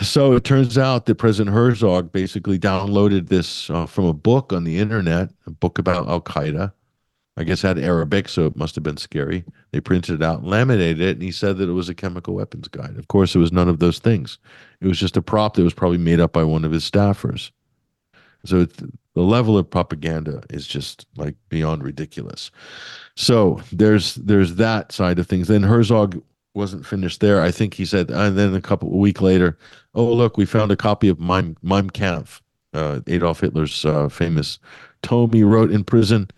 So 0.00 0.32
it 0.32 0.44
turns 0.44 0.78
out 0.78 1.04
that 1.04 1.16
President 1.16 1.54
Herzog 1.54 2.12
basically 2.12 2.58
downloaded 2.58 3.28
this 3.28 3.68
uh, 3.68 3.84
from 3.84 4.06
a 4.06 4.14
book 4.14 4.52
on 4.52 4.64
the 4.64 4.78
internet, 4.78 5.30
a 5.46 5.50
book 5.50 5.78
about 5.78 6.08
Al 6.08 6.22
Qaeda. 6.22 6.72
I 7.36 7.44
guess 7.44 7.62
had 7.62 7.78
Arabic, 7.78 8.28
so 8.28 8.46
it 8.46 8.56
must 8.56 8.74
have 8.74 8.84
been 8.84 8.96
scary. 8.96 9.44
They 9.72 9.80
printed 9.80 10.16
it 10.16 10.24
out, 10.24 10.44
laminated 10.44 11.00
it, 11.00 11.16
and 11.16 11.22
he 11.22 11.30
said 11.30 11.58
that 11.58 11.68
it 11.68 11.72
was 11.72 11.88
a 11.88 11.94
chemical 11.94 12.34
weapons 12.34 12.68
guide. 12.68 12.96
Of 12.98 13.08
course, 13.08 13.34
it 13.34 13.38
was 13.38 13.52
none 13.52 13.68
of 13.68 13.78
those 13.78 13.98
things. 13.98 14.38
It 14.80 14.88
was 14.88 14.98
just 14.98 15.16
a 15.16 15.22
prop 15.22 15.54
that 15.54 15.62
was 15.62 15.74
probably 15.74 15.98
made 15.98 16.20
up 16.20 16.32
by 16.32 16.42
one 16.42 16.64
of 16.64 16.72
his 16.72 16.88
staffers. 16.88 17.50
So 18.44 18.64
the 18.64 19.22
level 19.22 19.58
of 19.58 19.70
propaganda 19.70 20.42
is 20.50 20.66
just 20.66 21.06
like 21.16 21.34
beyond 21.48 21.84
ridiculous. 21.84 22.50
So 23.16 23.60
there's 23.72 24.14
there's 24.16 24.56
that 24.56 24.92
side 24.92 25.18
of 25.18 25.26
things. 25.26 25.48
Then 25.48 25.62
Herzog 25.62 26.20
wasn't 26.54 26.86
finished 26.86 27.20
there. 27.20 27.40
I 27.42 27.50
think 27.50 27.74
he 27.74 27.84
said, 27.84 28.10
and 28.10 28.36
then 28.36 28.54
a 28.54 28.60
couple 28.60 28.92
a 28.92 28.96
week 28.96 29.20
later, 29.20 29.58
oh 29.94 30.12
look, 30.12 30.36
we 30.36 30.46
found 30.46 30.72
a 30.72 30.76
copy 30.76 31.08
of 31.08 31.20
Mein, 31.20 31.56
Mein 31.62 31.90
Kampf, 31.90 32.40
uh, 32.72 33.00
Adolf 33.06 33.40
Hitler's 33.40 33.84
uh, 33.84 34.08
famous 34.08 34.58
tome 35.02 35.32
he 35.32 35.42
wrote 35.42 35.70
in 35.70 35.84
prison. 35.84 36.28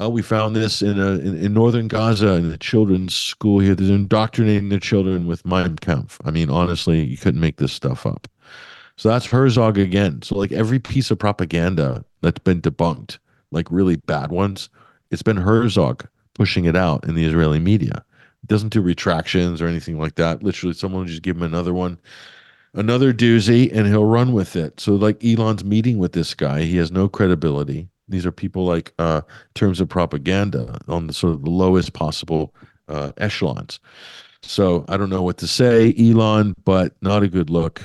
Uh, 0.00 0.08
we 0.08 0.22
found 0.22 0.56
this 0.56 0.80
in, 0.80 0.98
a, 0.98 1.12
in, 1.18 1.36
in 1.36 1.52
northern 1.52 1.86
Gaza 1.86 2.34
in 2.34 2.48
the 2.48 2.56
children's 2.56 3.14
school 3.14 3.58
here. 3.58 3.74
They're 3.74 3.94
indoctrinating 3.94 4.70
their 4.70 4.78
children 4.78 5.26
with 5.26 5.44
Mein 5.44 5.76
Kampf. 5.76 6.18
I 6.24 6.30
mean, 6.30 6.48
honestly, 6.48 7.04
you 7.04 7.18
couldn't 7.18 7.40
make 7.40 7.56
this 7.56 7.72
stuff 7.72 8.06
up. 8.06 8.26
So 8.96 9.10
that's 9.10 9.26
Herzog 9.26 9.76
again. 9.76 10.22
So 10.22 10.36
like 10.36 10.52
every 10.52 10.78
piece 10.78 11.10
of 11.10 11.18
propaganda 11.18 12.04
that's 12.22 12.38
been 12.38 12.62
debunked, 12.62 13.18
like 13.50 13.70
really 13.70 13.96
bad 13.96 14.30
ones, 14.30 14.70
it's 15.10 15.22
been 15.22 15.36
Herzog 15.36 16.06
pushing 16.34 16.64
it 16.64 16.76
out 16.76 17.04
in 17.04 17.14
the 17.14 17.26
Israeli 17.26 17.60
media. 17.60 18.02
Doesn't 18.46 18.72
do 18.72 18.80
retractions 18.80 19.60
or 19.60 19.66
anything 19.66 19.98
like 19.98 20.14
that. 20.14 20.42
Literally, 20.42 20.74
someone 20.74 21.06
just 21.06 21.22
give 21.22 21.36
him 21.36 21.42
another 21.42 21.74
one, 21.74 21.98
another 22.72 23.12
doozy, 23.12 23.70
and 23.70 23.86
he'll 23.86 24.06
run 24.06 24.32
with 24.32 24.56
it. 24.56 24.80
So 24.80 24.94
like 24.94 25.22
Elon's 25.22 25.64
meeting 25.64 25.98
with 25.98 26.12
this 26.12 26.32
guy, 26.32 26.62
he 26.62 26.78
has 26.78 26.90
no 26.90 27.06
credibility. 27.06 27.89
These 28.10 28.26
are 28.26 28.32
people 28.32 28.64
like 28.64 28.92
uh, 28.98 29.22
in 29.26 29.54
terms 29.54 29.80
of 29.80 29.88
propaganda 29.88 30.78
on 30.88 31.06
the 31.06 31.12
sort 31.12 31.32
of 31.32 31.44
the 31.44 31.50
lowest 31.50 31.92
possible 31.92 32.54
uh, 32.88 33.12
echelons. 33.16 33.80
So 34.42 34.84
I 34.88 34.96
don't 34.96 35.10
know 35.10 35.22
what 35.22 35.38
to 35.38 35.46
say, 35.46 35.94
Elon, 35.98 36.54
but 36.64 36.94
not 37.02 37.22
a 37.22 37.28
good 37.28 37.50
look. 37.50 37.82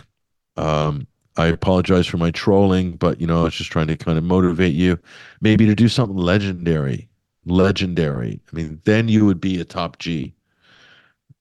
Um, 0.57 1.07
I 1.38 1.47
apologize 1.47 2.07
for 2.07 2.17
my 2.17 2.32
trolling, 2.32 2.93
but 2.93 3.19
you 3.19 3.28
know, 3.28 3.41
I 3.41 3.43
was 3.43 3.55
just 3.55 3.71
trying 3.71 3.88
to 3.88 3.97
kind 3.97 4.17
of 4.17 4.23
motivate 4.23 4.73
you, 4.73 4.97
maybe 5.41 5.65
to 5.65 5.76
do 5.76 5.89
something 5.89 6.17
legendary. 6.17 7.09
Legendary. 7.45 8.39
I 8.51 8.55
mean, 8.55 8.82
then 8.86 9.07
you 9.07 9.26
would 9.26 9.41
be 9.41 9.59
a 9.59 9.65
top 9.65 9.99
G. 9.99 10.34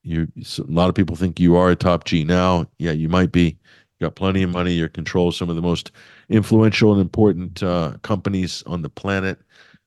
You, 0.03 0.29
a 0.37 0.63
lot 0.63 0.89
of 0.89 0.95
people 0.95 1.17
think 1.17 1.41
you 1.41 1.57
are 1.57 1.71
a 1.71 1.77
top 1.77 2.05
G 2.05 2.25
now. 2.25 2.67
Yeah, 2.79 2.93
you 2.93 3.09
might 3.09 3.33
be. 3.33 3.57
You 3.99 4.07
got 4.07 4.17
plenty 4.17 4.43
of 4.43 4.51
money. 4.51 4.73
You 4.73 4.89
control 4.89 5.33
some 5.33 5.49
of 5.49 5.57
the 5.57 5.63
most 5.63 5.93
influential 6.29 6.93
and 6.93 7.01
important 7.01 7.63
uh, 7.63 7.95
companies 8.03 8.63
on 8.67 8.83
the 8.83 8.89
planet 8.89 9.39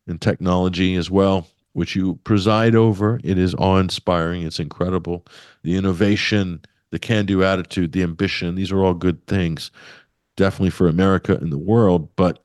and 0.07 0.21
technology 0.21 0.95
as 0.95 1.11
well, 1.11 1.47
which 1.73 1.95
you 1.95 2.15
preside 2.23 2.75
over. 2.75 3.19
It 3.23 3.37
is 3.37 3.55
awe 3.55 3.77
inspiring. 3.77 4.43
It's 4.43 4.59
incredible. 4.59 5.25
The 5.63 5.75
innovation, 5.75 6.61
the 6.91 6.99
can 6.99 7.25
do 7.25 7.43
attitude, 7.43 7.91
the 7.91 8.03
ambition, 8.03 8.55
these 8.55 8.71
are 8.71 8.83
all 8.83 8.93
good 8.93 9.25
things, 9.27 9.71
definitely 10.35 10.69
for 10.69 10.87
America 10.87 11.35
and 11.35 11.51
the 11.51 11.57
world. 11.57 12.09
But 12.15 12.43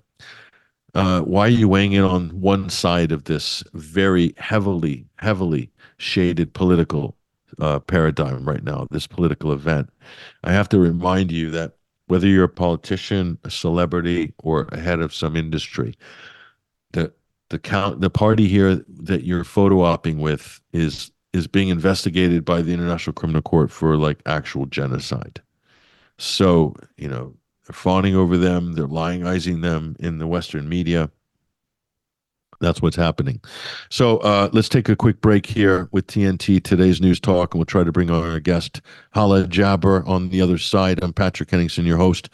uh, 0.94 1.20
why 1.22 1.46
are 1.46 1.50
you 1.50 1.68
weighing 1.68 1.92
in 1.92 2.04
on 2.04 2.28
one 2.40 2.68
side 2.68 3.12
of 3.12 3.24
this 3.24 3.64
very 3.72 4.34
heavily, 4.36 5.06
heavily 5.16 5.70
shaded 5.96 6.52
political 6.52 7.16
uh, 7.58 7.78
paradigm 7.78 8.46
right 8.46 8.64
now, 8.64 8.86
this 8.90 9.06
political 9.06 9.52
event? 9.52 9.88
I 10.44 10.52
have 10.52 10.68
to 10.70 10.78
remind 10.78 11.32
you 11.32 11.50
that 11.50 11.76
whether 12.12 12.26
you're 12.26 12.44
a 12.44 12.48
politician, 12.48 13.38
a 13.42 13.50
celebrity, 13.50 14.34
or 14.42 14.68
a 14.70 14.78
head 14.78 15.00
of 15.00 15.14
some 15.14 15.34
industry, 15.34 15.96
the 16.92 17.10
the 17.48 17.58
count 17.58 18.02
the 18.02 18.10
party 18.10 18.48
here 18.48 18.84
that 18.86 19.24
you're 19.24 19.44
photo 19.44 19.76
opping 19.76 20.18
with 20.18 20.60
is 20.74 21.10
is 21.32 21.46
being 21.46 21.70
investigated 21.70 22.44
by 22.44 22.60
the 22.60 22.74
International 22.74 23.14
Criminal 23.14 23.40
Court 23.40 23.70
for 23.70 23.96
like 23.96 24.20
actual 24.26 24.66
genocide. 24.66 25.40
So, 26.18 26.76
you 26.98 27.08
know, 27.08 27.34
they're 27.66 27.72
fawning 27.72 28.14
over 28.14 28.36
them, 28.36 28.74
they're 28.74 28.86
lyingizing 28.86 29.62
them 29.62 29.96
in 29.98 30.18
the 30.18 30.26
Western 30.26 30.68
media. 30.68 31.10
That's 32.62 32.80
what's 32.80 32.96
happening. 32.96 33.40
So 33.90 34.18
uh, 34.18 34.48
let's 34.52 34.68
take 34.68 34.88
a 34.88 34.94
quick 34.94 35.20
break 35.20 35.46
here 35.46 35.88
with 35.90 36.06
TNT 36.06 36.62
Today's 36.62 37.00
News 37.00 37.18
Talk, 37.18 37.52
and 37.52 37.58
we'll 37.58 37.66
try 37.66 37.82
to 37.82 37.92
bring 37.92 38.08
our 38.08 38.38
guest, 38.38 38.80
Hala 39.12 39.44
Jaber, 39.48 40.06
on 40.06 40.28
the 40.28 40.40
other 40.40 40.58
side. 40.58 41.02
I'm 41.02 41.12
Patrick 41.12 41.50
Henningsen, 41.50 41.84
your 41.84 41.98
host. 41.98 42.30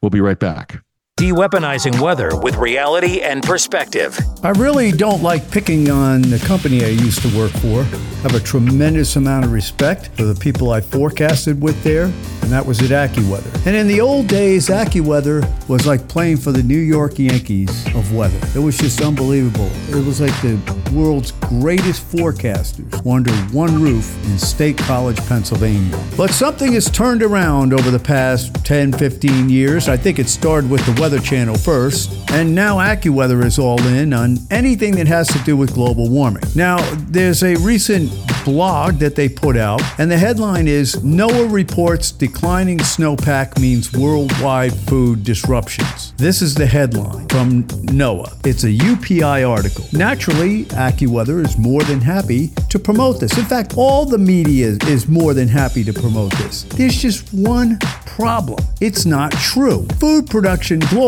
We'll 0.00 0.10
be 0.10 0.20
right 0.20 0.38
back. 0.38 0.83
De-weaponizing 1.24 1.98
weather 2.00 2.36
with 2.36 2.54
reality 2.56 3.22
and 3.22 3.42
perspective. 3.42 4.18
I 4.42 4.50
really 4.50 4.92
don't 4.92 5.22
like 5.22 5.50
picking 5.50 5.90
on 5.90 6.20
the 6.20 6.38
company 6.40 6.84
I 6.84 6.88
used 6.88 7.22
to 7.22 7.34
work 7.34 7.50
for. 7.52 7.80
I 7.80 8.28
have 8.28 8.34
a 8.34 8.40
tremendous 8.40 9.16
amount 9.16 9.46
of 9.46 9.52
respect 9.52 10.08
for 10.16 10.24
the 10.24 10.34
people 10.34 10.70
I 10.70 10.82
forecasted 10.82 11.62
with 11.62 11.82
there, 11.82 12.04
and 12.04 12.52
that 12.52 12.66
was 12.66 12.80
at 12.82 12.90
AccuWeather. 12.90 13.66
And 13.66 13.74
in 13.74 13.88
the 13.88 14.02
old 14.02 14.26
days, 14.26 14.68
AccuWeather 14.68 15.48
was 15.66 15.86
like 15.86 16.06
playing 16.08 16.36
for 16.36 16.52
the 16.52 16.62
New 16.62 16.78
York 16.78 17.18
Yankees 17.18 17.86
of 17.94 18.14
weather. 18.14 18.38
It 18.54 18.62
was 18.62 18.76
just 18.76 19.00
unbelievable. 19.00 19.70
It 19.88 20.04
was 20.04 20.20
like 20.20 20.38
the 20.42 20.60
world's 20.92 21.32
greatest 21.32 22.06
forecasters 22.12 22.94
under 23.10 23.32
one 23.56 23.80
roof 23.80 24.14
in 24.26 24.38
State 24.38 24.76
College, 24.76 25.16
Pennsylvania. 25.26 25.98
But 26.18 26.30
something 26.30 26.72
has 26.74 26.90
turned 26.90 27.22
around 27.22 27.72
over 27.72 27.90
the 27.90 27.98
past 27.98 28.62
10, 28.66 28.92
15 28.92 29.48
years. 29.48 29.88
I 29.88 29.96
think 29.96 30.18
it 30.18 30.28
started 30.28 30.70
with 30.70 30.84
the 30.84 31.00
Weather 31.00 31.13
Channel 31.20 31.56
first, 31.56 32.10
and 32.30 32.54
now 32.54 32.78
AccuWeather 32.78 33.44
is 33.44 33.58
all 33.58 33.80
in 33.86 34.12
on 34.12 34.38
anything 34.50 34.96
that 34.96 35.06
has 35.06 35.28
to 35.28 35.38
do 35.40 35.56
with 35.56 35.74
global 35.74 36.08
warming. 36.08 36.42
Now, 36.54 36.78
there's 37.08 37.42
a 37.42 37.56
recent 37.56 38.10
blog 38.44 38.96
that 38.96 39.14
they 39.14 39.28
put 39.28 39.56
out, 39.56 39.80
and 39.98 40.10
the 40.10 40.18
headline 40.18 40.68
is 40.68 40.96
NOAA 40.96 41.50
reports 41.50 42.12
declining 42.12 42.78
snowpack 42.78 43.58
means 43.58 43.92
worldwide 43.92 44.74
food 44.74 45.24
disruptions. 45.24 46.12
This 46.18 46.42
is 46.42 46.54
the 46.54 46.66
headline 46.66 47.26
from 47.28 47.64
NOAA. 47.64 48.46
It's 48.46 48.64
a 48.64 48.70
UPI 48.70 49.48
article. 49.48 49.86
Naturally, 49.92 50.64
AccuWeather 50.66 51.44
is 51.44 51.56
more 51.56 51.82
than 51.84 52.00
happy 52.00 52.48
to 52.68 52.78
promote 52.78 53.20
this. 53.20 53.38
In 53.38 53.44
fact, 53.44 53.74
all 53.76 54.04
the 54.04 54.18
media 54.18 54.76
is 54.86 55.08
more 55.08 55.32
than 55.32 55.48
happy 55.48 55.82
to 55.84 55.92
promote 55.92 56.32
this. 56.32 56.64
There's 56.64 57.00
just 57.00 57.32
one 57.32 57.78
problem. 58.06 58.58
It's 58.80 59.06
not 59.06 59.32
true. 59.32 59.86
Food 59.98 60.28
production 60.28 60.80
globally 60.80 61.03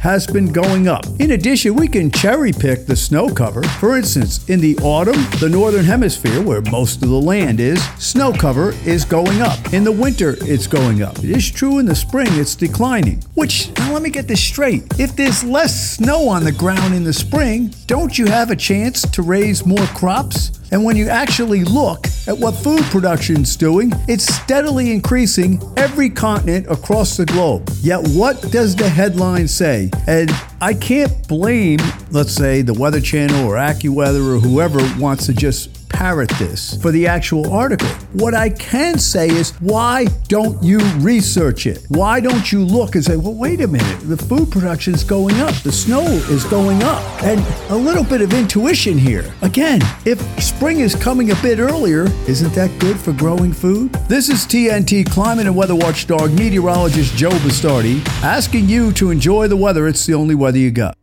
has 0.00 0.26
been 0.26 0.50
going 0.50 0.88
up. 0.88 1.04
In 1.18 1.32
addition, 1.32 1.74
we 1.74 1.88
can 1.88 2.10
cherry 2.10 2.52
pick 2.52 2.86
the 2.86 2.96
snow 2.96 3.28
cover. 3.28 3.62
For 3.62 3.94
instance, 3.94 4.48
in 4.48 4.60
the 4.60 4.78
autumn, 4.78 5.22
the 5.40 5.50
northern 5.50 5.84
hemisphere, 5.84 6.42
where 6.42 6.62
most 6.62 7.02
of 7.02 7.10
the 7.10 7.20
land 7.20 7.60
is, 7.60 7.84
snow 7.98 8.32
cover 8.32 8.72
is 8.86 9.04
going 9.04 9.42
up. 9.42 9.58
In 9.74 9.84
the 9.84 9.92
winter, 9.92 10.36
it's 10.40 10.66
going 10.66 11.02
up. 11.02 11.18
It 11.18 11.30
is 11.30 11.50
true 11.50 11.78
in 11.78 11.84
the 11.84 11.94
spring, 11.94 12.28
it's 12.30 12.54
declining. 12.54 13.22
Which, 13.34 13.76
now 13.76 13.92
let 13.92 14.02
me 14.02 14.08
get 14.08 14.26
this 14.26 14.42
straight. 14.42 14.84
If 14.98 15.14
there's 15.16 15.44
less 15.44 15.96
snow 15.96 16.28
on 16.28 16.42
the 16.42 16.52
ground 16.52 16.94
in 16.94 17.04
the 17.04 17.12
spring, 17.12 17.74
don't 17.86 18.16
you 18.16 18.26
have 18.26 18.50
a 18.50 18.56
chance 18.56 19.02
to 19.02 19.20
raise 19.20 19.66
more 19.66 19.86
crops? 19.88 20.56
And 20.72 20.84
when 20.84 20.96
you 20.96 21.08
actually 21.08 21.62
look 21.62 22.06
at 22.26 22.36
what 22.36 22.52
food 22.52 22.82
production's 22.84 23.54
doing, 23.56 23.92
it's 24.08 24.24
steadily 24.24 24.90
increasing 24.90 25.62
every 25.76 26.10
continent 26.10 26.66
across 26.68 27.16
the 27.16 27.24
globe. 27.24 27.70
Yet 27.82 28.06
what 28.08 28.40
does 28.50 28.74
the 28.74 28.88
headline 28.88 29.15
say? 29.46 29.90
And 30.06 30.30
I 30.60 30.74
can't 30.74 31.26
blame, 31.28 31.78
let's 32.10 32.32
say, 32.32 32.62
the 32.62 32.74
Weather 32.74 33.00
Channel 33.00 33.46
or 33.46 33.54
AccuWeather 33.54 34.36
or 34.36 34.38
whoever 34.38 34.78
wants 35.00 35.26
to 35.26 35.34
just 35.34 35.75
parrot 35.88 36.30
this 36.38 36.80
for 36.80 36.90
the 36.90 37.06
actual 37.06 37.52
article. 37.52 37.88
What 38.12 38.34
I 38.34 38.50
can 38.50 38.98
say 38.98 39.28
is, 39.28 39.52
why 39.60 40.06
don't 40.28 40.62
you 40.62 40.78
research 40.98 41.66
it? 41.66 41.84
Why 41.88 42.20
don't 42.20 42.50
you 42.52 42.64
look 42.64 42.94
and 42.94 43.04
say, 43.04 43.16
well, 43.16 43.34
wait 43.34 43.60
a 43.60 43.66
minute, 43.66 44.00
the 44.00 44.16
food 44.16 44.50
production 44.50 44.94
is 44.94 45.04
going 45.04 45.36
up, 45.40 45.54
the 45.62 45.72
snow 45.72 46.02
is 46.02 46.44
going 46.44 46.82
up, 46.82 47.02
and 47.22 47.40
a 47.70 47.76
little 47.76 48.04
bit 48.04 48.20
of 48.20 48.32
intuition 48.32 48.98
here. 48.98 49.32
Again, 49.42 49.80
if 50.04 50.20
spring 50.42 50.80
is 50.80 50.94
coming 50.94 51.30
a 51.30 51.36
bit 51.36 51.58
earlier, 51.58 52.04
isn't 52.28 52.52
that 52.54 52.78
good 52.78 52.98
for 52.98 53.12
growing 53.12 53.52
food? 53.52 53.92
This 54.08 54.28
is 54.28 54.40
TNT 54.40 55.08
climate 55.10 55.46
and 55.46 55.56
weather 55.56 55.76
watchdog 55.76 56.32
meteorologist 56.32 57.16
Joe 57.16 57.30
Bastardi 57.30 58.06
asking 58.22 58.68
you 58.68 58.92
to 58.92 59.10
enjoy 59.10 59.48
the 59.48 59.56
weather. 59.56 59.86
It's 59.86 60.06
the 60.06 60.14
only 60.14 60.34
weather 60.34 60.58
you 60.58 60.70
got. 60.70 60.96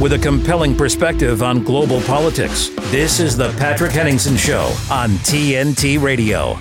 With 0.00 0.14
a 0.14 0.18
compelling 0.18 0.74
perspective 0.76 1.42
on 1.42 1.62
global 1.62 2.00
politics, 2.02 2.70
this 2.90 3.20
is 3.20 3.36
the 3.36 3.50
Patrick 3.52 3.92
Henningsen 3.92 4.36
Show 4.36 4.74
on 4.90 5.10
TNT 5.18 6.02
Radio. 6.02 6.56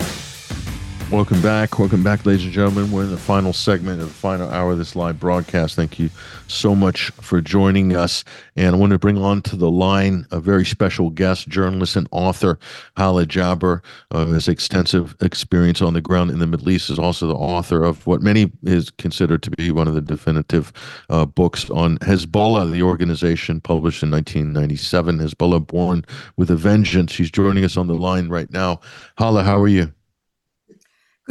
Welcome 1.11 1.41
back. 1.41 1.77
Welcome 1.77 2.03
back, 2.03 2.25
ladies 2.25 2.45
and 2.45 2.53
gentlemen. 2.53 2.89
We're 2.89 3.03
in 3.03 3.11
the 3.11 3.17
final 3.17 3.51
segment 3.51 3.99
of 3.99 4.07
the 4.07 4.13
final 4.13 4.49
hour 4.49 4.71
of 4.71 4.77
this 4.77 4.95
live 4.95 5.19
broadcast. 5.19 5.75
Thank 5.75 5.99
you 5.99 6.09
so 6.47 6.73
much 6.73 7.09
for 7.19 7.41
joining 7.41 7.93
us. 7.97 8.23
And 8.55 8.73
I 8.73 8.79
want 8.79 8.93
to 8.93 8.97
bring 8.97 9.17
on 9.17 9.41
to 9.41 9.57
the 9.57 9.69
line 9.69 10.25
a 10.31 10.39
very 10.39 10.63
special 10.63 11.09
guest, 11.09 11.49
journalist 11.49 11.97
and 11.97 12.07
author, 12.11 12.57
Hala 12.95 13.25
Jaber, 13.25 13.81
uh, 14.11 14.27
has 14.27 14.47
extensive 14.47 15.17
experience 15.19 15.81
on 15.81 15.95
the 15.95 16.01
ground 16.01 16.31
in 16.31 16.39
the 16.39 16.47
Middle 16.47 16.69
East, 16.69 16.89
is 16.89 16.97
also 16.97 17.27
the 17.27 17.35
author 17.35 17.83
of 17.83 18.07
what 18.07 18.21
many 18.21 18.49
is 18.63 18.89
considered 18.91 19.43
to 19.43 19.51
be 19.51 19.69
one 19.69 19.89
of 19.89 19.95
the 19.95 20.01
definitive 20.01 20.71
uh, 21.09 21.25
books 21.25 21.69
on 21.71 21.97
Hezbollah, 21.97 22.71
the 22.71 22.83
organization 22.83 23.59
published 23.59 24.01
in 24.01 24.11
1997, 24.11 25.19
Hezbollah 25.19 25.67
Born 25.67 26.05
with 26.37 26.49
a 26.49 26.55
Vengeance. 26.55 27.11
She's 27.11 27.29
joining 27.29 27.65
us 27.65 27.75
on 27.75 27.87
the 27.87 27.95
line 27.95 28.29
right 28.29 28.49
now. 28.49 28.79
Hala, 29.17 29.43
how 29.43 29.59
are 29.59 29.67
you? 29.67 29.91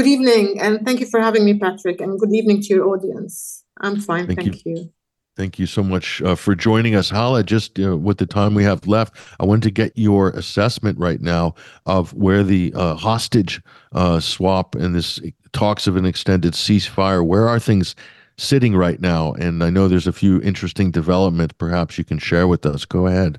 Good 0.01 0.07
evening, 0.07 0.59
and 0.59 0.83
thank 0.87 1.01
you 1.01 1.05
for 1.05 1.21
having 1.21 1.45
me, 1.45 1.59
Patrick, 1.59 2.01
and 2.01 2.19
good 2.19 2.33
evening 2.33 2.63
to 2.63 2.69
your 2.69 2.89
audience. 2.89 3.63
I'm 3.83 4.01
fine, 4.01 4.27
thank, 4.27 4.41
thank 4.41 4.65
you. 4.65 4.75
you. 4.75 4.93
Thank 5.37 5.59
you 5.59 5.67
so 5.67 5.83
much 5.83 6.23
uh, 6.23 6.37
for 6.37 6.55
joining 6.55 6.95
us. 6.95 7.11
Hala, 7.11 7.45
just 7.45 7.79
uh, 7.79 7.99
with 7.99 8.17
the 8.17 8.25
time 8.25 8.55
we 8.55 8.65
have 8.65 8.87
left, 8.87 9.15
I 9.41 9.45
wanted 9.45 9.65
to 9.65 9.71
get 9.71 9.93
your 9.97 10.31
assessment 10.31 10.99
right 10.99 11.21
now 11.21 11.55
of 11.85 12.15
where 12.15 12.43
the 12.43 12.73
uh, 12.75 12.95
hostage 12.95 13.61
uh, 13.93 14.21
swap 14.21 14.75
and 14.75 14.95
this 14.95 15.21
talks 15.53 15.87
of 15.87 15.97
an 15.97 16.07
extended 16.07 16.55
ceasefire, 16.55 17.23
where 17.23 17.47
are 17.47 17.61
things 17.61 17.95
sitting 18.39 18.75
right 18.75 19.03
now? 19.03 19.35
And 19.35 19.63
I 19.63 19.69
know 19.69 19.87
there's 19.87 20.07
a 20.07 20.15
few 20.15 20.41
interesting 20.41 20.91
developments 20.91 21.57
perhaps 21.59 21.99
you 21.99 22.05
can 22.05 22.19
share 22.19 22.49
with 22.49 22.65
us. 22.65 22.87
Go 22.87 23.07
ahead. 23.07 23.39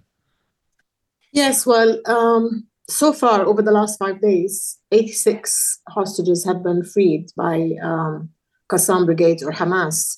Yes, 1.31 1.65
well, 1.65 1.99
um, 2.05 2.67
so 2.91 3.13
far 3.13 3.45
over 3.45 3.61
the 3.61 3.71
last 3.71 3.97
five 3.97 4.21
days, 4.21 4.77
86 4.91 5.81
hostages 5.89 6.45
have 6.45 6.63
been 6.63 6.83
freed 6.83 7.27
by 7.35 7.71
um, 7.81 8.29
Qassam 8.71 9.05
Brigade 9.05 9.43
or 9.43 9.51
Hamas, 9.51 10.17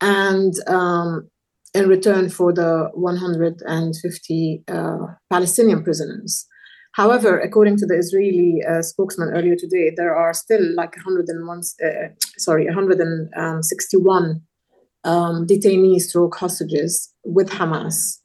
and 0.00 0.54
um, 0.68 1.28
in 1.74 1.88
return 1.88 2.30
for 2.30 2.52
the 2.52 2.90
150 2.94 4.64
uh, 4.68 4.98
Palestinian 5.30 5.84
prisoners. 5.84 6.46
However, 6.92 7.38
according 7.38 7.76
to 7.78 7.86
the 7.86 7.96
Israeli 7.96 8.62
uh, 8.68 8.82
spokesman 8.82 9.28
earlier 9.28 9.54
today, 9.54 9.92
there 9.94 10.16
are 10.16 10.32
still 10.32 10.74
like 10.74 10.96
101, 10.96 11.62
uh, 11.84 12.08
sorry, 12.38 12.64
161 12.64 14.42
um, 15.04 15.46
detainees 15.46 16.02
stroke 16.02 16.36
hostages 16.36 17.12
with 17.24 17.50
Hamas. 17.50 18.18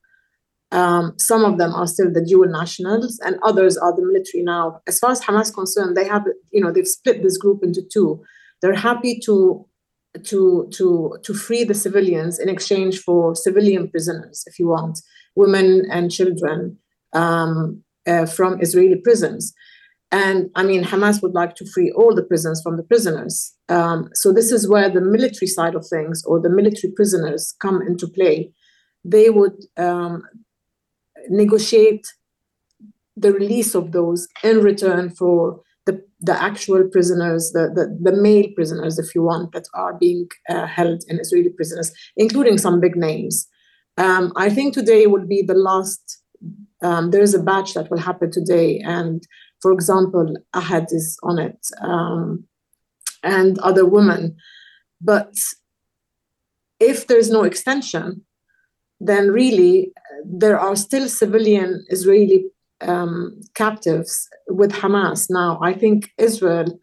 Um, 0.74 1.14
some 1.20 1.46
of 1.46 1.60
them 1.60 1.72
are 1.74 1.86
still 1.86 2.12
the 2.12 2.26
dual 2.26 2.50
nationals, 2.50 3.20
and 3.24 3.38
others 3.44 3.78
are 3.78 3.96
the 3.96 4.06
military 4.06 4.44
now. 4.44 4.82
As 4.88 4.98
far 4.98 5.12
as 5.12 5.22
Hamas 5.22 5.54
concerned, 5.54 5.96
they 5.96 6.08
have, 6.08 6.26
you 6.52 6.62
know, 6.62 6.72
they've 6.72 6.88
split 6.88 7.22
this 7.22 7.38
group 7.38 7.64
into 7.64 7.84
two. 7.94 8.22
They're 8.62 8.74
happy 8.74 9.20
to 9.26 9.66
to 10.24 10.68
to 10.74 11.18
to 11.24 11.34
free 11.34 11.64
the 11.64 11.74
civilians 11.76 12.40
in 12.40 12.50
exchange 12.50 13.00
for 13.00 13.36
civilian 13.36 13.90
prisoners, 13.90 14.44
if 14.48 14.58
you 14.58 14.68
want, 14.68 15.00
women 15.36 15.86
and 15.92 16.12
children 16.12 16.78
um, 17.14 17.84
uh, 18.08 18.26
from 18.26 18.60
Israeli 18.60 19.00
prisons. 19.04 19.54
And 20.12 20.50
I 20.56 20.64
mean, 20.64 20.84
Hamas 20.84 21.22
would 21.22 21.34
like 21.34 21.56
to 21.56 21.66
free 21.72 21.92
all 21.92 22.16
the 22.16 22.24
prisoners 22.24 22.62
from 22.64 22.78
the 22.78 22.84
prisoners. 22.84 23.54
Um, 23.70 24.10
so 24.14 24.32
this 24.34 24.52
is 24.52 24.68
where 24.68 24.90
the 24.90 25.02
military 25.02 25.48
side 25.48 25.76
of 25.76 25.86
things, 25.88 26.24
or 26.26 26.40
the 26.40 26.50
military 26.50 26.94
prisoners, 26.94 27.56
come 27.60 27.82
into 27.82 28.08
play. 28.08 28.52
They 29.04 29.30
would 29.30 29.58
um, 29.78 30.24
negotiate 31.30 32.08
the 33.16 33.32
release 33.32 33.76
of 33.76 33.92
those 33.92 34.28
in 34.44 34.60
return 34.60 35.10
for 35.10 35.62
the, 35.86 36.04
the 36.22 36.42
actual 36.42 36.84
prisoners, 36.90 37.52
the, 37.52 37.70
the, 37.74 37.98
the 38.02 38.18
male 38.22 38.48
prisoners, 38.56 38.98
if 38.98 39.14
you 39.14 39.22
want, 39.24 39.52
that 39.52 39.68
are 39.74 39.94
being 39.94 40.28
uh, 40.50 40.66
held 40.66 41.04
in 41.08 41.20
Israeli 41.20 41.50
prisoners, 41.50 41.92
including 42.18 42.58
some 42.58 42.80
big 42.80 42.96
names. 42.96 43.48
Um, 43.98 44.34
I 44.36 44.50
think 44.50 44.74
today 44.74 45.08
will 45.08 45.26
be 45.26 45.42
the 45.42 45.54
last. 45.54 46.20
Um, 46.82 47.12
there 47.12 47.22
is 47.22 47.34
a 47.34 47.42
batch 47.42 47.74
that 47.76 47.90
will 47.90 48.00
happen 48.00 48.32
today, 48.32 48.80
and 48.80 49.26
for 49.62 49.72
example, 49.72 50.36
Ahed 50.54 50.92
is 50.92 51.18
on 51.24 51.40
it, 51.40 51.60
um, 51.82 52.46
and 53.22 53.60
other 53.60 53.86
women. 53.86 54.36
But 55.00 55.34
if 56.80 57.08
there 57.08 57.18
is 57.18 57.30
no 57.30 57.44
extension, 57.44 58.26
then 59.00 59.32
really 59.32 59.94
there 60.26 60.60
are 60.60 60.76
still 60.76 61.08
civilian 61.08 61.86
Israeli 61.90 62.46
um, 62.82 63.40
captives 63.56 64.28
with 64.48 64.72
Hamas. 64.72 65.28
Now, 65.30 65.60
I 65.62 65.74
think 65.74 66.12
Israel, 66.18 66.80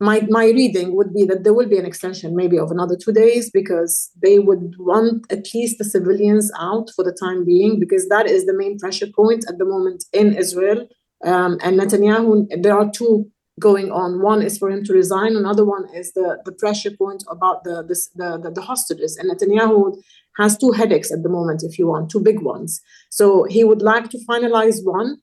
my, 0.00 0.26
my 0.28 0.46
reading 0.46 0.94
would 0.96 1.12
be 1.14 1.24
that 1.26 1.44
there 1.44 1.54
will 1.54 1.68
be 1.68 1.78
an 1.78 1.86
extension 1.86 2.36
maybe 2.36 2.58
of 2.58 2.70
another 2.70 2.96
two 2.96 3.12
days 3.12 3.50
because 3.50 4.10
they 4.22 4.38
would 4.38 4.74
want 4.78 5.30
at 5.30 5.52
least 5.54 5.78
the 5.78 5.84
civilians 5.84 6.50
out 6.58 6.90
for 6.94 7.04
the 7.04 7.12
time 7.12 7.44
being 7.44 7.78
because 7.80 8.08
that 8.08 8.26
is 8.26 8.46
the 8.46 8.54
main 8.54 8.78
pressure 8.78 9.08
point 9.14 9.44
at 9.48 9.58
the 9.58 9.64
moment 9.64 10.04
in 10.12 10.34
Israel. 10.34 10.88
Um, 11.24 11.58
and 11.62 11.78
Netanyahu, 11.78 12.62
there 12.62 12.78
are 12.78 12.90
two 12.90 13.30
going 13.58 13.90
on. 13.90 14.22
One 14.22 14.40
is 14.40 14.56
for 14.56 14.70
him 14.70 14.84
to 14.84 14.92
resign. 14.92 15.34
Another 15.36 15.64
one 15.64 15.86
is 15.94 16.12
the, 16.12 16.38
the 16.44 16.52
pressure 16.52 16.92
point 16.92 17.24
about 17.28 17.64
the, 17.64 17.82
the, 17.82 18.38
the, 18.38 18.50
the 18.50 18.62
hostages. 18.62 19.16
And 19.16 19.30
Netanyahu 19.30 20.00
has 20.38 20.56
two 20.56 20.70
headaches 20.70 21.12
at 21.12 21.22
the 21.22 21.28
moment, 21.28 21.62
if 21.62 21.78
you 21.78 21.86
want, 21.86 22.10
two 22.10 22.20
big 22.20 22.40
ones. 22.40 22.80
So 23.10 23.44
he 23.44 23.64
would 23.64 23.82
like 23.82 24.08
to 24.10 24.18
finalize 24.30 24.84
one 24.84 25.18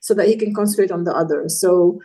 so 0.00 0.14
that 0.14 0.28
he 0.28 0.36
can 0.36 0.54
concentrate 0.54 0.92
on 0.92 1.04
the 1.04 1.14
other. 1.14 1.48
So 1.48 1.98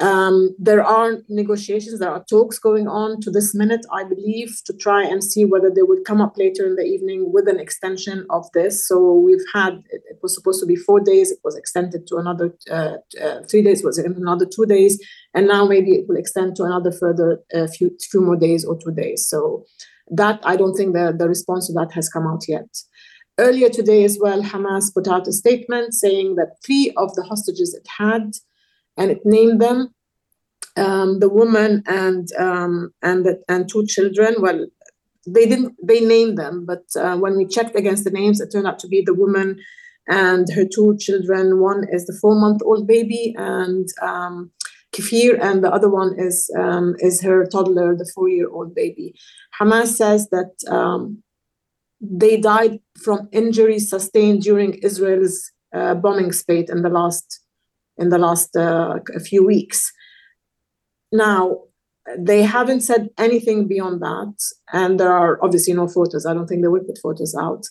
um, 0.00 0.50
there 0.58 0.82
are 0.82 1.18
negotiations, 1.28 2.00
there 2.00 2.10
are 2.10 2.24
talks 2.28 2.58
going 2.58 2.88
on 2.88 3.20
to 3.20 3.30
this 3.30 3.54
minute, 3.54 3.86
I 3.92 4.02
believe, 4.02 4.60
to 4.66 4.72
try 4.72 5.04
and 5.04 5.22
see 5.22 5.44
whether 5.44 5.70
they 5.70 5.82
would 5.82 6.04
come 6.04 6.20
up 6.20 6.36
later 6.36 6.66
in 6.66 6.74
the 6.74 6.82
evening 6.82 7.32
with 7.32 7.46
an 7.48 7.60
extension 7.60 8.26
of 8.28 8.50
this. 8.54 8.88
So 8.88 9.14
we've 9.14 9.44
had, 9.52 9.82
it 9.90 10.18
was 10.20 10.34
supposed 10.34 10.60
to 10.60 10.66
be 10.66 10.74
four 10.74 10.98
days, 10.98 11.30
it 11.30 11.38
was 11.44 11.56
extended 11.56 12.08
to 12.08 12.16
another 12.16 12.56
uh, 12.68 12.96
uh, 13.22 13.42
three 13.48 13.62
days, 13.62 13.84
was 13.84 13.98
another 13.98 14.46
two 14.46 14.66
days, 14.66 15.00
and 15.32 15.46
now 15.46 15.64
maybe 15.64 15.92
it 15.92 16.08
will 16.08 16.16
extend 16.16 16.56
to 16.56 16.64
another 16.64 16.90
further 16.90 17.40
uh, 17.54 17.68
few, 17.68 17.96
few 18.10 18.20
more 18.20 18.36
days 18.36 18.64
or 18.64 18.76
two 18.76 18.92
days. 18.92 19.28
So 19.28 19.64
that, 20.10 20.40
I 20.44 20.56
don't 20.56 20.74
think 20.74 20.94
the, 20.94 21.14
the 21.16 21.28
response 21.28 21.66
to 21.66 21.72
that 21.74 21.92
has 21.92 22.08
come 22.08 22.26
out 22.26 22.44
yet. 22.48 22.68
Earlier 23.38 23.68
today 23.68 24.04
as 24.04 24.18
well, 24.20 24.42
Hamas 24.42 24.94
put 24.94 25.08
out 25.08 25.26
a 25.26 25.32
statement 25.32 25.94
saying 25.94 26.36
that 26.36 26.56
three 26.64 26.92
of 26.96 27.14
the 27.14 27.24
hostages 27.24 27.74
it 27.74 27.86
had 27.98 28.32
and 28.96 29.10
it 29.10 29.22
named 29.24 29.60
them 29.60 29.94
um, 30.76 31.20
the 31.20 31.28
woman 31.28 31.82
and 31.86 32.28
um, 32.38 32.92
and 33.02 33.24
the, 33.24 33.42
and 33.48 33.68
two 33.68 33.86
children. 33.86 34.36
Well, 34.38 34.66
they 35.26 35.46
didn't 35.46 35.74
they 35.82 36.00
named 36.00 36.38
them, 36.38 36.66
but 36.66 36.84
uh, 36.96 37.16
when 37.16 37.36
we 37.36 37.46
checked 37.46 37.76
against 37.76 38.04
the 38.04 38.10
names, 38.10 38.40
it 38.40 38.50
turned 38.52 38.66
out 38.66 38.78
to 38.80 38.88
be 38.88 39.02
the 39.02 39.14
woman 39.14 39.58
and 40.08 40.50
her 40.52 40.64
two 40.64 40.96
children. 40.98 41.60
One 41.60 41.86
is 41.90 42.06
the 42.06 42.16
four 42.20 42.34
month 42.34 42.62
old 42.64 42.86
baby 42.86 43.34
and 43.38 43.88
um, 44.02 44.50
Kfir, 44.94 45.38
and 45.40 45.64
the 45.64 45.72
other 45.72 45.90
one 45.90 46.14
is 46.18 46.50
um, 46.56 46.94
is 47.00 47.22
her 47.22 47.46
toddler, 47.46 47.96
the 47.96 48.10
four 48.14 48.28
year 48.28 48.48
old 48.48 48.74
baby. 48.74 49.14
Hamas 49.60 49.88
says 49.88 50.28
that 50.30 50.52
um, 50.68 51.22
they 52.00 52.36
died 52.36 52.78
from 53.02 53.28
injuries 53.32 53.90
sustained 53.90 54.42
during 54.42 54.74
Israel's 54.74 55.50
uh, 55.74 55.94
bombing 55.94 56.32
spate 56.32 56.68
in 56.70 56.82
the 56.82 56.88
last 56.88 57.40
in 57.98 58.08
the 58.10 58.18
last 58.18 58.56
uh, 58.56 58.98
few 59.24 59.44
weeks. 59.44 59.92
Now, 61.12 61.60
they 62.18 62.42
haven't 62.42 62.82
said 62.82 63.08
anything 63.18 63.66
beyond 63.66 64.00
that, 64.02 64.34
and 64.72 65.00
there 65.00 65.12
are 65.12 65.38
obviously 65.42 65.74
no 65.74 65.88
photos. 65.88 66.26
I 66.26 66.34
don't 66.34 66.46
think 66.46 66.62
they 66.62 66.68
will 66.68 66.84
put 66.84 66.98
photos 67.02 67.34
out. 67.34 67.64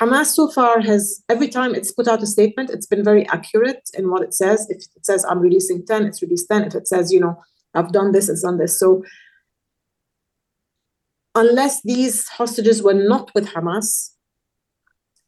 Hamas 0.00 0.26
so 0.26 0.48
far 0.48 0.80
has, 0.80 1.22
every 1.28 1.48
time 1.48 1.74
it's 1.74 1.92
put 1.92 2.08
out 2.08 2.22
a 2.22 2.26
statement, 2.26 2.70
it's 2.70 2.86
been 2.86 3.04
very 3.04 3.26
accurate 3.28 3.88
in 3.94 4.10
what 4.10 4.22
it 4.22 4.34
says. 4.34 4.66
If 4.68 4.78
it 4.96 5.04
says, 5.04 5.24
I'm 5.24 5.40
releasing 5.40 5.84
10, 5.84 6.06
it's 6.06 6.22
released 6.22 6.46
10. 6.50 6.64
If 6.64 6.74
it 6.74 6.86
says, 6.86 7.12
you 7.12 7.20
know, 7.20 7.42
I've 7.74 7.92
done 7.92 8.12
this, 8.12 8.28
it's 8.28 8.42
done 8.42 8.58
this. 8.58 8.78
So, 8.78 9.02
unless 11.34 11.82
these 11.82 12.26
hostages 12.28 12.82
were 12.82 12.94
not 12.94 13.30
with 13.34 13.48
Hamas, 13.48 14.10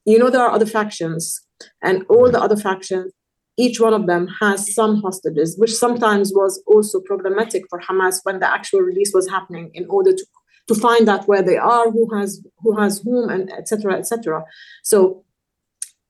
you 0.05 0.19
know, 0.19 0.31
there 0.31 0.43
are 0.43 0.53
other 0.53 0.67
factions, 0.67 1.41
and 1.83 2.05
all 2.09 2.31
the 2.31 2.41
other 2.41 2.57
factions 2.57 3.13
each 3.61 3.79
one 3.79 3.93
of 3.93 4.07
them 4.07 4.27
has 4.41 4.75
some 4.75 5.03
hostages, 5.03 5.57
which 5.59 5.75
sometimes 5.75 6.33
was 6.35 6.63
also 6.67 7.01
problematic 7.01 7.65
for 7.69 7.79
Hamas 7.79 8.21
when 8.23 8.41
the 8.41 8.51
actual 8.51 8.81
release 8.81 9.13
was 9.13 9.29
happening 9.29 9.71
in 9.75 9.87
order 9.89 10.13
to, 10.13 10.27
to 10.71 10.75
find 10.81 11.09
out 11.09 11.27
where 11.27 11.43
they 11.43 11.57
are, 11.57 11.91
who 11.91 12.07
has 12.15 12.41
who 12.61 12.81
has 12.81 13.01
whom, 13.01 13.29
and 13.29 13.53
etc. 13.53 13.95
etc. 13.99 14.45
So 14.85 15.25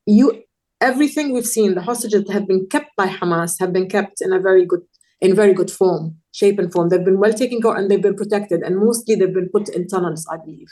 you 0.05 0.43
everything 0.83 1.33
we've 1.33 1.47
seen, 1.47 1.75
the 1.75 1.81
hostages 1.81 2.25
that 2.25 2.33
have 2.35 2.47
been 2.47 2.67
kept 2.67 2.95
by 2.95 3.07
Hamas 3.07 3.59
have 3.59 3.73
been 3.73 3.89
kept 3.89 4.21
in 4.21 4.35
a 4.35 4.39
very 4.39 4.67
good 4.67 4.83
in 5.23 5.35
very 5.35 5.55
good 5.55 5.71
form, 5.71 6.17
shape 6.33 6.59
and 6.59 6.71
form. 6.71 6.91
They've 6.91 7.05
been 7.11 7.21
well 7.21 7.33
taken 7.33 7.63
care 7.63 7.75
and 7.75 7.91
they've 7.91 8.03
been 8.09 8.23
protected, 8.23 8.61
and 8.61 8.77
mostly 8.77 9.15
they've 9.15 9.33
been 9.41 9.49
put 9.49 9.71
in 9.71 9.89
tunnels, 9.89 10.27
I 10.31 10.37
believe. 10.37 10.69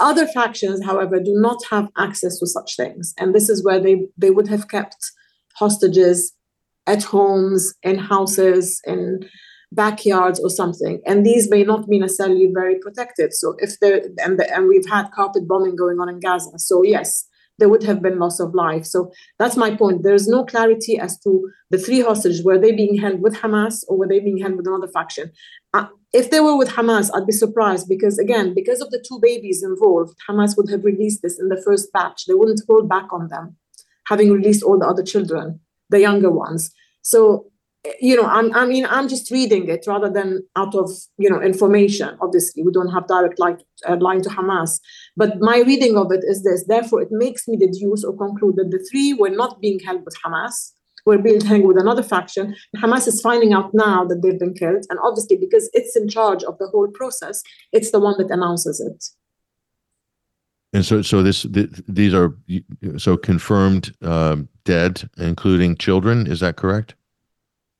Other 0.00 0.26
factions, 0.26 0.82
however, 0.82 1.20
do 1.20 1.34
not 1.34 1.60
have 1.70 1.88
access 1.98 2.38
to 2.38 2.46
such 2.46 2.74
things, 2.74 3.12
and 3.18 3.34
this 3.34 3.50
is 3.50 3.62
where 3.62 3.80
they 3.80 3.96
they 4.16 4.30
would 4.30 4.48
have 4.48 4.68
kept 4.68 5.12
hostages 5.56 6.32
at 6.86 7.02
homes, 7.02 7.74
in 7.82 7.98
houses, 7.98 8.80
in 8.86 9.28
backyards 9.72 10.40
or 10.40 10.50
something. 10.50 11.00
And 11.06 11.24
these 11.24 11.50
may 11.50 11.62
not 11.62 11.88
be 11.88 11.98
necessarily 11.98 12.48
very 12.52 12.78
protected. 12.78 13.34
So 13.34 13.54
if 13.58 13.78
there 13.80 14.02
and, 14.22 14.38
the, 14.38 14.52
and 14.54 14.68
we've 14.68 14.88
had 14.88 15.10
carpet 15.12 15.46
bombing 15.46 15.76
going 15.76 16.00
on 16.00 16.08
in 16.08 16.20
Gaza. 16.20 16.58
So 16.58 16.82
yes, 16.82 17.26
there 17.58 17.68
would 17.68 17.82
have 17.82 18.00
been 18.00 18.18
loss 18.18 18.40
of 18.40 18.54
life. 18.54 18.84
So 18.84 19.10
that's 19.38 19.56
my 19.56 19.74
point. 19.74 20.04
There's 20.04 20.28
no 20.28 20.44
clarity 20.44 20.98
as 20.98 21.18
to 21.20 21.50
the 21.70 21.78
three 21.78 22.00
hostages. 22.00 22.44
Were 22.44 22.58
they 22.58 22.72
being 22.72 22.96
held 22.96 23.20
with 23.20 23.34
Hamas 23.34 23.84
or 23.88 23.98
were 23.98 24.08
they 24.08 24.20
being 24.20 24.38
held 24.38 24.56
with 24.56 24.66
another 24.66 24.88
faction? 24.88 25.32
Uh, 25.74 25.86
if 26.12 26.30
they 26.30 26.40
were 26.40 26.56
with 26.56 26.70
Hamas, 26.70 27.10
I'd 27.14 27.26
be 27.26 27.32
surprised 27.32 27.88
because, 27.88 28.18
again, 28.18 28.54
because 28.54 28.80
of 28.80 28.90
the 28.90 29.04
two 29.06 29.18
babies 29.20 29.62
involved, 29.62 30.16
Hamas 30.28 30.56
would 30.56 30.70
have 30.70 30.84
released 30.84 31.20
this 31.22 31.38
in 31.38 31.48
the 31.48 31.60
first 31.60 31.92
batch. 31.92 32.24
They 32.26 32.34
wouldn't 32.34 32.62
hold 32.68 32.88
back 32.88 33.12
on 33.12 33.28
them 33.28 33.56
having 34.08 34.32
released 34.32 34.62
all 34.62 34.78
the 34.78 34.86
other 34.86 35.02
children, 35.02 35.60
the 35.90 36.00
younger 36.00 36.30
ones. 36.30 36.72
So, 37.02 37.50
you 38.00 38.16
know, 38.16 38.26
I'm, 38.26 38.52
I 38.54 38.66
mean, 38.66 38.86
I'm 38.86 39.08
just 39.08 39.30
reading 39.30 39.68
it 39.68 39.84
rather 39.86 40.10
than 40.10 40.42
out 40.56 40.74
of, 40.74 40.90
you 41.16 41.30
know, 41.30 41.40
information. 41.40 42.16
Obviously, 42.20 42.62
we 42.62 42.72
don't 42.72 42.92
have 42.92 43.06
direct 43.06 43.38
line, 43.38 43.58
uh, 43.88 43.96
line 44.00 44.22
to 44.22 44.28
Hamas. 44.28 44.80
But 45.16 45.40
my 45.40 45.60
reading 45.60 45.96
of 45.96 46.10
it 46.12 46.24
is 46.24 46.42
this. 46.42 46.64
Therefore, 46.66 47.02
it 47.02 47.08
makes 47.10 47.46
me 47.46 47.56
deduce 47.56 48.04
or 48.04 48.16
conclude 48.16 48.56
that 48.56 48.70
the 48.70 48.84
three 48.90 49.14
were 49.14 49.30
not 49.30 49.60
being 49.60 49.78
held 49.80 50.04
with 50.04 50.16
Hamas, 50.24 50.72
were 51.06 51.18
being 51.18 51.40
held 51.40 51.62
with 51.62 51.78
another 51.78 52.02
faction. 52.02 52.54
Hamas 52.76 53.06
is 53.06 53.20
finding 53.20 53.52
out 53.52 53.72
now 53.72 54.04
that 54.04 54.22
they've 54.22 54.38
been 54.38 54.54
killed. 54.54 54.84
And 54.90 54.98
obviously, 55.02 55.36
because 55.36 55.70
it's 55.72 55.96
in 55.96 56.08
charge 56.08 56.42
of 56.44 56.58
the 56.58 56.68
whole 56.68 56.88
process, 56.88 57.42
it's 57.72 57.92
the 57.92 58.00
one 58.00 58.16
that 58.18 58.30
announces 58.30 58.80
it. 58.80 59.04
And 60.74 60.84
so, 60.84 61.00
so 61.00 61.22
this, 61.22 61.42
th- 61.42 61.70
these 61.88 62.12
are 62.12 62.36
so 62.98 63.16
confirmed 63.16 63.94
um, 64.02 64.48
dead, 64.64 65.08
including 65.16 65.76
children. 65.76 66.26
Is 66.26 66.40
that 66.40 66.56
correct? 66.56 66.94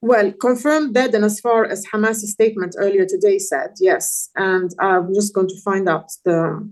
Well, 0.01 0.33
confirmed 0.33 0.95
dead, 0.95 1.15
and 1.15 1.25
as 1.25 1.41
far 1.41 1.65
as 1.65 1.85
Hamas' 1.87 2.27
statement 2.27 2.77
earlier 2.79 3.05
today 3.05 3.39
said, 3.39 3.71
yes. 3.81 4.31
And 4.37 4.71
I'm 4.79 5.13
just 5.13 5.35
going 5.35 5.49
to 5.49 5.61
find 5.63 5.89
out 5.89 6.11
the 6.25 6.71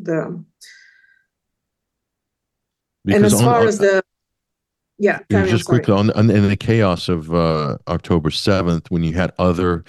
the. 0.00 0.44
Because 3.04 3.16
and 3.16 3.26
as 3.26 3.42
far 3.42 3.60
on, 3.60 3.68
as 3.68 3.78
the 3.78 4.02
yeah, 4.96 5.18
just 5.28 5.66
quickly 5.66 5.92
on, 5.92 6.10
on, 6.12 6.30
in 6.30 6.48
the 6.48 6.56
chaos 6.56 7.08
of 7.08 7.34
uh, 7.34 7.76
October 7.88 8.30
seventh, 8.30 8.90
when 8.90 9.02
you 9.02 9.12
had 9.12 9.32
other 9.38 9.84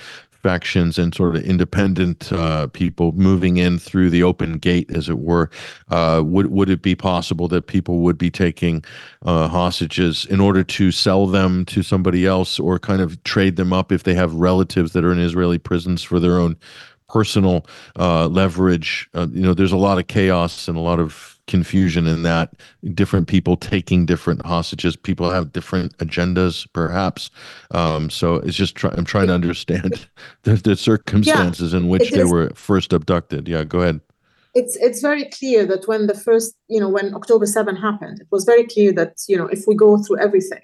factions 0.46 1.00
and 1.00 1.16
sort 1.16 1.36
of 1.36 1.44
independent 1.44 2.32
uh, 2.32 2.68
people 2.68 3.14
moving 3.14 3.58
in 3.58 3.80
through 3.80 4.12
the 4.12 4.22
open 4.22 4.60
gate, 4.60 4.92
as 4.92 5.10
it 5.10 5.18
were. 5.18 5.50
Uh, 5.90 6.22
would 6.24 6.52
would 6.52 6.70
it 6.70 6.84
be 6.84 6.94
possible 6.94 7.48
that 7.48 7.66
people 7.66 7.98
would 8.02 8.16
be 8.16 8.30
taking 8.30 8.84
uh, 9.26 9.48
hostages 9.48 10.24
in 10.26 10.40
order 10.40 10.64
to 10.64 10.92
sell 10.92 11.26
them 11.26 11.66
to 11.66 11.82
somebody 11.82 12.28
else, 12.28 12.60
or 12.60 12.78
kind 12.78 13.02
of 13.02 13.22
trade 13.24 13.56
them 13.56 13.74
up 13.74 13.92
if 13.92 14.04
they 14.04 14.14
have 14.14 14.36
relatives 14.36 14.92
that 14.92 15.04
are 15.04 15.12
in 15.12 15.20
Israeli 15.20 15.58
prisons 15.58 16.04
for 16.04 16.20
their 16.20 16.38
own 16.38 16.56
personal 17.10 17.66
uh, 17.98 18.28
leverage? 18.28 19.10
Uh, 19.14 19.28
you 19.32 19.42
know, 19.42 19.54
there's 19.54 19.72
a 19.72 19.78
lot 19.78 19.98
of 19.98 20.08
chaos 20.08 20.68
and 20.68 20.78
a 20.78 20.82
lot 20.82 21.00
of 21.00 21.40
confusion 21.48 22.08
in 22.08 22.24
that. 22.24 22.54
Different 22.94 23.28
people 23.28 23.56
taking 23.58 24.06
different 24.06 24.46
hostages. 24.46 24.96
People 24.96 25.30
have 25.30 25.54
different 25.54 25.98
agendas 26.00 26.68
perhaps. 26.74 27.30
Um, 27.72 28.10
so 28.10 28.36
it's 28.36 28.58
just 28.58 28.76
try, 28.76 28.92
i'm 28.98 29.06
trying 29.06 29.28
to 29.28 29.34
understand 29.34 30.08
the, 30.44 30.56
the 30.56 30.76
circumstances 30.76 31.74
yeah, 31.74 31.80
in 31.80 31.88
which 31.88 32.12
they 32.12 32.24
were 32.24 32.50
first 32.56 32.94
abducted. 32.94 33.48
Yeah 33.48 33.64
go 33.64 33.82
ahead. 33.82 34.02
It's 34.54 34.76
it's 34.78 35.02
very 35.02 35.26
clear 35.26 35.66
that 35.66 35.88
when 35.88 36.08
the 36.08 36.14
first 36.14 36.56
you 36.68 36.80
know 36.80 36.90
when 36.90 37.14
october 37.14 37.46
7 37.46 37.76
happened 37.76 38.22
it 38.22 38.28
was 38.32 38.46
very 38.46 38.66
clear 38.66 38.94
that 38.94 39.18
you 39.28 39.38
know 39.38 39.48
if 39.48 39.66
we 39.68 39.76
go 39.76 39.98
through 39.98 40.20
everything 40.20 40.62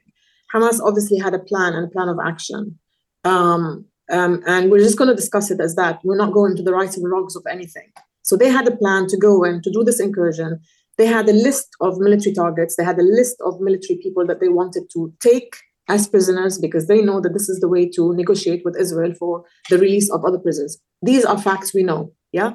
hamas 0.53 0.79
obviously 0.81 1.17
had 1.17 1.33
a 1.33 1.39
plan 1.39 1.73
and 1.73 1.85
a 1.85 1.89
plan 1.89 2.09
of 2.09 2.19
action. 2.23 2.77
Um, 3.23 3.85
um, 4.11 4.43
and 4.45 4.69
we're 4.69 4.79
just 4.79 4.97
going 4.97 5.09
to 5.09 5.15
discuss 5.15 5.49
it 5.51 5.59
as 5.59 5.75
that 5.75 5.99
we're 6.03 6.17
not 6.17 6.33
going 6.33 6.55
to 6.55 6.63
the 6.63 6.73
rights 6.73 6.97
and 6.97 7.09
wrongs 7.09 7.35
of 7.35 7.43
anything 7.49 7.91
so 8.23 8.37
they 8.37 8.49
had 8.49 8.67
a 8.67 8.75
plan 8.75 9.07
to 9.07 9.17
go 9.17 9.43
and 9.43 9.63
to 9.63 9.71
do 9.71 9.83
this 9.83 9.99
incursion. 9.99 10.59
They 10.97 11.05
had 11.05 11.27
a 11.27 11.33
list 11.33 11.69
of 11.81 11.99
military 11.99 12.33
targets. 12.33 12.75
They 12.75 12.83
had 12.83 12.99
a 12.99 13.03
list 13.03 13.37
of 13.41 13.59
military 13.59 13.99
people 14.01 14.25
that 14.27 14.39
they 14.39 14.49
wanted 14.49 14.83
to 14.93 15.13
take 15.19 15.55
as 15.89 16.07
prisoners 16.07 16.57
because 16.57 16.87
they 16.87 17.01
know 17.01 17.19
that 17.19 17.33
this 17.33 17.49
is 17.49 17.59
the 17.59 17.67
way 17.67 17.89
to 17.89 18.13
negotiate 18.15 18.61
with 18.63 18.77
Israel 18.79 19.13
for 19.17 19.43
the 19.69 19.77
release 19.77 20.09
of 20.11 20.23
other 20.23 20.37
prisoners. 20.37 20.79
These 21.01 21.25
are 21.25 21.37
facts 21.37 21.73
we 21.73 21.83
know. 21.83 22.13
Yeah. 22.31 22.51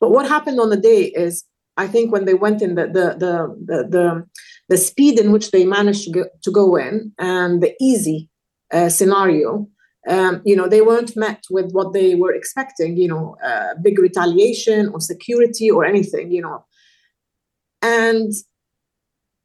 But 0.00 0.10
what 0.10 0.28
happened 0.28 0.60
on 0.60 0.70
the 0.70 0.76
day 0.76 1.06
is 1.06 1.44
I 1.76 1.86
think 1.88 2.12
when 2.12 2.26
they 2.26 2.34
went 2.34 2.62
in 2.62 2.74
the 2.74 2.86
the 2.86 3.06
the 3.18 3.32
the 3.64 3.88
the, 3.88 4.26
the 4.68 4.76
speed 4.76 5.18
in 5.18 5.32
which 5.32 5.50
they 5.50 5.64
managed 5.64 6.04
to 6.04 6.10
go, 6.10 6.24
to 6.44 6.50
go 6.50 6.76
in 6.76 7.12
and 7.18 7.62
the 7.62 7.74
easy 7.80 8.28
uh, 8.72 8.88
scenario 8.88 9.68
um, 10.08 10.40
you 10.44 10.54
know, 10.54 10.68
they 10.68 10.82
weren't 10.82 11.16
met 11.16 11.44
with 11.50 11.72
what 11.72 11.92
they 11.92 12.14
were 12.14 12.32
expecting, 12.32 12.96
you 12.96 13.08
know, 13.08 13.36
uh, 13.44 13.74
big 13.82 13.98
retaliation 13.98 14.88
or 14.88 15.00
security 15.00 15.70
or 15.70 15.84
anything, 15.84 16.30
you 16.30 16.42
know. 16.42 16.64
And 17.82 18.32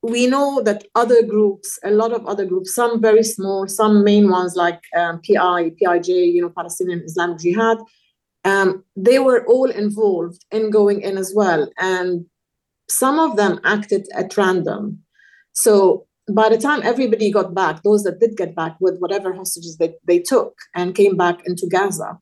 we 0.04 0.28
know 0.28 0.62
that 0.64 0.86
other 0.96 1.24
groups, 1.24 1.78
a 1.84 1.92
lot 1.92 2.12
of 2.12 2.26
other 2.26 2.46
groups, 2.46 2.74
some 2.74 3.02
very 3.02 3.24
small, 3.24 3.68
some 3.68 4.04
main 4.04 4.30
ones 4.30 4.56
like 4.56 4.82
um, 4.96 5.22
PI, 5.22 5.72
PIJ, 5.82 6.08
you 6.08 6.42
know, 6.42 6.50
Palestinian 6.50 7.04
Islamic 7.06 7.40
Jihad, 7.40 7.78
um, 8.44 8.84
they 8.96 9.20
were 9.20 9.46
all 9.46 9.70
involved 9.70 10.44
in 10.52 10.72
going 10.72 11.02
in 11.02 11.18
as 11.18 11.34
well. 11.36 11.70
And 11.78 12.26
some 12.90 13.20
of 13.20 13.38
them 13.38 13.60
acted 13.64 14.08
at 14.16 14.36
random. 14.36 15.00
So 15.54 16.08
by 16.30 16.50
the 16.50 16.58
time 16.58 16.82
everybody 16.84 17.32
got 17.32 17.54
back, 17.54 17.84
those 17.84 18.04
that 18.04 18.20
did 18.20 18.38
get 18.38 18.56
back 18.56 18.76
with 18.80 19.00
whatever 19.00 19.34
hostages 19.34 19.78
they, 19.78 19.94
they 20.06 20.20
took 20.20 20.54
and 20.76 20.96
came 20.96 21.18
back 21.18 21.42
into 21.46 21.68
Gaza, 21.68 22.20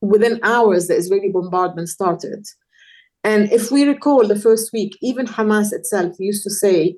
within 0.00 0.40
hours, 0.42 0.86
the 0.86 0.96
Israeli 0.96 1.30
bombardment 1.30 1.88
started. 1.88 2.46
And 3.24 3.50
if 3.50 3.72
we 3.72 3.84
recall 3.84 4.26
the 4.26 4.38
first 4.38 4.72
week, 4.72 4.96
even 5.02 5.26
Hamas 5.26 5.72
itself 5.72 6.14
used 6.18 6.44
to 6.44 6.50
say, 6.50 6.96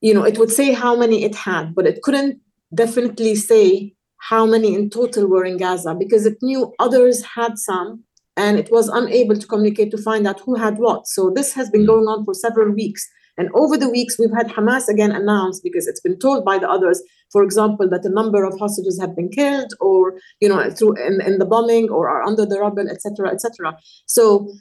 you 0.00 0.12
know, 0.12 0.24
it 0.24 0.38
would 0.38 0.50
say 0.50 0.72
how 0.72 0.96
many 0.96 1.22
it 1.22 1.34
had, 1.34 1.74
but 1.74 1.86
it 1.86 2.02
couldn't 2.02 2.40
definitely 2.74 3.36
say 3.36 3.94
how 4.18 4.44
many 4.44 4.74
in 4.74 4.90
total 4.90 5.28
were 5.28 5.44
in 5.44 5.56
Gaza 5.56 5.94
because 5.94 6.26
it 6.26 6.38
knew 6.42 6.74
others 6.78 7.24
had 7.24 7.58
some 7.58 8.02
and 8.36 8.58
it 8.58 8.70
was 8.70 8.88
unable 8.88 9.36
to 9.36 9.46
communicate 9.46 9.90
to 9.92 9.98
find 9.98 10.26
out 10.26 10.40
who 10.40 10.54
had 10.56 10.78
what. 10.78 11.06
So 11.06 11.30
this 11.30 11.52
has 11.54 11.70
been 11.70 11.82
mm. 11.82 11.86
going 11.86 12.06
on 12.06 12.24
for 12.24 12.34
several 12.34 12.72
weeks. 12.74 13.08
And 13.38 13.50
over 13.54 13.76
the 13.76 13.88
weeks, 13.88 14.18
we've 14.18 14.32
had 14.32 14.48
Hamas 14.48 14.88
again 14.88 15.12
announce 15.12 15.60
because 15.60 15.86
it's 15.86 16.00
been 16.00 16.18
told 16.18 16.44
by 16.44 16.58
the 16.58 16.68
others, 16.68 17.02
for 17.30 17.42
example, 17.42 17.88
that 17.90 18.04
a 18.04 18.08
number 18.08 18.44
of 18.44 18.58
hostages 18.58 18.98
have 19.00 19.14
been 19.14 19.28
killed, 19.28 19.72
or 19.80 20.18
you 20.40 20.48
know, 20.48 20.70
through 20.70 20.94
in, 20.96 21.20
in 21.20 21.38
the 21.38 21.44
bombing, 21.44 21.90
or 21.90 22.08
are 22.08 22.22
under 22.22 22.46
the 22.46 22.58
rubble, 22.58 22.88
etc., 22.88 23.30
etc. 23.30 23.76
So 24.06 24.52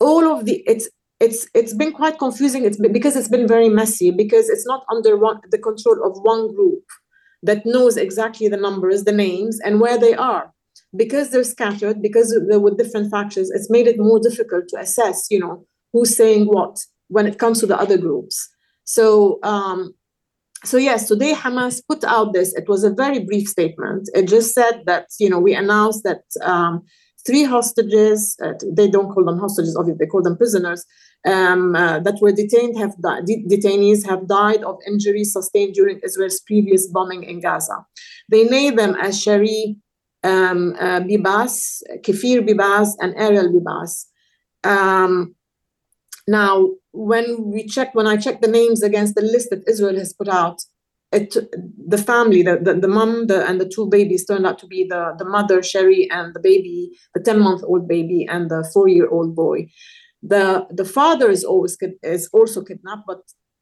all 0.00 0.26
of 0.26 0.44
the 0.44 0.62
it's 0.66 0.88
it's 1.20 1.48
it's 1.54 1.74
been 1.74 1.92
quite 1.92 2.18
confusing. 2.18 2.64
It's 2.64 2.78
been, 2.78 2.92
because 2.92 3.16
it's 3.16 3.28
been 3.28 3.48
very 3.48 3.68
messy 3.68 4.10
because 4.10 4.48
it's 4.48 4.66
not 4.66 4.84
under 4.90 5.16
one 5.16 5.40
the 5.50 5.58
control 5.58 6.04
of 6.04 6.18
one 6.22 6.54
group 6.54 6.84
that 7.42 7.64
knows 7.64 7.96
exactly 7.96 8.48
the 8.48 8.56
numbers, 8.56 9.04
the 9.04 9.12
names, 9.12 9.58
and 9.64 9.80
where 9.80 9.98
they 9.98 10.14
are. 10.14 10.52
Because 10.94 11.30
they're 11.30 11.44
scattered, 11.44 12.00
because 12.00 12.38
they're 12.48 12.60
with 12.60 12.78
different 12.78 13.10
factions, 13.10 13.50
it's 13.50 13.70
made 13.70 13.86
it 13.86 13.98
more 13.98 14.20
difficult 14.20 14.68
to 14.68 14.78
assess, 14.78 15.26
you 15.30 15.38
know, 15.38 15.66
who's 15.92 16.16
saying 16.16 16.46
what 16.46 16.78
when 17.08 17.26
it 17.26 17.38
comes 17.38 17.60
to 17.60 17.66
the 17.66 17.78
other 17.78 17.98
groups. 17.98 18.48
So, 18.84 19.38
um, 19.42 19.94
so 20.64 20.76
yes, 20.76 21.08
today 21.08 21.32
Hamas 21.32 21.82
put 21.86 22.02
out 22.04 22.32
this. 22.32 22.54
It 22.54 22.68
was 22.68 22.84
a 22.84 22.90
very 22.90 23.20
brief 23.20 23.48
statement. 23.48 24.08
It 24.14 24.28
just 24.28 24.54
said 24.54 24.82
that 24.86 25.06
you 25.18 25.28
know 25.28 25.38
we 25.38 25.54
announced 25.54 26.02
that 26.04 26.22
um, 26.42 26.82
three 27.26 27.44
hostages. 27.44 28.36
Uh, 28.42 28.52
they 28.72 28.88
don't 28.88 29.12
call 29.12 29.24
them 29.24 29.38
hostages, 29.38 29.76
obviously 29.76 29.98
they 30.04 30.10
call 30.10 30.22
them 30.22 30.36
prisoners. 30.36 30.84
Um, 31.26 31.74
uh, 31.74 31.98
that 32.00 32.20
were 32.20 32.30
detained 32.30 32.78
have 32.78 32.94
di- 33.02 33.44
detainees 33.50 34.06
have 34.06 34.28
died 34.28 34.62
of 34.62 34.76
injuries 34.86 35.32
sustained 35.32 35.74
during 35.74 35.98
Israel's 36.04 36.40
previous 36.40 36.86
bombing 36.86 37.24
in 37.24 37.40
Gaza. 37.40 37.84
They 38.30 38.44
name 38.44 38.76
them 38.76 38.94
as 38.94 39.20
Shari 39.20 39.76
um, 40.22 40.74
uh, 40.78 41.00
Bibas, 41.00 41.82
Kfir 42.02 42.46
Bibas, 42.46 42.90
and 43.00 43.14
Ariel 43.16 43.52
Bibas. 43.52 44.06
Um, 44.64 45.34
now, 46.28 46.70
when 46.96 47.50
we 47.52 47.66
checked, 47.66 47.94
when 47.94 48.06
I 48.06 48.16
checked 48.16 48.42
the 48.42 48.48
names 48.48 48.82
against 48.82 49.14
the 49.14 49.22
list 49.22 49.50
that 49.50 49.68
Israel 49.68 49.96
has 49.96 50.12
put 50.12 50.28
out, 50.28 50.60
it 51.12 51.36
the 51.86 51.98
family, 51.98 52.42
the 52.42 52.58
the, 52.58 52.74
the 52.74 52.88
mom, 52.88 53.28
the 53.28 53.46
and 53.46 53.60
the 53.60 53.68
two 53.68 53.88
babies 53.88 54.26
turned 54.26 54.46
out 54.46 54.58
to 54.58 54.66
be 54.66 54.86
the 54.88 55.14
the 55.18 55.24
mother 55.24 55.62
Sherry 55.62 56.10
and 56.10 56.34
the 56.34 56.40
baby, 56.40 56.90
the 57.14 57.20
ten 57.20 57.38
month 57.40 57.62
old 57.64 57.86
baby 57.86 58.26
and 58.28 58.50
the 58.50 58.68
four 58.72 58.88
year 58.88 59.08
old 59.08 59.36
boy. 59.36 59.68
The 60.22 60.66
the 60.70 60.84
father 60.84 61.30
is 61.30 61.44
always 61.44 61.78
is 62.02 62.28
also 62.32 62.62
kidnapped, 62.64 63.04
but 63.06 63.20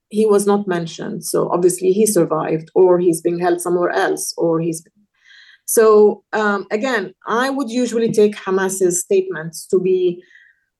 he 0.08 0.24
was 0.24 0.46
not 0.46 0.66
mentioned. 0.66 1.24
So 1.24 1.50
obviously 1.50 1.92
he 1.92 2.06
survived, 2.06 2.70
or 2.74 2.98
he's 2.98 3.20
being 3.20 3.40
held 3.40 3.60
somewhere 3.60 3.90
else, 3.90 4.32
or 4.38 4.60
he's. 4.60 4.82
So 5.66 6.24
um, 6.32 6.66
again, 6.70 7.14
I 7.26 7.50
would 7.50 7.70
usually 7.70 8.10
take 8.10 8.36
Hamas's 8.36 9.00
statements 9.00 9.66
to 9.68 9.78
be 9.78 10.22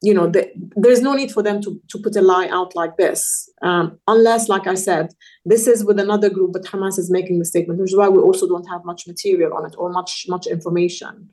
you 0.04 0.12
know, 0.12 0.26
the, 0.26 0.50
there's 0.76 1.00
no 1.00 1.14
need 1.14 1.32
for 1.32 1.42
them 1.42 1.62
to, 1.62 1.80
to 1.88 1.98
put 1.98 2.16
a 2.16 2.20
lie 2.20 2.48
out 2.48 2.76
like 2.76 2.96
this, 2.96 3.48
um, 3.62 3.98
unless, 4.06 4.48
like 4.48 4.66
I 4.66 4.74
said, 4.74 5.12
this 5.44 5.66
is 5.66 5.84
with 5.84 5.98
another 5.98 6.28
group, 6.28 6.52
but 6.52 6.64
Hamas 6.64 6.98
is 6.98 7.10
making 7.10 7.38
the 7.38 7.44
statement, 7.44 7.80
which 7.80 7.92
is 7.92 7.96
why 7.96 8.08
we 8.08 8.20
also 8.20 8.46
don't 8.46 8.68
have 8.68 8.84
much 8.84 9.06
material 9.06 9.54
on 9.54 9.64
it 9.64 9.74
or 9.78 9.90
much 9.90 10.26
much 10.28 10.46
information. 10.46 11.30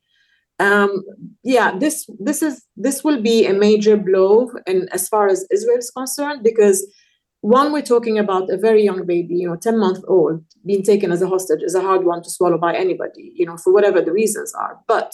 Um, 0.59 1.03
yeah, 1.43 1.77
this 1.77 2.09
this 2.19 2.41
is 2.41 2.65
this 2.77 3.03
will 3.03 3.21
be 3.21 3.45
a 3.45 3.53
major 3.53 3.97
blow, 3.97 4.51
and 4.65 4.87
as 4.93 5.09
far 5.09 5.27
as 5.27 5.45
Israel 5.51 5.79
is 5.79 5.91
concerned, 5.91 6.43
because 6.43 6.85
one, 7.41 7.73
we're 7.73 7.81
talking 7.81 8.19
about 8.19 8.51
a 8.51 8.57
very 8.57 8.83
young 8.83 9.05
baby, 9.05 9.35
you 9.35 9.47
know, 9.47 9.55
10 9.55 9.79
month 9.79 10.03
old, 10.07 10.43
being 10.63 10.83
taken 10.83 11.11
as 11.11 11.23
a 11.23 11.27
hostage 11.27 11.63
is 11.63 11.73
a 11.73 11.81
hard 11.81 12.05
one 12.05 12.21
to 12.21 12.29
swallow 12.29 12.59
by 12.59 12.75
anybody, 12.75 13.33
you 13.35 13.47
know, 13.47 13.57
for 13.57 13.73
whatever 13.73 13.99
the 13.99 14.11
reasons 14.11 14.53
are. 14.53 14.79
But 14.87 15.11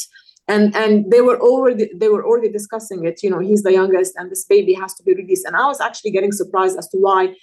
and 0.47 0.75
and 0.75 1.11
they 1.11 1.21
were 1.21 1.39
already 1.39 1.89
they 1.95 2.09
were 2.09 2.25
already 2.25 2.49
discussing 2.49 3.05
it 3.05 3.21
you 3.21 3.29
know 3.29 3.39
he's 3.39 3.63
the 3.63 3.73
youngest 3.73 4.13
and 4.15 4.31
this 4.31 4.45
baby 4.45 4.73
has 4.73 4.93
to 4.95 5.03
be 5.03 5.13
released. 5.13 5.45
And 5.45 5.55
i 5.55 5.65
was 5.65 5.81
actually 5.81 6.11
getting 6.11 6.31
surprised 6.31 6.77
as 6.77 6.87
to 6.89 6.97
why 6.97 7.35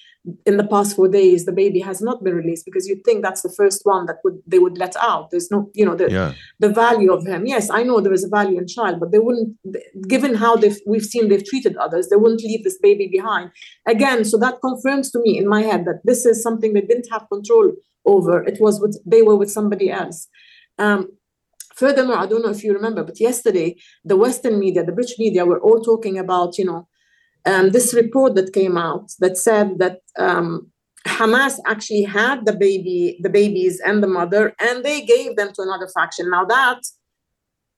in 0.46 0.56
the 0.56 0.66
past 0.66 0.96
four 0.96 1.08
days 1.08 1.44
the 1.44 1.52
baby 1.52 1.80
has 1.80 2.00
not 2.00 2.24
been 2.24 2.34
released 2.34 2.64
because 2.64 2.88
you'd 2.88 3.04
think 3.04 3.22
that's 3.22 3.42
the 3.42 3.52
first 3.56 3.80
one 3.84 4.06
that 4.06 4.16
would 4.24 4.38
they 4.46 4.58
would 4.58 4.78
let 4.78 4.96
out. 4.96 5.30
There's 5.30 5.50
no 5.50 5.70
you 5.74 5.84
know 5.84 5.94
the 5.94 6.10
yeah. 6.10 6.32
the 6.60 6.70
value 6.70 7.12
of 7.12 7.26
him. 7.26 7.46
Yes 7.46 7.70
i 7.70 7.82
know 7.82 8.00
there 8.00 8.12
is 8.12 8.24
a 8.24 8.28
value 8.28 8.58
in 8.58 8.66
child 8.66 9.00
but 9.00 9.12
they 9.12 9.18
wouldn't 9.18 9.56
given 10.08 10.34
how 10.34 10.56
they've 10.56 10.78
we've 10.86 11.04
seen 11.12 11.28
they've 11.28 11.48
treated 11.52 11.76
others 11.76 12.08
they 12.08 12.16
wouldn't 12.16 12.42
leave 12.42 12.64
this 12.64 12.78
baby 12.78 13.06
behind. 13.06 13.50
Again 13.86 14.24
so 14.24 14.38
that 14.38 14.60
confirms 14.62 15.10
to 15.10 15.18
me 15.20 15.36
in 15.38 15.46
my 15.48 15.62
head 15.62 15.84
that 15.84 16.00
this 16.04 16.24
is 16.24 16.42
something 16.42 16.72
they 16.72 16.80
didn't 16.92 17.08
have 17.10 17.28
control 17.30 17.72
over. 18.06 18.42
It 18.44 18.58
was 18.60 18.80
with 18.80 18.98
they 19.04 19.22
were 19.22 19.36
with 19.36 19.50
somebody 19.50 19.90
else. 19.90 20.28
Um, 20.78 21.08
Furthermore, 21.76 22.16
I 22.16 22.26
don't 22.26 22.42
know 22.42 22.50
if 22.50 22.62
you 22.64 22.72
remember, 22.72 23.02
but 23.04 23.20
yesterday 23.20 23.76
the 24.04 24.16
Western 24.16 24.58
media, 24.58 24.84
the 24.84 24.92
British 24.92 25.18
media, 25.18 25.44
were 25.44 25.60
all 25.60 25.80
talking 25.80 26.18
about, 26.18 26.58
you 26.58 26.64
know, 26.64 26.88
um, 27.46 27.70
this 27.70 27.92
report 27.92 28.34
that 28.36 28.52
came 28.52 28.76
out 28.78 29.12
that 29.18 29.36
said 29.36 29.78
that 29.78 29.98
um, 30.18 30.70
Hamas 31.06 31.58
actually 31.66 32.02
had 32.02 32.46
the 32.46 32.54
baby, 32.54 33.18
the 33.22 33.28
babies 33.28 33.80
and 33.84 34.02
the 34.02 34.06
mother, 34.06 34.54
and 34.60 34.84
they 34.84 35.02
gave 35.02 35.36
them 35.36 35.52
to 35.54 35.62
another 35.62 35.88
faction. 35.94 36.30
Now 36.30 36.44
that 36.46 36.80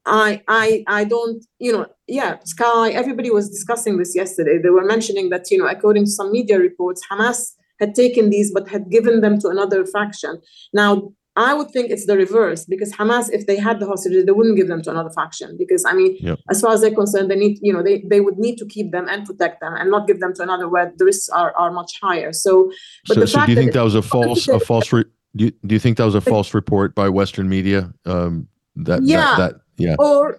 I 0.04 0.42
I 0.46 0.84
I 0.86 1.04
don't, 1.04 1.44
you 1.58 1.72
know, 1.72 1.86
yeah, 2.06 2.38
Sky, 2.44 2.90
everybody 2.90 3.30
was 3.30 3.50
discussing 3.50 3.98
this 3.98 4.14
yesterday. 4.14 4.58
They 4.62 4.70
were 4.70 4.84
mentioning 4.84 5.30
that, 5.30 5.50
you 5.50 5.58
know, 5.58 5.66
according 5.66 6.04
to 6.04 6.10
some 6.10 6.30
media 6.30 6.58
reports, 6.58 7.02
Hamas 7.10 7.54
had 7.80 7.94
taken 7.94 8.30
these 8.30 8.52
but 8.52 8.68
had 8.68 8.90
given 8.90 9.20
them 9.20 9.38
to 9.40 9.48
another 9.48 9.84
faction. 9.84 10.40
Now 10.72 11.12
I 11.36 11.52
would 11.52 11.70
think 11.70 11.90
it's 11.90 12.06
the 12.06 12.16
reverse 12.16 12.64
because 12.64 12.92
Hamas, 12.92 13.30
if 13.30 13.46
they 13.46 13.56
had 13.56 13.78
the 13.78 13.86
hostages, 13.86 14.24
they 14.24 14.32
wouldn't 14.32 14.56
give 14.56 14.68
them 14.68 14.82
to 14.82 14.90
another 14.90 15.10
faction. 15.10 15.56
Because 15.58 15.84
I 15.84 15.92
mean, 15.92 16.16
yep. 16.18 16.38
as 16.50 16.62
far 16.62 16.72
as 16.72 16.80
they're 16.80 16.94
concerned, 16.94 17.30
they 17.30 17.36
need, 17.36 17.58
you 17.60 17.72
know, 17.72 17.82
they, 17.82 18.02
they 18.08 18.20
would 18.20 18.38
need 18.38 18.56
to 18.56 18.66
keep 18.66 18.90
them 18.90 19.06
and 19.08 19.26
protect 19.26 19.60
them 19.60 19.74
and 19.74 19.90
not 19.90 20.06
give 20.06 20.20
them 20.20 20.32
to 20.34 20.42
another 20.42 20.68
where 20.68 20.92
the 20.96 21.04
risks 21.04 21.28
are, 21.28 21.54
are 21.58 21.70
much 21.70 22.00
higher. 22.02 22.32
So, 22.32 22.72
but 23.06 23.16
so, 23.16 23.24
so 23.26 23.44
do 23.44 23.52
you 23.52 23.56
think 23.56 23.72
that, 23.72 23.80
that 23.80 23.84
was 23.84 23.94
a 23.94 24.02
false 24.02 24.48
a 24.48 24.58
false 24.58 24.92
re- 24.92 25.04
do 25.36 25.46
you, 25.46 25.52
do 25.66 25.74
you 25.74 25.78
think 25.78 25.98
that 25.98 26.04
was 26.04 26.14
a 26.14 26.20
false 26.22 26.54
report 26.54 26.94
by 26.94 27.10
Western 27.10 27.48
media? 27.48 27.92
Um, 28.06 28.48
that 28.76 29.02
yeah, 29.02 29.36
that, 29.36 29.52
that 29.52 29.60
yeah, 29.76 29.96
or 29.98 30.38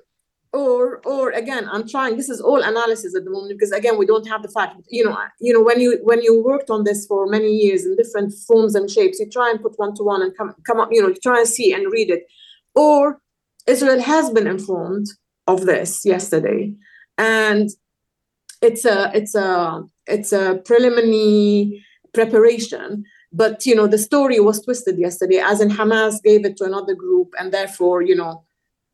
or 0.53 1.01
or 1.05 1.31
again 1.31 1.67
i'm 1.71 1.87
trying 1.87 2.15
this 2.15 2.29
is 2.29 2.39
all 2.39 2.61
analysis 2.61 3.15
at 3.15 3.25
the 3.25 3.29
moment 3.29 3.51
because 3.51 3.71
again 3.71 3.97
we 3.97 4.05
don't 4.05 4.27
have 4.27 4.41
the 4.41 4.49
fact 4.49 4.75
you 4.89 5.03
know 5.03 5.17
you 5.39 5.53
know 5.53 5.61
when 5.61 5.79
you 5.79 5.99
when 6.03 6.21
you 6.21 6.41
worked 6.41 6.69
on 6.69 6.83
this 6.83 7.05
for 7.05 7.27
many 7.27 7.51
years 7.51 7.85
in 7.85 7.95
different 7.95 8.33
forms 8.47 8.73
and 8.73 8.89
shapes 8.89 9.19
you 9.19 9.29
try 9.29 9.49
and 9.49 9.61
put 9.61 9.77
one 9.77 9.93
to 9.93 10.03
one 10.03 10.21
and 10.21 10.35
come 10.37 10.53
come 10.65 10.79
up 10.79 10.89
you 10.91 11.01
know 11.01 11.09
you 11.09 11.15
try 11.15 11.39
and 11.39 11.47
see 11.47 11.73
and 11.73 11.91
read 11.91 12.09
it. 12.09 12.27
Or 12.75 13.19
israel 13.65 13.99
has 13.99 14.29
been 14.29 14.47
informed 14.47 15.07
of 15.47 15.65
this 15.65 16.05
yesterday 16.05 16.73
and 17.17 17.69
it's 18.61 18.85
a 18.85 19.11
it's 19.13 19.35
a 19.35 19.83
it's 20.05 20.31
a 20.31 20.61
preliminary 20.65 21.83
preparation 22.13 23.03
but 23.33 23.65
you 23.65 23.75
know 23.75 23.87
the 23.87 23.97
story 23.97 24.39
was 24.39 24.61
twisted 24.61 24.97
yesterday 24.97 25.37
as 25.37 25.59
in 25.59 25.69
hamas 25.69 26.23
gave 26.23 26.45
it 26.45 26.55
to 26.57 26.63
another 26.63 26.95
group 26.95 27.33
and 27.39 27.51
therefore 27.51 28.01
you 28.01 28.15
know 28.15 28.43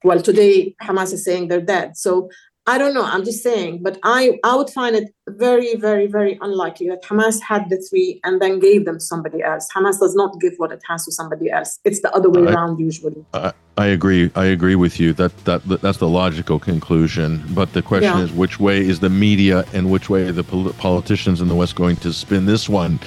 well 0.04 0.22
today 0.22 0.76
hamas 0.82 1.14
is 1.14 1.24
saying 1.24 1.47
they're 1.47 1.62
dead. 1.62 1.97
So 1.97 2.30
i 2.66 2.78
don't 2.78 2.93
know. 2.93 3.04
I'm 3.04 3.26
just 3.26 3.43
saying 3.43 3.84
but 3.84 3.99
i 4.04 4.39
i 4.43 4.56
would 4.56 4.70
find 4.70 4.95
it 4.95 5.14
very 5.28 5.76
very 5.76 6.08
very 6.08 6.38
unlikely 6.41 6.88
that 6.89 7.04
hamas 7.04 7.41
had 7.41 7.70
the 7.70 7.78
three 7.88 8.22
and 8.24 8.41
then 8.41 8.60
gave 8.60 8.86
them 8.86 8.95
to 8.95 9.06
somebody 9.14 9.43
else. 9.43 9.68
Hamas 9.76 9.99
does 9.99 10.16
not 10.16 10.39
give 10.39 10.54
what 10.58 10.72
it 10.72 10.82
has 10.89 11.06
to 11.06 11.12
somebody 11.12 11.51
else. 11.51 11.80
It's 11.84 12.01
the 12.01 12.12
other 12.14 12.30
way 12.30 12.47
I, 12.47 12.54
around 12.54 12.80
usually. 12.80 13.26
I, 13.34 13.54
I 13.78 13.88
agree. 13.88 14.32
I 14.36 14.45
agree 14.45 14.76
with 14.76 14.99
you. 14.99 15.14
That 15.14 15.34
that 15.45 15.62
that's 15.82 15.97
the 15.97 16.08
logical 16.08 16.60
conclusion. 16.60 17.43
But 17.60 17.74
the 17.74 17.82
question 17.82 18.18
yeah. 18.18 18.24
is 18.26 18.32
which 18.32 18.60
way 18.60 18.80
is 18.80 18.99
the 18.99 19.10
media 19.10 19.66
and 19.74 19.89
which 19.89 20.10
way 20.10 20.28
are 20.28 20.32
the 20.32 20.43
politicians 20.88 21.41
in 21.41 21.47
the 21.47 21.56
west 21.56 21.76
going 21.76 21.97
to 21.97 22.14
spin 22.14 22.45
this 22.45 22.70
one 22.70 22.99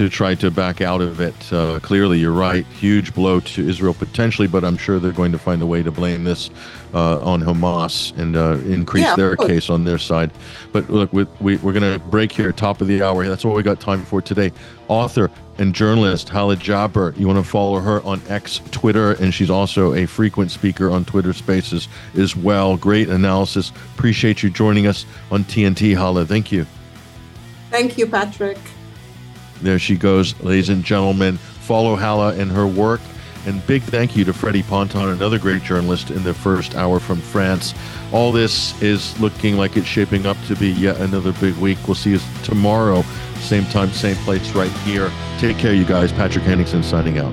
to 0.00 0.08
try 0.08 0.34
to 0.34 0.50
back 0.50 0.80
out 0.80 1.02
of 1.02 1.20
it. 1.20 1.52
Uh, 1.52 1.78
clearly, 1.80 2.18
you're 2.18 2.32
right. 2.32 2.64
Huge 2.68 3.12
blow 3.12 3.38
to 3.38 3.68
Israel 3.68 3.92
potentially, 3.92 4.48
but 4.48 4.64
I'm 4.64 4.78
sure 4.78 4.98
they're 4.98 5.12
going 5.12 5.32
to 5.32 5.38
find 5.38 5.60
a 5.60 5.66
way 5.66 5.82
to 5.82 5.90
blame 5.90 6.24
this 6.24 6.48
uh, 6.94 7.20
on 7.20 7.42
Hamas 7.42 8.16
and 8.16 8.34
uh, 8.34 8.56
increase 8.64 9.04
Yeah, 9.04 9.14
their 9.14 9.36
case 9.36 9.68
on 9.68 9.84
their 9.84 9.98
side. 9.98 10.30
But 10.72 10.88
look, 10.88 11.12
we, 11.12 11.26
we, 11.38 11.58
we're 11.58 11.74
going 11.74 11.92
to 11.92 11.98
break 12.06 12.32
here, 12.32 12.50
top 12.50 12.80
of 12.80 12.86
the 12.88 13.02
hour. 13.02 13.28
That's 13.28 13.44
all 13.44 13.52
we 13.52 13.62
got 13.62 13.78
time 13.78 14.02
for 14.02 14.22
today. 14.22 14.52
Author 14.88 15.30
and 15.58 15.74
journalist 15.74 16.30
Hala 16.30 16.56
Jaber. 16.56 17.14
You 17.18 17.26
want 17.26 17.44
to 17.44 17.48
follow 17.48 17.78
her 17.78 18.02
on 18.02 18.22
X, 18.30 18.62
Twitter, 18.70 19.12
and 19.12 19.34
she's 19.34 19.50
also 19.50 19.92
a 19.92 20.06
frequent 20.06 20.50
speaker 20.50 20.90
on 20.90 21.04
Twitter 21.04 21.34
Spaces 21.34 21.88
as 22.16 22.34
well. 22.34 22.78
Great 22.78 23.10
analysis. 23.10 23.70
Appreciate 23.98 24.42
you 24.42 24.48
joining 24.48 24.86
us 24.86 25.04
on 25.30 25.44
TNT, 25.44 25.94
Hala. 25.94 26.24
Thank 26.24 26.50
you. 26.50 26.64
Thank 27.68 27.98
you, 27.98 28.06
Patrick. 28.06 28.56
There 29.62 29.78
she 29.78 29.96
goes, 29.96 30.38
ladies 30.40 30.68
and 30.68 30.84
gentlemen. 30.84 31.36
Follow 31.36 31.96
Hala 31.96 32.34
and 32.34 32.50
her 32.50 32.66
work. 32.66 33.00
And 33.46 33.66
big 33.66 33.82
thank 33.82 34.16
you 34.16 34.24
to 34.24 34.32
Freddie 34.32 34.62
Ponton, 34.62 35.08
another 35.08 35.38
great 35.38 35.62
journalist 35.62 36.10
in 36.10 36.22
the 36.22 36.34
first 36.34 36.74
hour 36.74 37.00
from 37.00 37.20
France. 37.20 37.74
All 38.12 38.32
this 38.32 38.80
is 38.82 39.18
looking 39.18 39.56
like 39.56 39.76
it's 39.76 39.86
shaping 39.86 40.26
up 40.26 40.36
to 40.48 40.56
be 40.56 40.70
yet 40.72 41.00
another 41.00 41.32
big 41.32 41.54
week. 41.56 41.78
We'll 41.86 41.94
see 41.94 42.10
you 42.10 42.20
tomorrow, 42.42 43.02
same 43.36 43.64
time, 43.66 43.90
same 43.92 44.16
place, 44.16 44.54
right 44.54 44.70
here. 44.84 45.10
Take 45.38 45.56
care, 45.56 45.72
you 45.72 45.86
guys. 45.86 46.12
Patrick 46.12 46.44
Henningsen 46.44 46.82
signing 46.82 47.18
out. 47.18 47.32